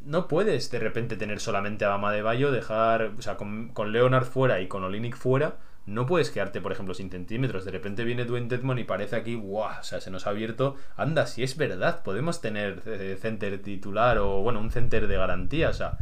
[0.05, 4.25] no puedes de repente tener solamente a Bama de Bayo, dejar, o sea, con, Leonard
[4.25, 7.65] fuera y con Olinic fuera, no puedes quedarte, por ejemplo, sin centímetros.
[7.65, 9.79] De repente viene Dwayne Dedmon y parece aquí, ¡guau!
[9.79, 10.75] O sea, se nos ha abierto.
[10.97, 15.69] Anda, si es verdad, podemos tener eh, center titular o, bueno, un center de garantía,
[15.69, 15.97] o sea,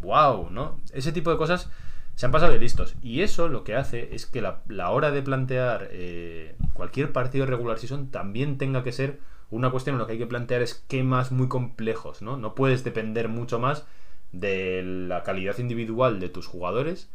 [0.00, 0.50] ¡wow!
[0.50, 0.80] ¿No?
[0.92, 1.68] Ese tipo de cosas
[2.14, 2.94] se han pasado de listos.
[3.02, 7.78] Y eso lo que hace es que la, hora de plantear eh, cualquier partido regular
[7.78, 9.18] season también tenga que ser
[9.50, 12.36] una cuestión en lo que hay que plantear esquemas muy complejos, ¿no?
[12.36, 13.86] No puedes depender mucho más
[14.32, 17.10] de la calidad individual de tus jugadores,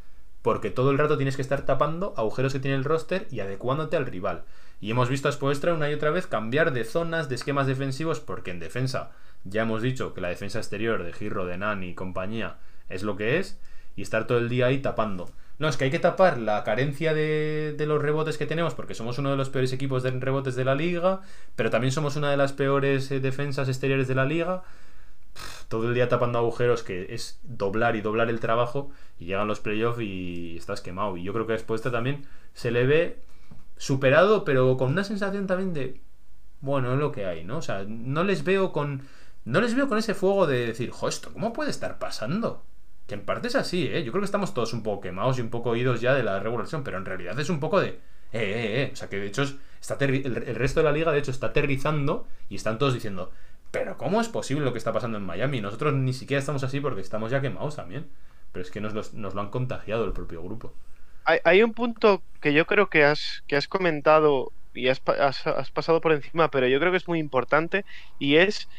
[0.45, 3.97] porque todo el rato tienes que estar tapando agujeros que tiene el roster y adecuándote
[3.97, 4.43] al rival.
[4.79, 8.19] Y hemos visto a Spoestra una y otra vez cambiar de zonas, de esquemas defensivos,
[8.19, 9.09] porque en defensa
[9.43, 12.57] ya hemos dicho que la defensa exterior de Giro, de Nani y compañía
[12.89, 13.59] es lo que es,
[13.95, 15.31] y estar todo el día ahí tapando.
[15.57, 19.17] No, es que hay que tapar la carencia de, los rebotes que tenemos, porque somos
[19.17, 21.21] uno de los peores equipos de rebotes de la liga,
[21.55, 24.61] pero también somos una de las peores eh, defensas exteriores de la liga.
[25.67, 29.59] Todo el día tapando agujeros, que es doblar y doblar el trabajo, y llegan los
[29.59, 31.17] playoffs y estás quemado.
[31.17, 33.23] Y yo creo que después también se le ve
[33.77, 36.01] superado, pero con una sensación también de,
[36.61, 37.57] bueno, es lo que hay, ¿no?
[37.57, 39.03] O sea, no les veo con,
[39.45, 42.63] no les veo con ese fuego de decir, jo, esto, ¿cómo puede estar pasando?
[43.07, 44.03] Que en parte es así, ¿eh?
[44.03, 46.39] Yo creo que estamos todos un poco quemados y un poco oídos ya de la
[46.39, 47.89] regulación, pero en realidad es un poco de...
[47.89, 48.89] Eh, eh, eh.
[48.91, 49.43] O sea, que de hecho
[49.79, 53.31] está el, resto de la liga, de hecho, está aterrizando y están todos diciendo,
[53.79, 55.59] pero ¿cómo es posible lo que está pasando en Miami?
[55.59, 58.07] Nosotros ni siquiera estamos así porque estamos ya quemados también.
[58.53, 60.73] Pero es que nos, lo han contagiado el propio grupo.
[61.25, 65.99] Hay, un punto que yo creo que has, que has comentado y has, has, pasado
[65.99, 67.83] por encima, pero yo creo que es muy importante
[68.17, 68.69] y es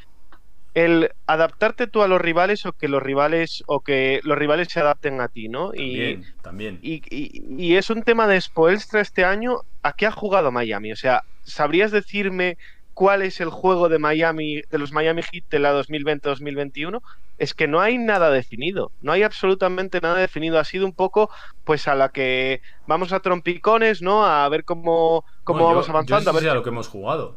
[0.75, 4.81] el adaptarte tú a los rivales o que los rivales o que los rivales se
[4.81, 5.73] adapten a ti, ¿no?
[5.73, 6.79] También, y, también.
[6.81, 9.61] Y, es un tema de Spoelstra este año.
[9.83, 10.93] ¿A qué ha jugado Miami?
[10.93, 12.57] O sea, ¿sabrías decirme
[12.97, 17.03] cuál es el juego de Miami, de los Miami Heat de la 2020-2021?
[17.37, 20.59] Es que no hay nada definido, no hay absolutamente nada definido.
[20.59, 21.29] Ha sido un poco,
[21.65, 24.25] pues, a la que vamos a trompicones, ¿no?
[24.25, 26.31] A ver cómo, cómo vamos avanzando.
[26.31, 27.37] a ver lo que hemos jugado,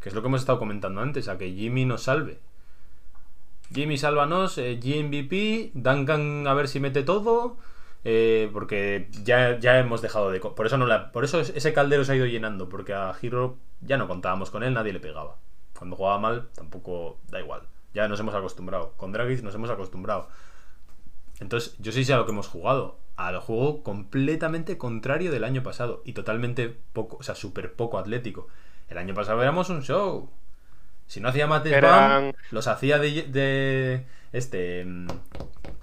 [0.00, 2.40] que es lo que hemos estado comentando antes, a que Jimmy nos salve.
[3.72, 7.56] Jimmy sálvanos, eh, GMVP, Duncan a ver si mete todo.
[8.04, 10.40] Eh, porque ya, ya hemos dejado de.
[10.40, 12.68] Por eso, no la, por eso ese caldero se ha ido llenando.
[12.68, 15.36] Porque a Hero ya no contábamos con él, nadie le pegaba.
[15.76, 17.62] Cuando jugaba mal, tampoco da igual.
[17.94, 18.92] Ya nos hemos acostumbrado.
[18.96, 20.28] Con Dragic nos hemos acostumbrado.
[21.40, 22.98] Entonces, yo sí sé a lo que hemos jugado.
[23.16, 26.02] Al juego completamente contrario del año pasado.
[26.04, 28.48] Y totalmente poco, o sea, súper poco atlético.
[28.88, 30.30] El año pasado éramos un show.
[31.06, 31.82] Si no hacía Mates
[32.50, 34.86] los hacía de, este.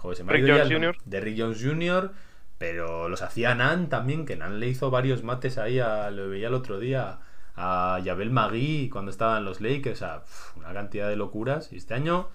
[0.05, 0.97] Joder, se me Rick Jones Jr.
[1.05, 2.11] De Rick Jones Jr.
[2.57, 6.47] Pero los hacía Nan también, que Nan le hizo varios mates ahí, a, lo veía
[6.47, 7.19] el otro día,
[7.55, 10.01] a Yabel Magui cuando estaban los Lakers.
[10.01, 10.23] O sea,
[10.55, 11.73] una cantidad de locuras.
[11.73, 12.29] Y este año.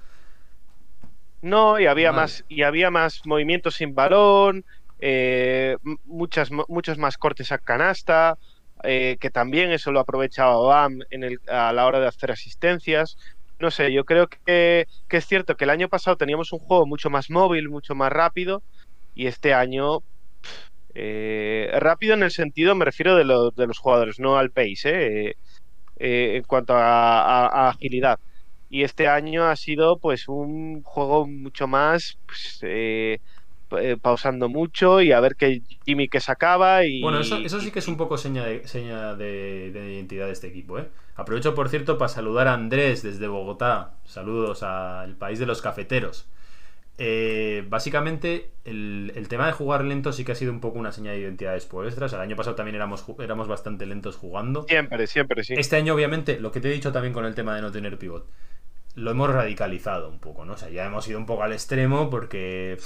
[1.42, 4.66] No, y había más, y había más movimientos sin balón,
[4.98, 8.36] eh, muchas, muchos más cortes a canasta.
[8.82, 13.16] Eh, que también eso lo aprovechaba Bam en el, a la hora de hacer asistencias.
[13.60, 17.10] No sé, yo creo que, es cierto que el año pasado teníamos un juego mucho
[17.10, 18.62] más móvil, mucho más rápido,
[19.14, 19.98] y este año
[20.94, 25.36] eh, rápido en el sentido, me refiero de, de los jugadores, no al pace,
[25.98, 28.18] eh, en cuanto a, agilidad.
[28.70, 33.20] Y este año ha sido pues un juego mucho más pues, eh,
[34.00, 36.84] pausando mucho y a ver qué Jimmy que sacaba.
[36.86, 40.78] Y, bueno, eso, sí que es un poco seña de, de, identidad de este equipo.
[40.78, 40.88] ¿eh?
[41.16, 43.94] Aprovecho, por cierto, para saludar a Andrés desde Bogotá.
[44.04, 46.26] Saludos al país de los cafeteros.
[46.98, 50.92] eh, básicamente el, el, tema de jugar lento sí que ha sido un poco una
[50.92, 51.96] señal de identidad después.
[51.96, 54.64] El año pasado también éramos, éramos bastante lentos jugando.
[54.68, 55.54] Siempre, siempre, sí.
[55.56, 57.98] Este año, obviamente, lo que te he dicho también con el tema de no tener
[57.98, 58.26] pivot,
[58.94, 60.54] lo hemos radicalizado un poco, ¿no?
[60.54, 62.78] O sea, ya hemos ido un poco al extremo porque...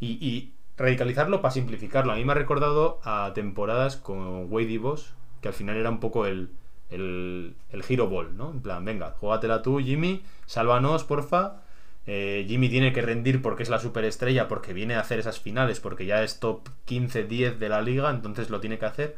[0.00, 2.12] y, y, radicalizarlo para simplificarlo.
[2.12, 5.90] A mí me ha recordado a temporadas con Wade y Boss, que al final era
[5.90, 6.50] un poco el,
[6.92, 8.50] el, el Hero Ball, ¿no?
[8.50, 11.62] En plan, venga, jugatela tú, Jimmy, sálvanos, porfa
[12.06, 15.80] eh, Jimmy tiene que rendir porque es la superestrella, porque viene a hacer esas finales,
[15.80, 19.16] porque ya es top 15-10 de la liga, entonces lo tiene que hacer.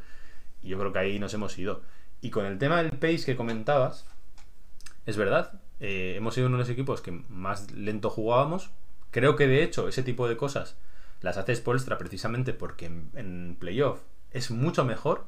[0.63, 1.83] Y yo creo que ahí nos hemos ido.
[2.21, 4.07] Y con el tema del pace que comentabas,
[5.07, 8.71] es verdad, eh, hemos sido uno de los equipos que más lento jugábamos.
[9.11, 10.77] Creo que de hecho ese tipo de cosas
[11.21, 15.27] las hace Spolstra precisamente porque en, en playoff es mucho mejor.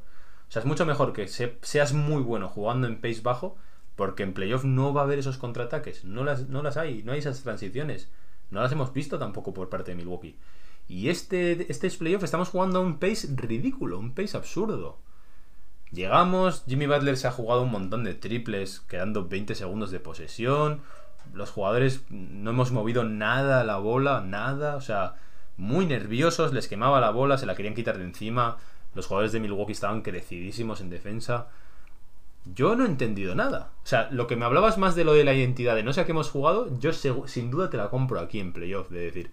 [0.48, 3.56] O sea, es mucho mejor que seas muy bueno jugando en pace bajo
[3.97, 6.05] porque en playoff no va a haber esos contraataques.
[6.05, 7.02] No las, no las hay.
[7.02, 8.10] No hay esas transiciones.
[8.51, 10.36] No las hemos visto tampoco por parte de Milwaukee.
[10.89, 14.98] Y este, este playoff estamos jugando a un pace ridículo, un pace absurdo.
[15.90, 20.82] Llegamos, Jimmy Butler se ha jugado un montón de triples, quedando 20 segundos de posesión.
[21.32, 24.77] Los jugadores no hemos movido nada la bola, nada.
[24.77, 25.14] O sea,
[25.56, 28.59] muy nerviosos, les quemaba la bola, se la querían quitar de encima.
[28.97, 31.48] Los jugadores de Milwaukee estaban crecidísimos en defensa.
[32.55, 33.70] Yo no he entendido nada.
[33.85, 36.01] O sea, lo que me hablabas más de lo de la identidad de no sé
[36.01, 39.31] a qué hemos jugado, yo sin duda te la compro aquí en playoff, de decir,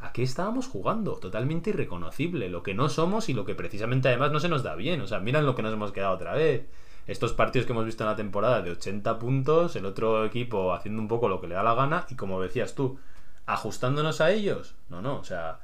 [0.00, 1.16] ¿a qué estábamos jugando?
[1.16, 4.74] Totalmente irreconocible, lo que no somos y lo que precisamente además no se nos da
[4.74, 5.00] bien.
[5.02, 6.66] O sea, miran lo que nos hemos quedado otra vez.
[7.06, 11.02] Estos partidos que hemos visto en la temporada de 80 puntos, el otro equipo haciendo
[11.02, 12.98] un poco lo que le da la gana y como decías tú,
[13.44, 14.74] ajustándonos a ellos.
[14.88, 15.60] No, no, o sea,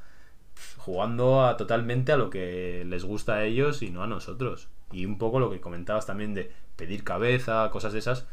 [0.83, 4.69] jugando a, totalmente a lo que les gusta a ellos y no a nosotros.
[4.91, 8.27] Y un poco lo que comentabas también de pedir cabeza, cosas de esas.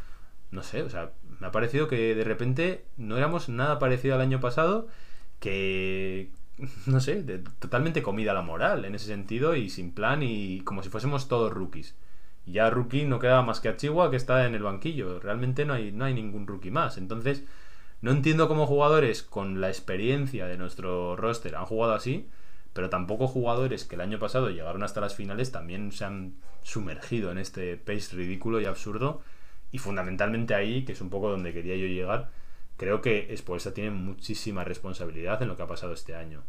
[0.51, 4.21] No sé, o sea, me ha parecido que de repente no éramos nada parecido al
[4.21, 4.87] año pasado,
[5.39, 6.31] que,
[6.87, 10.81] no sé, de, totalmente comida la moral en ese sentido y sin plan y como
[10.81, 11.95] si fuésemos todos rookies.
[12.47, 15.19] Ya rookie no queda más que a Chihuahua que está en el banquillo.
[15.19, 16.97] Realmente no hay, no hay ningún rookie más.
[16.97, 17.43] Entonces,
[18.01, 22.27] no entiendo cómo jugadores con la experiencia de nuestro roster han jugado así
[22.79, 27.29] pero tampoco jugadores que el año pasado llegaron hasta las finales también se han sumergido
[27.29, 29.21] en este pace ridículo y absurdo.
[29.73, 32.29] Y fundamentalmente ahí, que es un poco donde quería yo llegar,
[32.77, 36.43] creo que Spolstra tiene muchísima responsabilidad en lo que ha pasado este año.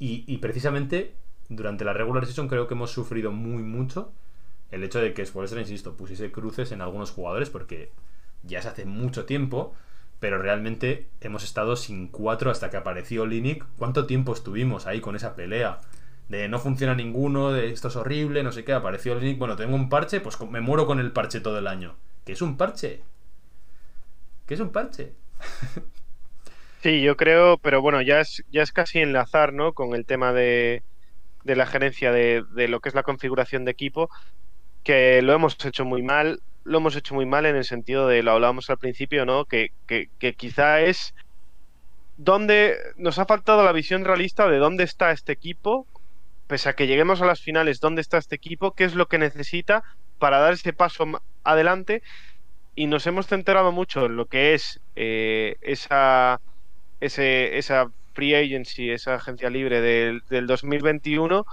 [0.00, 1.14] Y, precisamente
[1.48, 4.10] durante la regular season creo que hemos sufrido muy mucho
[4.72, 7.92] el hecho de que Spolstra, insisto, pusiese cruces en algunos jugadores porque
[8.42, 9.76] ya se hace mucho tiempo
[10.22, 13.66] pero realmente hemos estado sin cuatro hasta que apareció Linic.
[13.76, 15.80] ¿Cuánto tiempo estuvimos ahí con esa pelea?
[16.28, 19.74] De no funciona ninguno, de esto es horrible, no sé qué, apareció Linic, bueno, tengo
[19.74, 21.96] un parche, pues me muero con el parche todo el año.
[22.24, 23.02] ¿Qué es un parche?
[24.46, 25.12] ¿Qué es un parche?
[26.84, 29.72] sí, yo creo, pero bueno, ya es, ya es casi enlazar, ¿no?
[29.72, 30.84] Con el tema de,
[31.42, 34.08] de la gerencia de, de lo que es la configuración de equipo,
[34.84, 38.22] que lo hemos hecho muy mal lo hemos hecho muy mal en el sentido de,
[38.22, 39.44] lo hablábamos al principio, ¿no?
[39.44, 41.14] Que, que, quizá es
[42.16, 45.86] donde nos ha faltado la visión realista de dónde está este equipo,
[46.46, 49.18] pese a que lleguemos a las finales, dónde está este equipo, qué es lo que
[49.18, 49.82] necesita
[50.18, 51.04] para dar ese paso
[51.42, 52.02] adelante.
[52.74, 56.40] Y nos hemos centrado mucho en lo que es eh, esa,
[57.00, 61.44] esa free agency, esa agencia libre del, del 2021,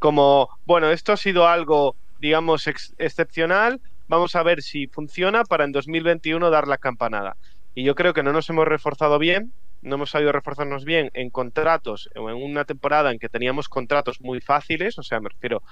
[0.00, 5.72] como, bueno, esto ha sido algo, digamos, excepcional, Vamos a ver si funciona para en
[5.72, 7.36] 2021 dar la campanada.
[7.74, 9.52] Y yo creo que no nos hemos reforzado bien,
[9.82, 14.20] no hemos sabido reforzarnos bien en contratos o en una temporada en que teníamos contratos
[14.20, 15.62] muy fáciles, o sea, me refiero,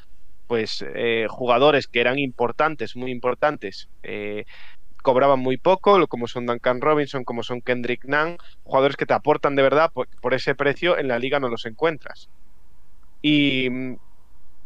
[0.46, 4.44] pues eh, jugadores que eran importantes, muy importantes, eh,
[5.02, 9.56] cobraban muy poco, como son Duncan Robinson, como son Kendrick Nunn, jugadores que te aportan
[9.56, 12.30] de verdad por, por ese precio en la liga no los encuentras.
[13.22, 13.68] Y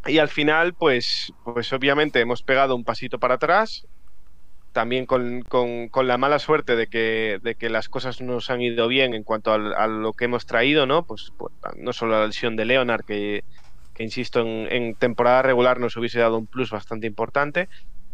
[0.07, 3.85] y al final, pues, pues obviamente hemos pegado un pasito para atrás,
[4.71, 5.43] también con,
[6.03, 9.51] la mala suerte de que, de que, las cosas nos han ido bien en cuanto
[9.51, 11.03] a, lo que hemos traído, ¿no?
[11.03, 13.43] Pues, pues, no solo la lesión de Leonard, que,
[13.97, 17.69] insisto, en, temporada regular nos hubiese dado un plus bastante importante,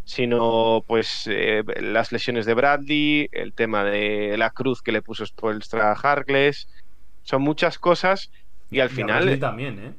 [0.06, 5.26] sino pues eh, las lesiones de Bradley, el tema de la cruz que le puso
[5.26, 6.68] Spoelstra a Harkless,
[7.24, 8.32] son muchas cosas
[8.70, 9.40] y al final...
[9.40, 9.94] también, ¿eh?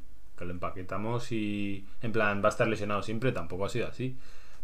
[0.44, 4.16] Que lo empaquetamos y en plan va a estar lesionado siempre, tampoco ha sido así.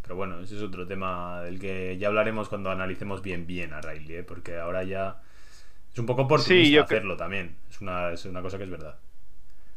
[0.02, 3.80] Pero bueno, ese es otro tema del que ya hablaremos cuando analicemos bien bien a
[3.80, 4.22] Riley, ¿eh?
[4.22, 5.20] porque ahora ya
[5.92, 7.56] es un poco por sí, hacerlo también.
[7.68, 8.96] Es una, es una cosa que es verdad.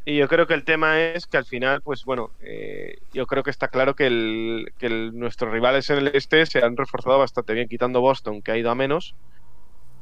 [0.05, 3.41] Y yo creo que el tema es que al final, pues bueno, eh, yo creo
[3.41, 7.53] que está claro que, el, que nuestros rivales en el este se han reforzado bastante
[7.53, 9.15] bien, quitando Boston, que ha ido a menos.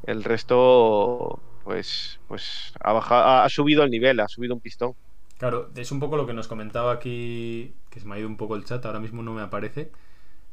[0.03, 4.95] El resto, pues, pues ha, bajado, ha subido el nivel, ha subido un pistón.
[5.41, 8.37] Claro, es un poco lo que nos comentaba aquí, que se me ha ido un
[8.37, 9.91] poco el chat, ahora mismo no me aparece,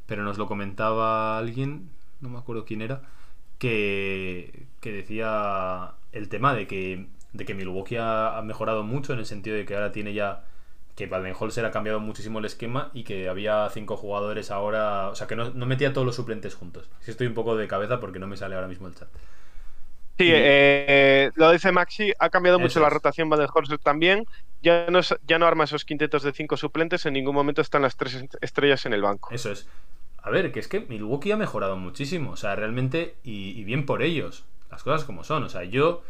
[0.06, 1.90] pero nos lo comentaba alguien,
[2.22, 3.02] no me acuerdo quién era,
[3.58, 9.26] que, que decía el tema de que, de que Milwaukee ha, mejorado mucho en el
[9.26, 10.44] sentido de que ahora tiene ya
[10.96, 15.26] que Baden-Holzer ha cambiado muchísimo el esquema y que había cinco jugadores ahora, o sea,
[15.26, 16.88] que no, no metía todos los suplentes juntos.
[17.06, 19.08] Estoy un poco de cabeza porque no me sale ahora mismo el chat.
[20.18, 24.24] Sí, eh, lo dice Maxi, ha cambiado mucho la rotación Baden-Holzer también.
[24.60, 27.82] Ya no, es- ya no arma esos quintetos de cinco suplentes, en ningún momento están
[27.82, 29.28] las tres est- estrellas en el banco.
[29.32, 29.68] Eso es.
[30.20, 32.32] A ver, que es que Milwaukee ha mejorado muchísimo.
[32.32, 34.44] O sea, realmente, y, y bien por ellos.
[34.72, 35.44] Las cosas como son.
[35.44, 36.02] O sea, yo.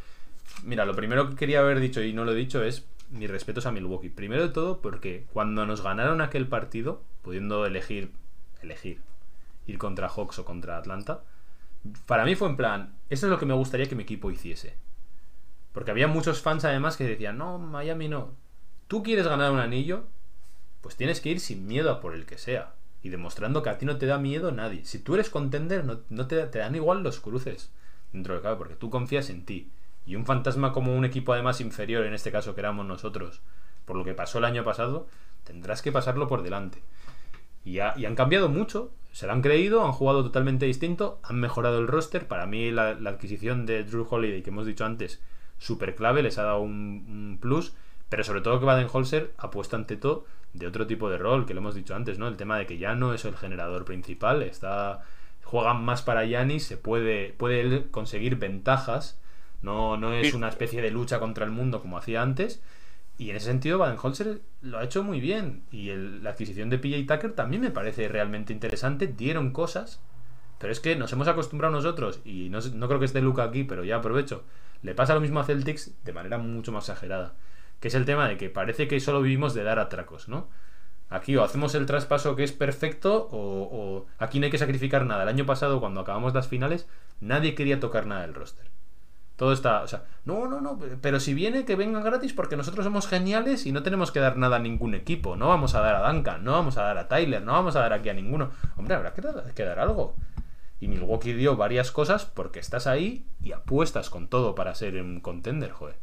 [0.64, 3.66] Mira, lo primero que quería haber dicho y no lo he dicho es mis respetos
[3.66, 4.08] a Milwaukee.
[4.08, 8.10] Primero de todo, porque cuando nos ganaron aquel partido, pudiendo elegir.
[8.62, 9.00] Elegir.
[9.66, 11.20] Ir contra Hawks o contra Atlanta.
[12.06, 12.94] Para mí fue en plan.
[13.08, 14.76] Eso es lo que me gustaría que mi equipo hiciese.
[15.72, 18.34] Porque había muchos fans además que decían, no, Miami no.
[18.88, 20.06] Tú quieres ganar un anillo,
[20.80, 22.74] pues tienes que ir sin miedo a por el que sea.
[23.02, 24.84] Y demostrando que a ti no te da miedo nadie.
[24.84, 27.70] Si tú eres contender, no, te, dan igual los cruces.
[28.12, 29.70] Dentro de cabe, porque tú confías en ti.
[30.06, 33.42] Y un fantasma como un equipo además inferior, en este caso que éramos nosotros,
[33.84, 35.06] por lo que pasó el año pasado,
[35.44, 36.82] tendrás que pasarlo por delante.
[37.64, 41.88] Y han cambiado mucho, se lo han creído, han jugado totalmente distinto, han mejorado el
[41.88, 42.28] roster.
[42.28, 45.20] Para mí la, la adquisición de Drew Holiday, que hemos dicho antes,
[45.58, 47.74] súper clave, les ha dado un, un plus.
[48.08, 51.54] Pero sobre todo que Baden-Holzer ha puesto ante todo de otro tipo de rol, que
[51.54, 52.28] lo hemos dicho antes, ¿no?
[52.28, 55.02] El tema de que ya no es el generador principal, está
[55.42, 59.20] juegan más para Yanis, se puede, puede conseguir ventajas,
[59.62, 62.62] no, no es una especie de lucha contra el mundo como hacía antes.
[63.18, 65.64] Y en ese sentido, Baden-Holzer lo ha hecho muy bien.
[65.72, 69.08] Y la adquisición de PJ Tucker también me parece realmente interesante.
[69.08, 70.00] Dieron cosas,
[70.58, 73.64] pero es que nos hemos acostumbrado nosotros, y no, no creo que esté Luca aquí,
[73.64, 74.44] pero ya aprovecho.
[74.82, 77.34] Le pasa lo mismo a Celtics de manera mucho más exagerada.
[77.80, 80.48] Que es el tema de que parece que solo vivimos de dar atracos, ¿no?
[81.10, 85.06] Aquí o hacemos el traspaso que es perfecto, o, o aquí no hay que sacrificar
[85.06, 85.24] nada.
[85.24, 86.86] El año pasado, cuando acabamos las finales,
[87.20, 88.66] nadie quería tocar nada del roster.
[89.38, 92.84] Todo está, o sea, no, no, no, pero si viene que vengan gratis porque nosotros
[92.84, 95.36] somos geniales y no tenemos que dar nada a ningún equipo.
[95.36, 97.80] No vamos a dar a Duncan, no vamos a dar a Tyler, no vamos a
[97.82, 98.50] dar aquí a ninguno.
[98.76, 100.16] Hombre, habrá que dar, que dar algo.
[100.80, 105.20] Y Milwaukee dio varias cosas porque estás ahí y apuestas con todo para ser un
[105.20, 105.94] contender, joder.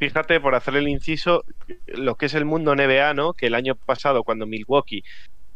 [0.00, 1.44] Fíjate, por hacer el inciso,
[1.86, 3.32] lo que es el mundo NBA, ¿no?
[3.32, 5.04] Que el año pasado, cuando Milwaukee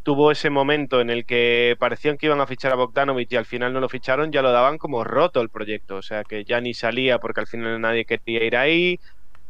[0.04, 3.46] tuvo ese momento en el que parecían que iban a fichar a Bogdanovich y al
[3.46, 5.96] final no lo ficharon, ya lo daban como roto el proyecto.
[5.96, 9.00] O sea, que ya ni salía porque al final nadie quería ir ahí,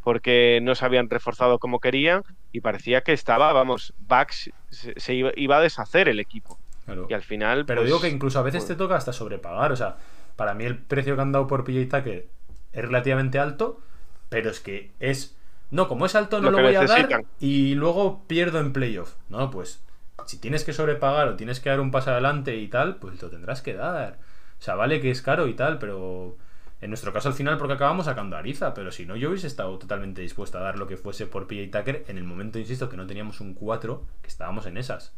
[0.01, 2.23] porque no se habían reforzado como querían
[2.53, 6.57] y parecía que estaba, vamos, Bucks se, se iba, iba a deshacer el equipo.
[6.85, 7.05] Claro.
[7.09, 7.65] Y al final.
[7.65, 9.73] Pero pues, digo que incluso a veces pues, te toca hasta sobrepagar.
[9.73, 9.97] O sea,
[10.37, 12.27] para mí el precio que han dado por PJ Tucker
[12.71, 13.81] es relativamente alto,
[14.29, 15.35] pero es que es.
[15.71, 19.15] No, como es alto no Lo voy a dar y luego pierdo en playoff.
[19.29, 19.84] No, pues
[20.25, 23.29] si tienes que sobrepagar o tienes que dar un paso adelante y tal, pues lo
[23.29, 24.19] tendrás que dar.
[24.59, 26.37] O sea, vale que es caro y tal, pero
[26.81, 29.47] en nuestro caso al final porque acabamos sacando a Ariza, pero si no yo hubiese
[29.47, 32.89] estado totalmente dispuesto a dar lo que fuese por PJ Tucker en el momento, insisto,
[32.89, 35.13] que no teníamos un 4, que estábamos en esas.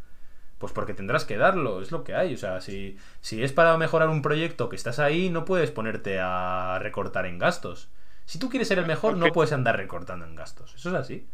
[0.57, 2.33] Pues porque tendrás que darlo, es lo que hay.
[2.33, 6.19] O sea, si, si es para mejorar un proyecto que estás ahí, no puedes ponerte
[6.19, 7.89] a recortar en gastos.
[8.25, 10.73] Si tú quieres ser el mejor, no puedes andar recortando en gastos.
[10.75, 11.27] Eso es así.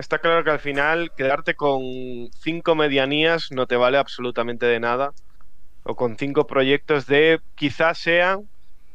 [0.00, 1.82] Está, claro que al final quedarte con
[2.40, 5.12] cinco medianías no te vale absolutamente de nada.
[5.82, 8.48] O con cinco proyectos de quizás sean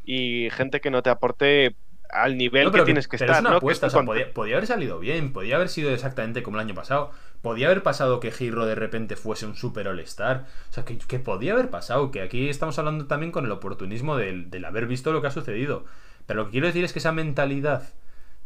[0.04, 1.76] y gente que no te aporte
[2.10, 3.38] al nivel No, que tienes que pero estar.
[3.38, 3.58] es una ¿no?
[3.58, 6.76] apuesta, o sea, podía, podía haber salido bien, podía haber sido exactamente como el año
[6.76, 7.12] pasado.
[7.42, 10.46] Podía haber pasado que Giro de repente fuese un super all-star.
[10.70, 12.12] O sea, que, que podía haber pasado.
[12.12, 15.32] Que aquí estamos hablando también con el oportunismo del, del haber visto lo que ha
[15.32, 15.86] sucedido.
[16.26, 17.84] Pero lo que quiero decir es que esa mentalidad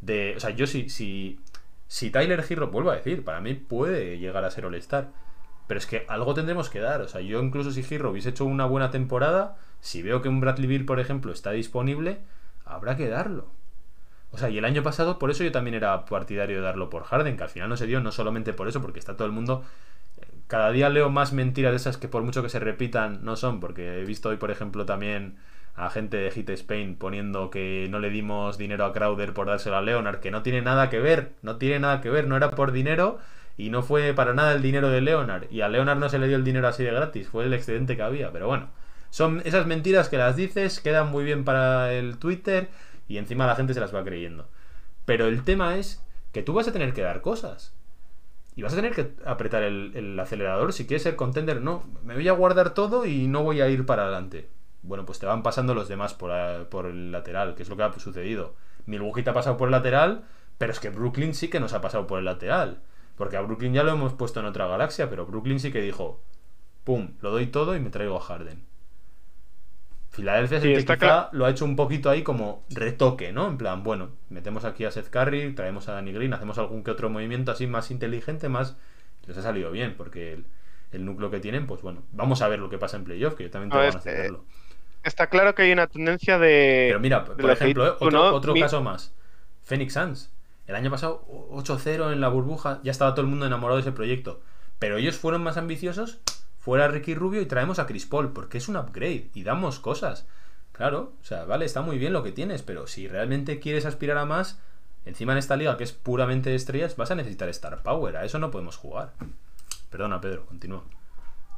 [0.02, 0.34] de.
[0.38, 1.40] O sea, yo si, si,
[1.90, 5.10] si Tyler Giro, vuelvo a decir, para mí puede llegar a ser all-star.
[5.66, 7.02] Pero es que algo tendremos que dar.
[7.02, 10.40] O sea, yo incluso si Giro hubiese hecho una buena temporada, si veo que un
[10.40, 12.20] Bradley Bill, por ejemplo, está disponible,
[12.64, 13.52] habrá que darlo.
[14.30, 17.06] O sea, y el año pasado, por eso yo también era partidario de darlo por
[17.06, 19.34] Harden, que al final no se dio, no solamente por eso, porque está todo el
[19.34, 19.66] mundo.
[20.46, 23.60] Cada día leo más mentiras de esas que por mucho que se repitan, no son,
[23.60, 25.38] porque he visto hoy, por ejemplo, también
[25.76, 29.78] a gente de Hit Spain poniendo que no le dimos dinero a Crowder por dárselo
[29.78, 32.52] a Leonard, que no tiene nada que ver, no tiene nada que ver, no era
[32.52, 33.20] por dinero
[33.58, 35.52] y no fue para nada el dinero de Leonard.
[35.52, 37.96] Y a Leonard no se le dio el dinero así de gratis, fue el excedente
[37.96, 38.70] que había, pero bueno.
[39.10, 42.70] Son esas mentiras que las dices, quedan muy bien para el Twitter
[43.08, 44.48] y encima la gente se las va creyendo.
[45.06, 47.74] Pero el tema es que tú vas a tener que dar cosas.
[48.56, 51.62] Y vas a tener que apretar el, el acelerador si quieres ser contender.
[51.62, 54.50] No, me voy a guardar todo y no voy a ir para adelante.
[54.82, 56.32] Bueno, pues te van pasando los demás por,
[56.70, 58.56] por el lateral, que es lo que ha sucedido.
[58.86, 60.24] Milwaukee te ha pasado por el lateral,
[60.58, 62.82] pero es que Brooklyn sí que nos ha pasado por el lateral.
[63.16, 66.22] Porque a Brooklyn ya lo hemos puesto en otra galaxia, pero Brooklyn sí que dijo,
[66.86, 68.64] pum, lo doy todo y me traigo a Harden.
[70.10, 73.48] Filadelfia sí, quizá lo ha hecho un poquito ahí como retoque, ¿no?
[73.48, 76.92] En plan, bueno, metemos aquí a Seth Curry, traemos a Danny Green, hacemos algún que
[76.92, 78.76] otro movimiento así más inteligente, más...
[79.28, 80.42] Les ha salido bien, porque
[80.92, 83.44] el, núcleo que tienen, pues bueno, vamos a ver lo que pasa en playoff, que
[83.44, 84.32] yo también tengo ganas de eh.
[85.04, 86.88] Está claro que hay una tendencia de...
[86.90, 89.14] Pero mira, por ejemplo, eh, otro, caso más.
[89.64, 90.32] Phoenix Suns.
[90.68, 93.92] El año pasado 8-0 en la burbuja, ya estaba todo el mundo enamorado de ese
[93.92, 94.42] proyecto.
[94.78, 96.20] Pero ellos fueron más ambiciosos
[96.60, 100.28] fuera Ricky Rubio y traemos a Chris Paul, porque es un upgrade y damos cosas.
[100.72, 104.18] Claro, o sea, vale, está muy bien lo que tienes, pero si realmente quieres aspirar
[104.18, 104.62] a más,
[105.06, 108.24] encima en esta liga que es puramente de estrellas, vas a necesitar Star Power, a
[108.24, 109.14] eso no podemos jugar.
[109.90, 110.84] Perdona, Pedro, continúa.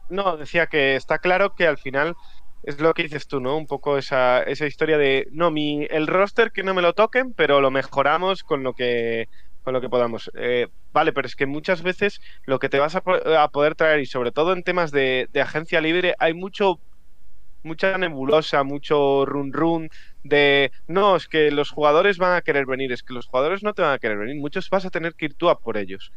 [0.10, 2.16] No, decía que está claro que al final
[2.64, 3.58] es lo que dices tú, ¿no?
[3.58, 7.34] Un poco esa, esa historia de, no, mi, el roster que no me lo toquen,
[7.34, 9.28] pero lo mejoramos con lo que
[9.64, 10.32] con lo que podamos.
[10.36, 14.06] Eh, vale, pero es que muchas veces lo que te vas a, poder traer, y
[14.06, 16.80] sobre todo en temas de, agencia libre, hay mucho
[17.64, 19.90] mucha nebulosa, mucho run run
[20.24, 23.74] de no, es que los jugadores van a querer venir, es que los jugadores no
[23.74, 26.12] te van a querer venir, muchos vas a tener que ir tú a por ellos.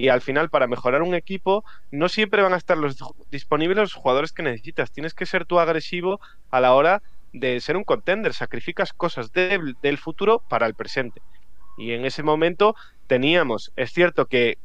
[0.00, 2.96] Y al final, para mejorar un equipo, no siempre van a estar los
[3.30, 4.90] disponibles los jugadores que necesitas.
[4.90, 7.02] Tienes que ser tú agresivo a la hora
[7.34, 8.32] de ser un contender.
[8.32, 11.20] Sacrificas cosas del futuro para el presente.
[11.76, 12.74] Y en ese momento
[13.08, 14.56] teníamos, es cierto que,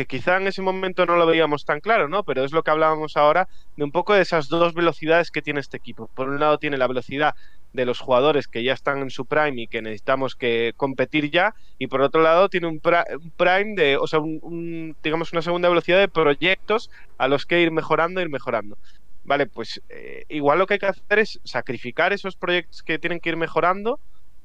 [0.00, 2.24] que quizá en ese momento no lo veíamos tan claro, ¿no?
[2.24, 5.60] Pero es lo que hablábamos ahora de un poco de esas dos velocidades que tiene
[5.60, 6.08] este equipo.
[6.14, 7.34] Por un lado tiene la velocidad
[7.74, 11.54] de los jugadores que ya están en su prime y que necesitamos que competir ya,
[11.78, 15.98] y por otro lado tiene un, prime de, o sea, un, digamos una segunda velocidad
[15.98, 18.78] de proyectos a los que ir mejorando, ir mejorando.
[19.24, 23.20] Vale, pues eh, igual lo que hay que hacer es sacrificar esos proyectos que tienen
[23.20, 24.00] que ir mejorando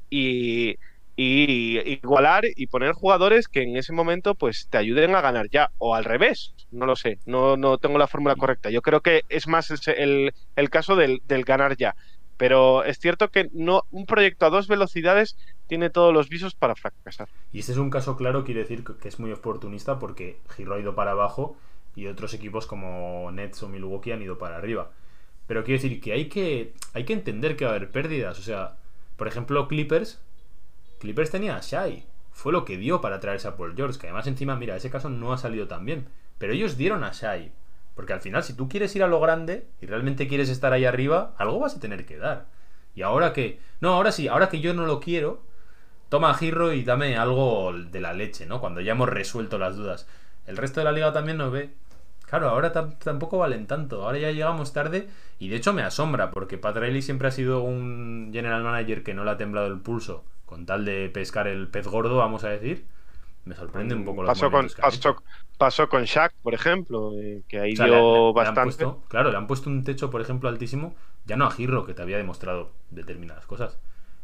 [0.09, 0.75] y,
[1.15, 5.71] y igualar y poner jugadores que en ese momento pues te ayuden a ganar ya
[5.77, 8.69] o al revés no lo sé no, no tengo la fórmula correcta.
[8.69, 11.95] Yo creo que es más el, el caso del, del, ganar ya.
[12.37, 15.37] Pero es cierto que no un proyecto a dos velocidades
[15.67, 17.29] tiene todos los visos para fracasar.
[17.53, 20.79] Y este es un caso claro quiere decir que es muy oportunista porque Giro ha
[20.79, 21.55] ido para abajo
[21.95, 24.91] y otros equipos como Nets o Milwaukee han ido para arriba.
[25.47, 28.37] Pero quiere decir que hay que hay que entender que va a haber pérdidas.
[28.39, 28.75] O sea
[29.15, 30.19] por ejemplo Clippers
[30.99, 32.05] Clippers tenía a Shai.
[32.31, 35.09] Fue lo que dio para traerse a Paul George, que además encima, mira, ese caso
[35.09, 36.07] no ha salido tan bien.
[36.37, 37.51] Pero ellos dieron a Shai.
[37.95, 40.83] Porque al final, si tú quieres ir a lo grande y realmente quieres estar ahí
[40.83, 42.47] arriba, algo vas a tener que dar.
[42.93, 43.59] Y ahora que...
[43.79, 45.43] No, ahora sí, ahora que yo no lo quiero,
[46.09, 48.59] toma a Girro y dame algo de la leche, ¿no?
[48.59, 50.07] Cuando ya hemos resuelto las dudas.
[50.45, 51.69] El resto de la liga también nos ve.
[52.27, 54.03] Claro, ahora tampoco valen tanto.
[54.03, 55.07] Ahora ya llegamos tarde
[55.39, 59.23] y de hecho me asombra porque Pat siempre ha sido un general manager que no
[59.23, 62.85] le ha temblado el pulso con tal de pescar el pez gordo, vamos a decir,
[63.45, 64.67] me sorprende un poco la pasó con
[65.57, 68.85] pasó, con Shaq, por ejemplo, eh, que ahí dio bastante.
[69.07, 70.95] claro, le han puesto un techo, por ejemplo, altísimo,
[71.25, 73.77] ya no a Girro, que te había demostrado determinadas cosas,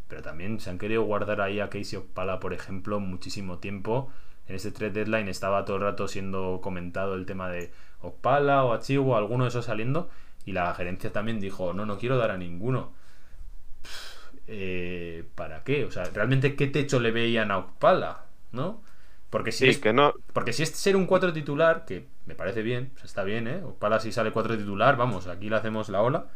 [0.08, 4.12] pero también se han querido guardar ahí a Casey Opala, por ejemplo, muchísimo tiempo.
[4.48, 7.72] En ese trade deadline estaba todo el rato siendo comentado el tema de
[8.02, 10.10] Opala o Achivo, alguno de esos saliendo,
[10.46, 12.92] y la gerencia también dijo, no, no quiero dar a ninguno.
[14.48, 15.01] Eh,
[15.42, 15.86] ¿para qué?
[15.86, 18.26] O sea, ¿realmente qué techo le veían a Ocpala?
[18.52, 18.84] ¿No?
[19.32, 20.14] Porque si, es, que no.
[20.34, 23.64] porque si es ser un 4 titular, que me parece bien, está bien, ¿eh?
[23.64, 26.28] Ocpala si sale 4 titular, vamos, aquí le hacemos la ola.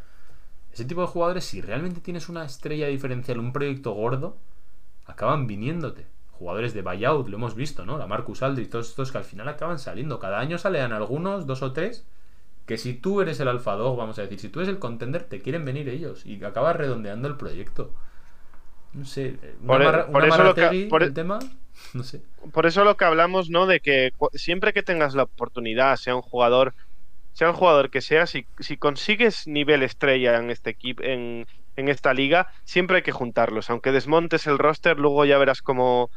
[0.72, 4.38] Ese tipo de jugadores, si realmente tienes una estrella diferencial, un proyecto gordo,
[5.04, 6.06] acaban viniéndote.
[6.32, 7.98] Jugadores de buyout, lo hemos visto, ¿no?
[7.98, 10.18] La Marcus Aldridge, todos estos que al final acaban saliendo.
[10.18, 12.04] Cada año salen algunos, dos o tres,
[12.66, 15.22] que si tú eres el alfa dog, vamos a decir, si tú eres el contender,
[15.22, 17.92] te quieren venir ellos y acabas redondeando el proyecto
[18.96, 19.36] no sé,
[19.66, 21.38] por, e- eso lo que, por, el tema,
[21.92, 22.22] no sé.
[22.52, 23.66] Por eso lo que hablamos, ¿no?
[23.66, 26.74] De que siempre que tengas la oportunidad, sea un jugador,
[27.32, 31.44] sea un jugador que sea, si, si consigues nivel estrella en este equipo, en,
[31.76, 33.68] en, esta liga, siempre hay que juntarlos.
[33.68, 36.08] Aunque desmontes el roster, luego ya verás cómo,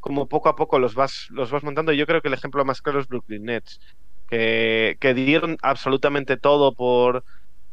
[0.00, 1.92] como poco a poco los vas, los vas montando.
[1.92, 3.78] Yo creo que el ejemplo más claro es Brooklyn Nets,
[4.26, 7.24] que, que dieron absolutamente todo por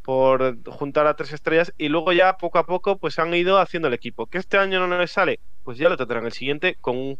[0.03, 3.87] por juntar a tres estrellas y luego ya poco a poco pues han ido haciendo
[3.87, 4.25] el equipo.
[4.25, 7.17] Que este año no les sale, pues ya lo tendrán el siguiente con,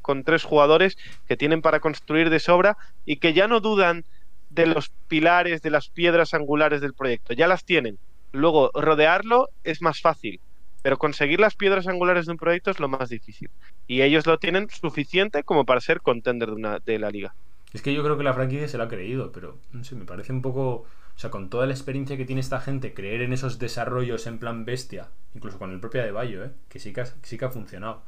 [0.00, 4.04] con tres jugadores que tienen para construir de sobra y que ya no dudan
[4.50, 7.98] de los pilares, de las piedras angulares del proyecto, ya las tienen.
[8.32, 10.40] Luego rodearlo es más fácil,
[10.82, 13.50] pero conseguir las piedras angulares de un proyecto es lo más difícil.
[13.86, 17.34] Y ellos lo tienen suficiente como para ser contender de, una, de la liga.
[17.72, 20.04] Es que yo creo que la franquicia se la ha creído, pero no sé, me
[20.04, 20.86] parece un poco.
[21.18, 24.38] O sea, con toda la experiencia que tiene esta gente, creer en esos desarrollos en
[24.38, 26.52] plan bestia, incluso con el propio de Bayo, ¿eh?
[26.68, 28.04] que sí que, ha, sí que ha funcionado.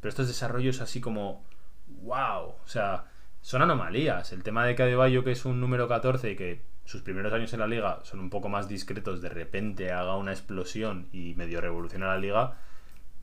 [0.00, 1.44] Pero estos desarrollos así como.
[1.86, 2.56] ¡Wow!
[2.64, 3.04] O sea,
[3.42, 4.32] son anomalías.
[4.32, 7.52] El tema de que Adebayo, que es un número 14 y que sus primeros años
[7.52, 11.60] en la liga son un poco más discretos, de repente haga una explosión y medio
[11.60, 12.56] revoluciona la liga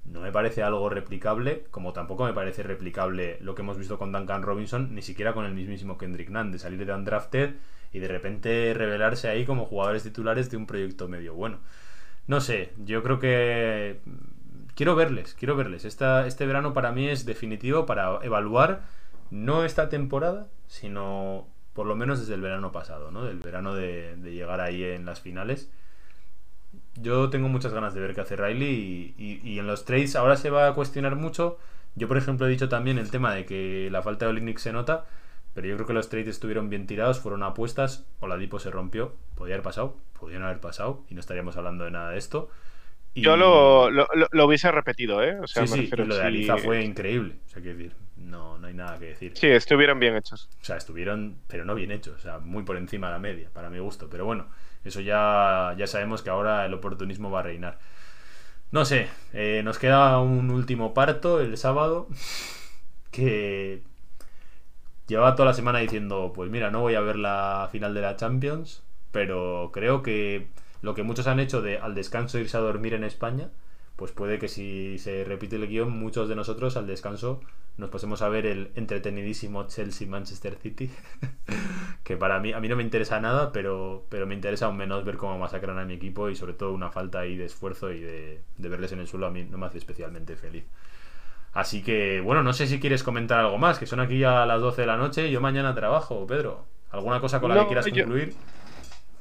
[0.06, 4.12] no me parece algo replicable, como tampoco me parece replicable lo que hemos visto con
[4.12, 7.56] Duncan Robinson, ni siquiera con el mismísimo Kendrick Nunn, de salir de undrafted
[7.92, 11.60] y de repente revelarse ahí como jugadores titulares de un proyecto medio bueno.
[12.28, 14.00] No sé, yo creo que
[14.76, 15.86] quiero verles, quiero verles.
[15.86, 18.84] Esta, este verano para mí es definitivo para evaluar
[19.32, 23.24] no esta temporada, sino por lo menos desde el verano pasado, ¿no?
[23.26, 25.70] Del verano de, de llegar ahí en las finales
[27.02, 30.50] yo tengo muchas ganas de ver qué hace Riley y, en los trades ahora se
[30.50, 31.58] va a cuestionar mucho.
[31.96, 34.74] Yo, por ejemplo, he dicho también el tema de que la falta de Olinick se
[34.74, 35.06] nota,
[35.60, 38.72] pero yo creo que los trades estuvieron bien tirados, fueron apuestas, o la Dipo se
[38.72, 42.50] rompió, podía haber pasado, podían haber pasado y no estaríamos hablando de nada de esto.
[43.14, 45.38] Yo lo, lo, hubiese repetido, ¿eh?
[45.42, 47.40] O sea, sí, sí, lo de Aliza fue increíble.
[47.46, 49.34] O sea, decir, no, no hay nada que decir.
[49.36, 50.48] Sí, estuvieron bien hechos.
[50.62, 53.50] O sea, estuvieron, pero no bien hechos, o sea, muy por encima de la media,
[53.52, 54.08] para mi gusto.
[54.10, 54.48] Pero bueno,
[54.86, 57.80] eso ya, ya sabemos que ahora el oportunismo va a reinar.
[58.72, 62.08] No sé, eh, nos queda un último parto el sábado
[63.12, 63.89] que
[65.10, 68.16] lleva toda la semana diciendo, pues mira, no voy a ver la final de la
[68.16, 70.48] Champions, pero creo que
[70.82, 73.50] lo que muchos han hecho de al descanso irse a dormir en España,
[73.96, 77.42] pues puede que si se repite el guion, muchos de nosotros al descanso
[77.78, 80.92] nos pasemos a ver el entretenidísimo Chelsea-Manchester City,
[82.04, 85.06] que para mí, a mí no me interesa nada, pero, pero me interesa aún menos
[85.06, 88.02] ver cómo masacran a mi equipo y sobre todo una falta ahí de esfuerzo y
[88.02, 90.66] de, de verles en el suelo a mí no me hace especialmente feliz.
[91.54, 94.62] Así que, bueno, no sé si quieres comentar algo más, que son aquí a las
[94.62, 96.66] 12 de la noche y yo mañana trabajo, Pedro.
[96.92, 98.34] ¿Alguna cosa con la que quieras concluir?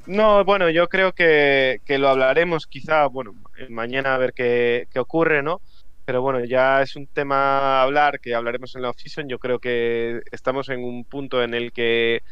[0.06, 3.34] No, bueno, yo creo que, lo hablaremos quizá, bueno,
[3.68, 5.60] mañana a ver qué, ocurre, ¿no?
[6.06, 9.28] Pero bueno, ya es un tema a hablar que hablaremos en la off-season.
[9.28, 12.22] Yo creo que estamos en un punto en el que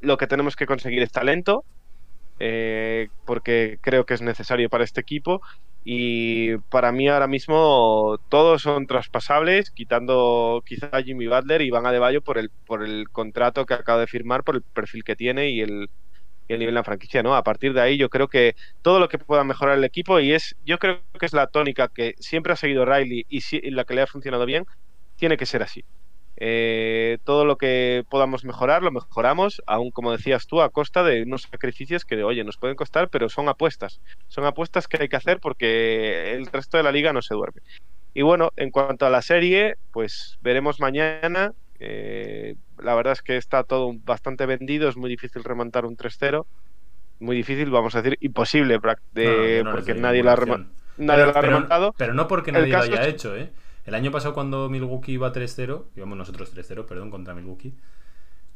[0.00, 1.64] lo que tenemos que conseguir es talento,
[2.38, 5.40] eh, porque creo que es necesario para este equipo.
[5.84, 11.86] Y para mí ahora mismo todos son traspasables, quitando quizá a Jimmy Butler y Van
[11.86, 15.50] Adebayo por el, por el contrato que acaba de firmar, por el perfil que tiene
[15.50, 15.88] y el,
[16.48, 17.34] el nivel de la franquicia, ¿no?
[17.36, 20.32] A partir de ahí yo creo que todo lo que pueda mejorar el equipo y
[20.32, 23.94] es, yo creo que es la tónica que siempre ha seguido Riley y, la que
[23.94, 24.64] le ha funcionado bien,
[25.16, 25.84] tiene que ser así.
[26.36, 31.22] Eh, todo lo que podamos mejorar lo mejoramos, aún como decías tú, a costa de
[31.22, 34.00] unos sacrificios que, oye, nos pueden costar, pero son apuestas.
[34.28, 37.60] Son apuestas que hay que hacer porque el resto de la liga no se duerme.
[38.14, 41.52] Y bueno, en cuanto a la serie, pues veremos mañana.
[41.78, 46.44] Eh, la verdad es que está todo bastante vendido, es muy difícil remontar un 3-0.
[47.20, 48.78] Muy difícil, vamos a decir, imposible,
[49.12, 50.34] de, porque nadie, la,
[50.96, 51.94] nadie ha remontado.
[51.96, 53.50] Pero no porque nadie lo haya hecho, ¿eh?
[53.84, 57.74] El año pasado cuando Milwaukee iba 3-0, íbamos nosotros 3-0, perdón, contra Milwaukee,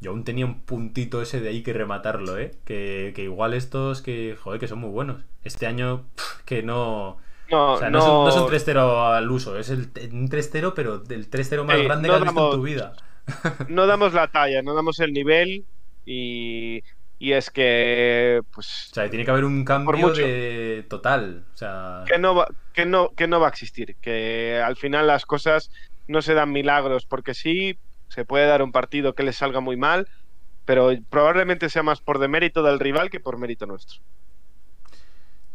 [0.00, 2.52] yo aún tenía un puntito ese de ahí que rematarlo, ¿eh?
[2.64, 5.22] Que, igual estos que, joder, que son muy buenos.
[5.42, 6.04] Este año,
[6.44, 7.18] que no...
[7.50, 11.30] No, o sea, no, es un 3-0 al uso, es el, un 3-0, pero el
[11.30, 12.92] 3-0 más grande que has visto en tu vida
[13.68, 15.64] no damos la talla, no damos el nivel
[16.04, 16.82] y,
[17.18, 22.18] es que pues o sea tiene que haber un cambio de total o sea que
[22.18, 25.70] no va, que no que no va a existir que al final las cosas
[26.06, 27.78] no se dan milagros porque sí
[28.08, 30.08] se puede dar un partido que le salga muy mal
[30.64, 34.00] pero probablemente sea más por demérito del rival que por mérito nuestro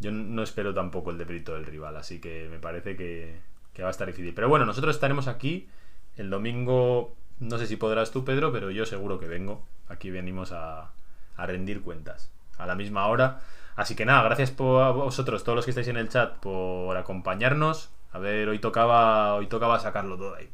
[0.02, 3.40] yo no espero tampoco el demérito del rival así que me parece que,
[3.74, 5.70] que va a estar difícil pero bueno nosotros estaremos aquí
[6.18, 9.66] el domingo no sé si podrás tú, Pedro, pero yo seguro que vengo.
[9.88, 10.92] Aquí venimos a,
[11.38, 13.42] rendir cuentas a la misma hora.
[13.82, 16.96] Así que nada, gracias por, a vosotros, todos los que estáis en el chat, por
[16.98, 17.90] acompañarnos.
[18.12, 20.52] A ver, hoy tocaba, hoy tocaba sacarlo todo ahí.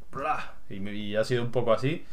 [0.69, 2.05] Y, ha sido un poco así.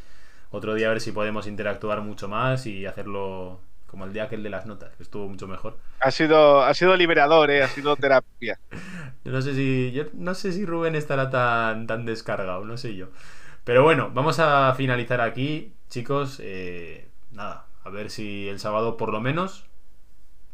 [0.50, 4.42] Otro día a ver si podemos interactuar mucho más y hacerlo como el día aquel
[4.42, 5.78] de las notas, que estuvo mucho mejor.
[6.00, 7.62] Ha sido, ha sido liberador, ¿eh?
[7.62, 8.58] ha sido terapia.
[9.22, 13.10] no sé si, yo no sé si Rubén estará tan, tan descargado, no sé yo.
[13.62, 16.40] Pero bueno, vamos a finalizar aquí, chicos.
[16.42, 19.68] Eh, nada, a ver si el sábado por lo menos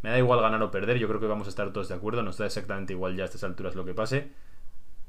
[0.03, 0.99] me da igual ganar o perder.
[0.99, 2.23] Yo creo que vamos a estar todos de acuerdo.
[2.23, 4.29] Nos da exactamente igual ya a estas alturas lo que pase.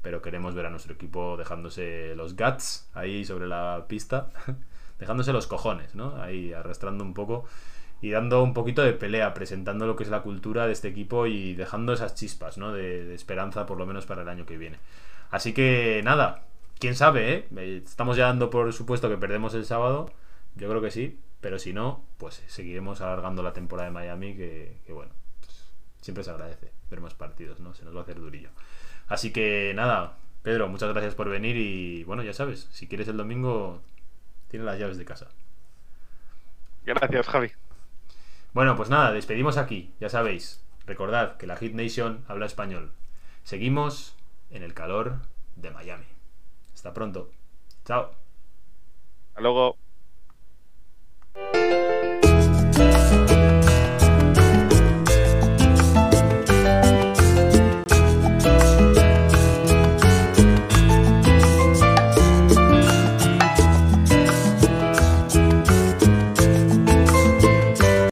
[0.02, 4.30] Pero queremos ver a nuestro equipo dejándose los guts ahí sobre la pista.
[4.98, 6.16] dejándose los cojones, ¿no?
[6.22, 7.44] Ahí arrastrando un poco
[8.00, 11.26] y dando un poquito de pelea, presentando lo que es la cultura de este equipo
[11.26, 12.72] y dejando esas chispas, ¿no?
[12.72, 14.78] De, de esperanza por lo menos para el año que viene.
[15.30, 16.44] Así que nada,
[16.78, 17.48] quién sabe, ¿eh?
[17.56, 17.82] ¿eh?
[17.84, 20.10] Estamos ya dando por supuesto que perdemos el sábado,
[20.56, 24.78] Yo creo que sí, pero si no, pues seguiremos alargando la temporada de Miami, que,
[24.86, 25.66] que bueno, pues
[26.00, 27.74] siempre se agradece ver más partidos, ¿no?
[27.74, 28.48] Se nos va a hacer durillo.
[29.08, 33.16] Así que nada, Pedro, muchas gracias por venir y bueno, ya sabes, si quieres el
[33.16, 33.82] domingo,
[34.48, 35.28] tienes las llaves de casa.
[36.84, 37.52] Gracias, Javi.
[38.52, 40.62] Bueno, pues nada, despedimos aquí, ya sabéis.
[40.86, 42.92] Recordad que la Hit Nation habla español.
[43.42, 44.16] Seguimos
[44.50, 45.18] en el calor
[45.56, 46.06] de Miami.
[46.72, 47.30] Hasta pronto.
[47.84, 48.12] Chao.
[49.28, 49.81] Hasta luego.
[51.34, 52.21] Thank you.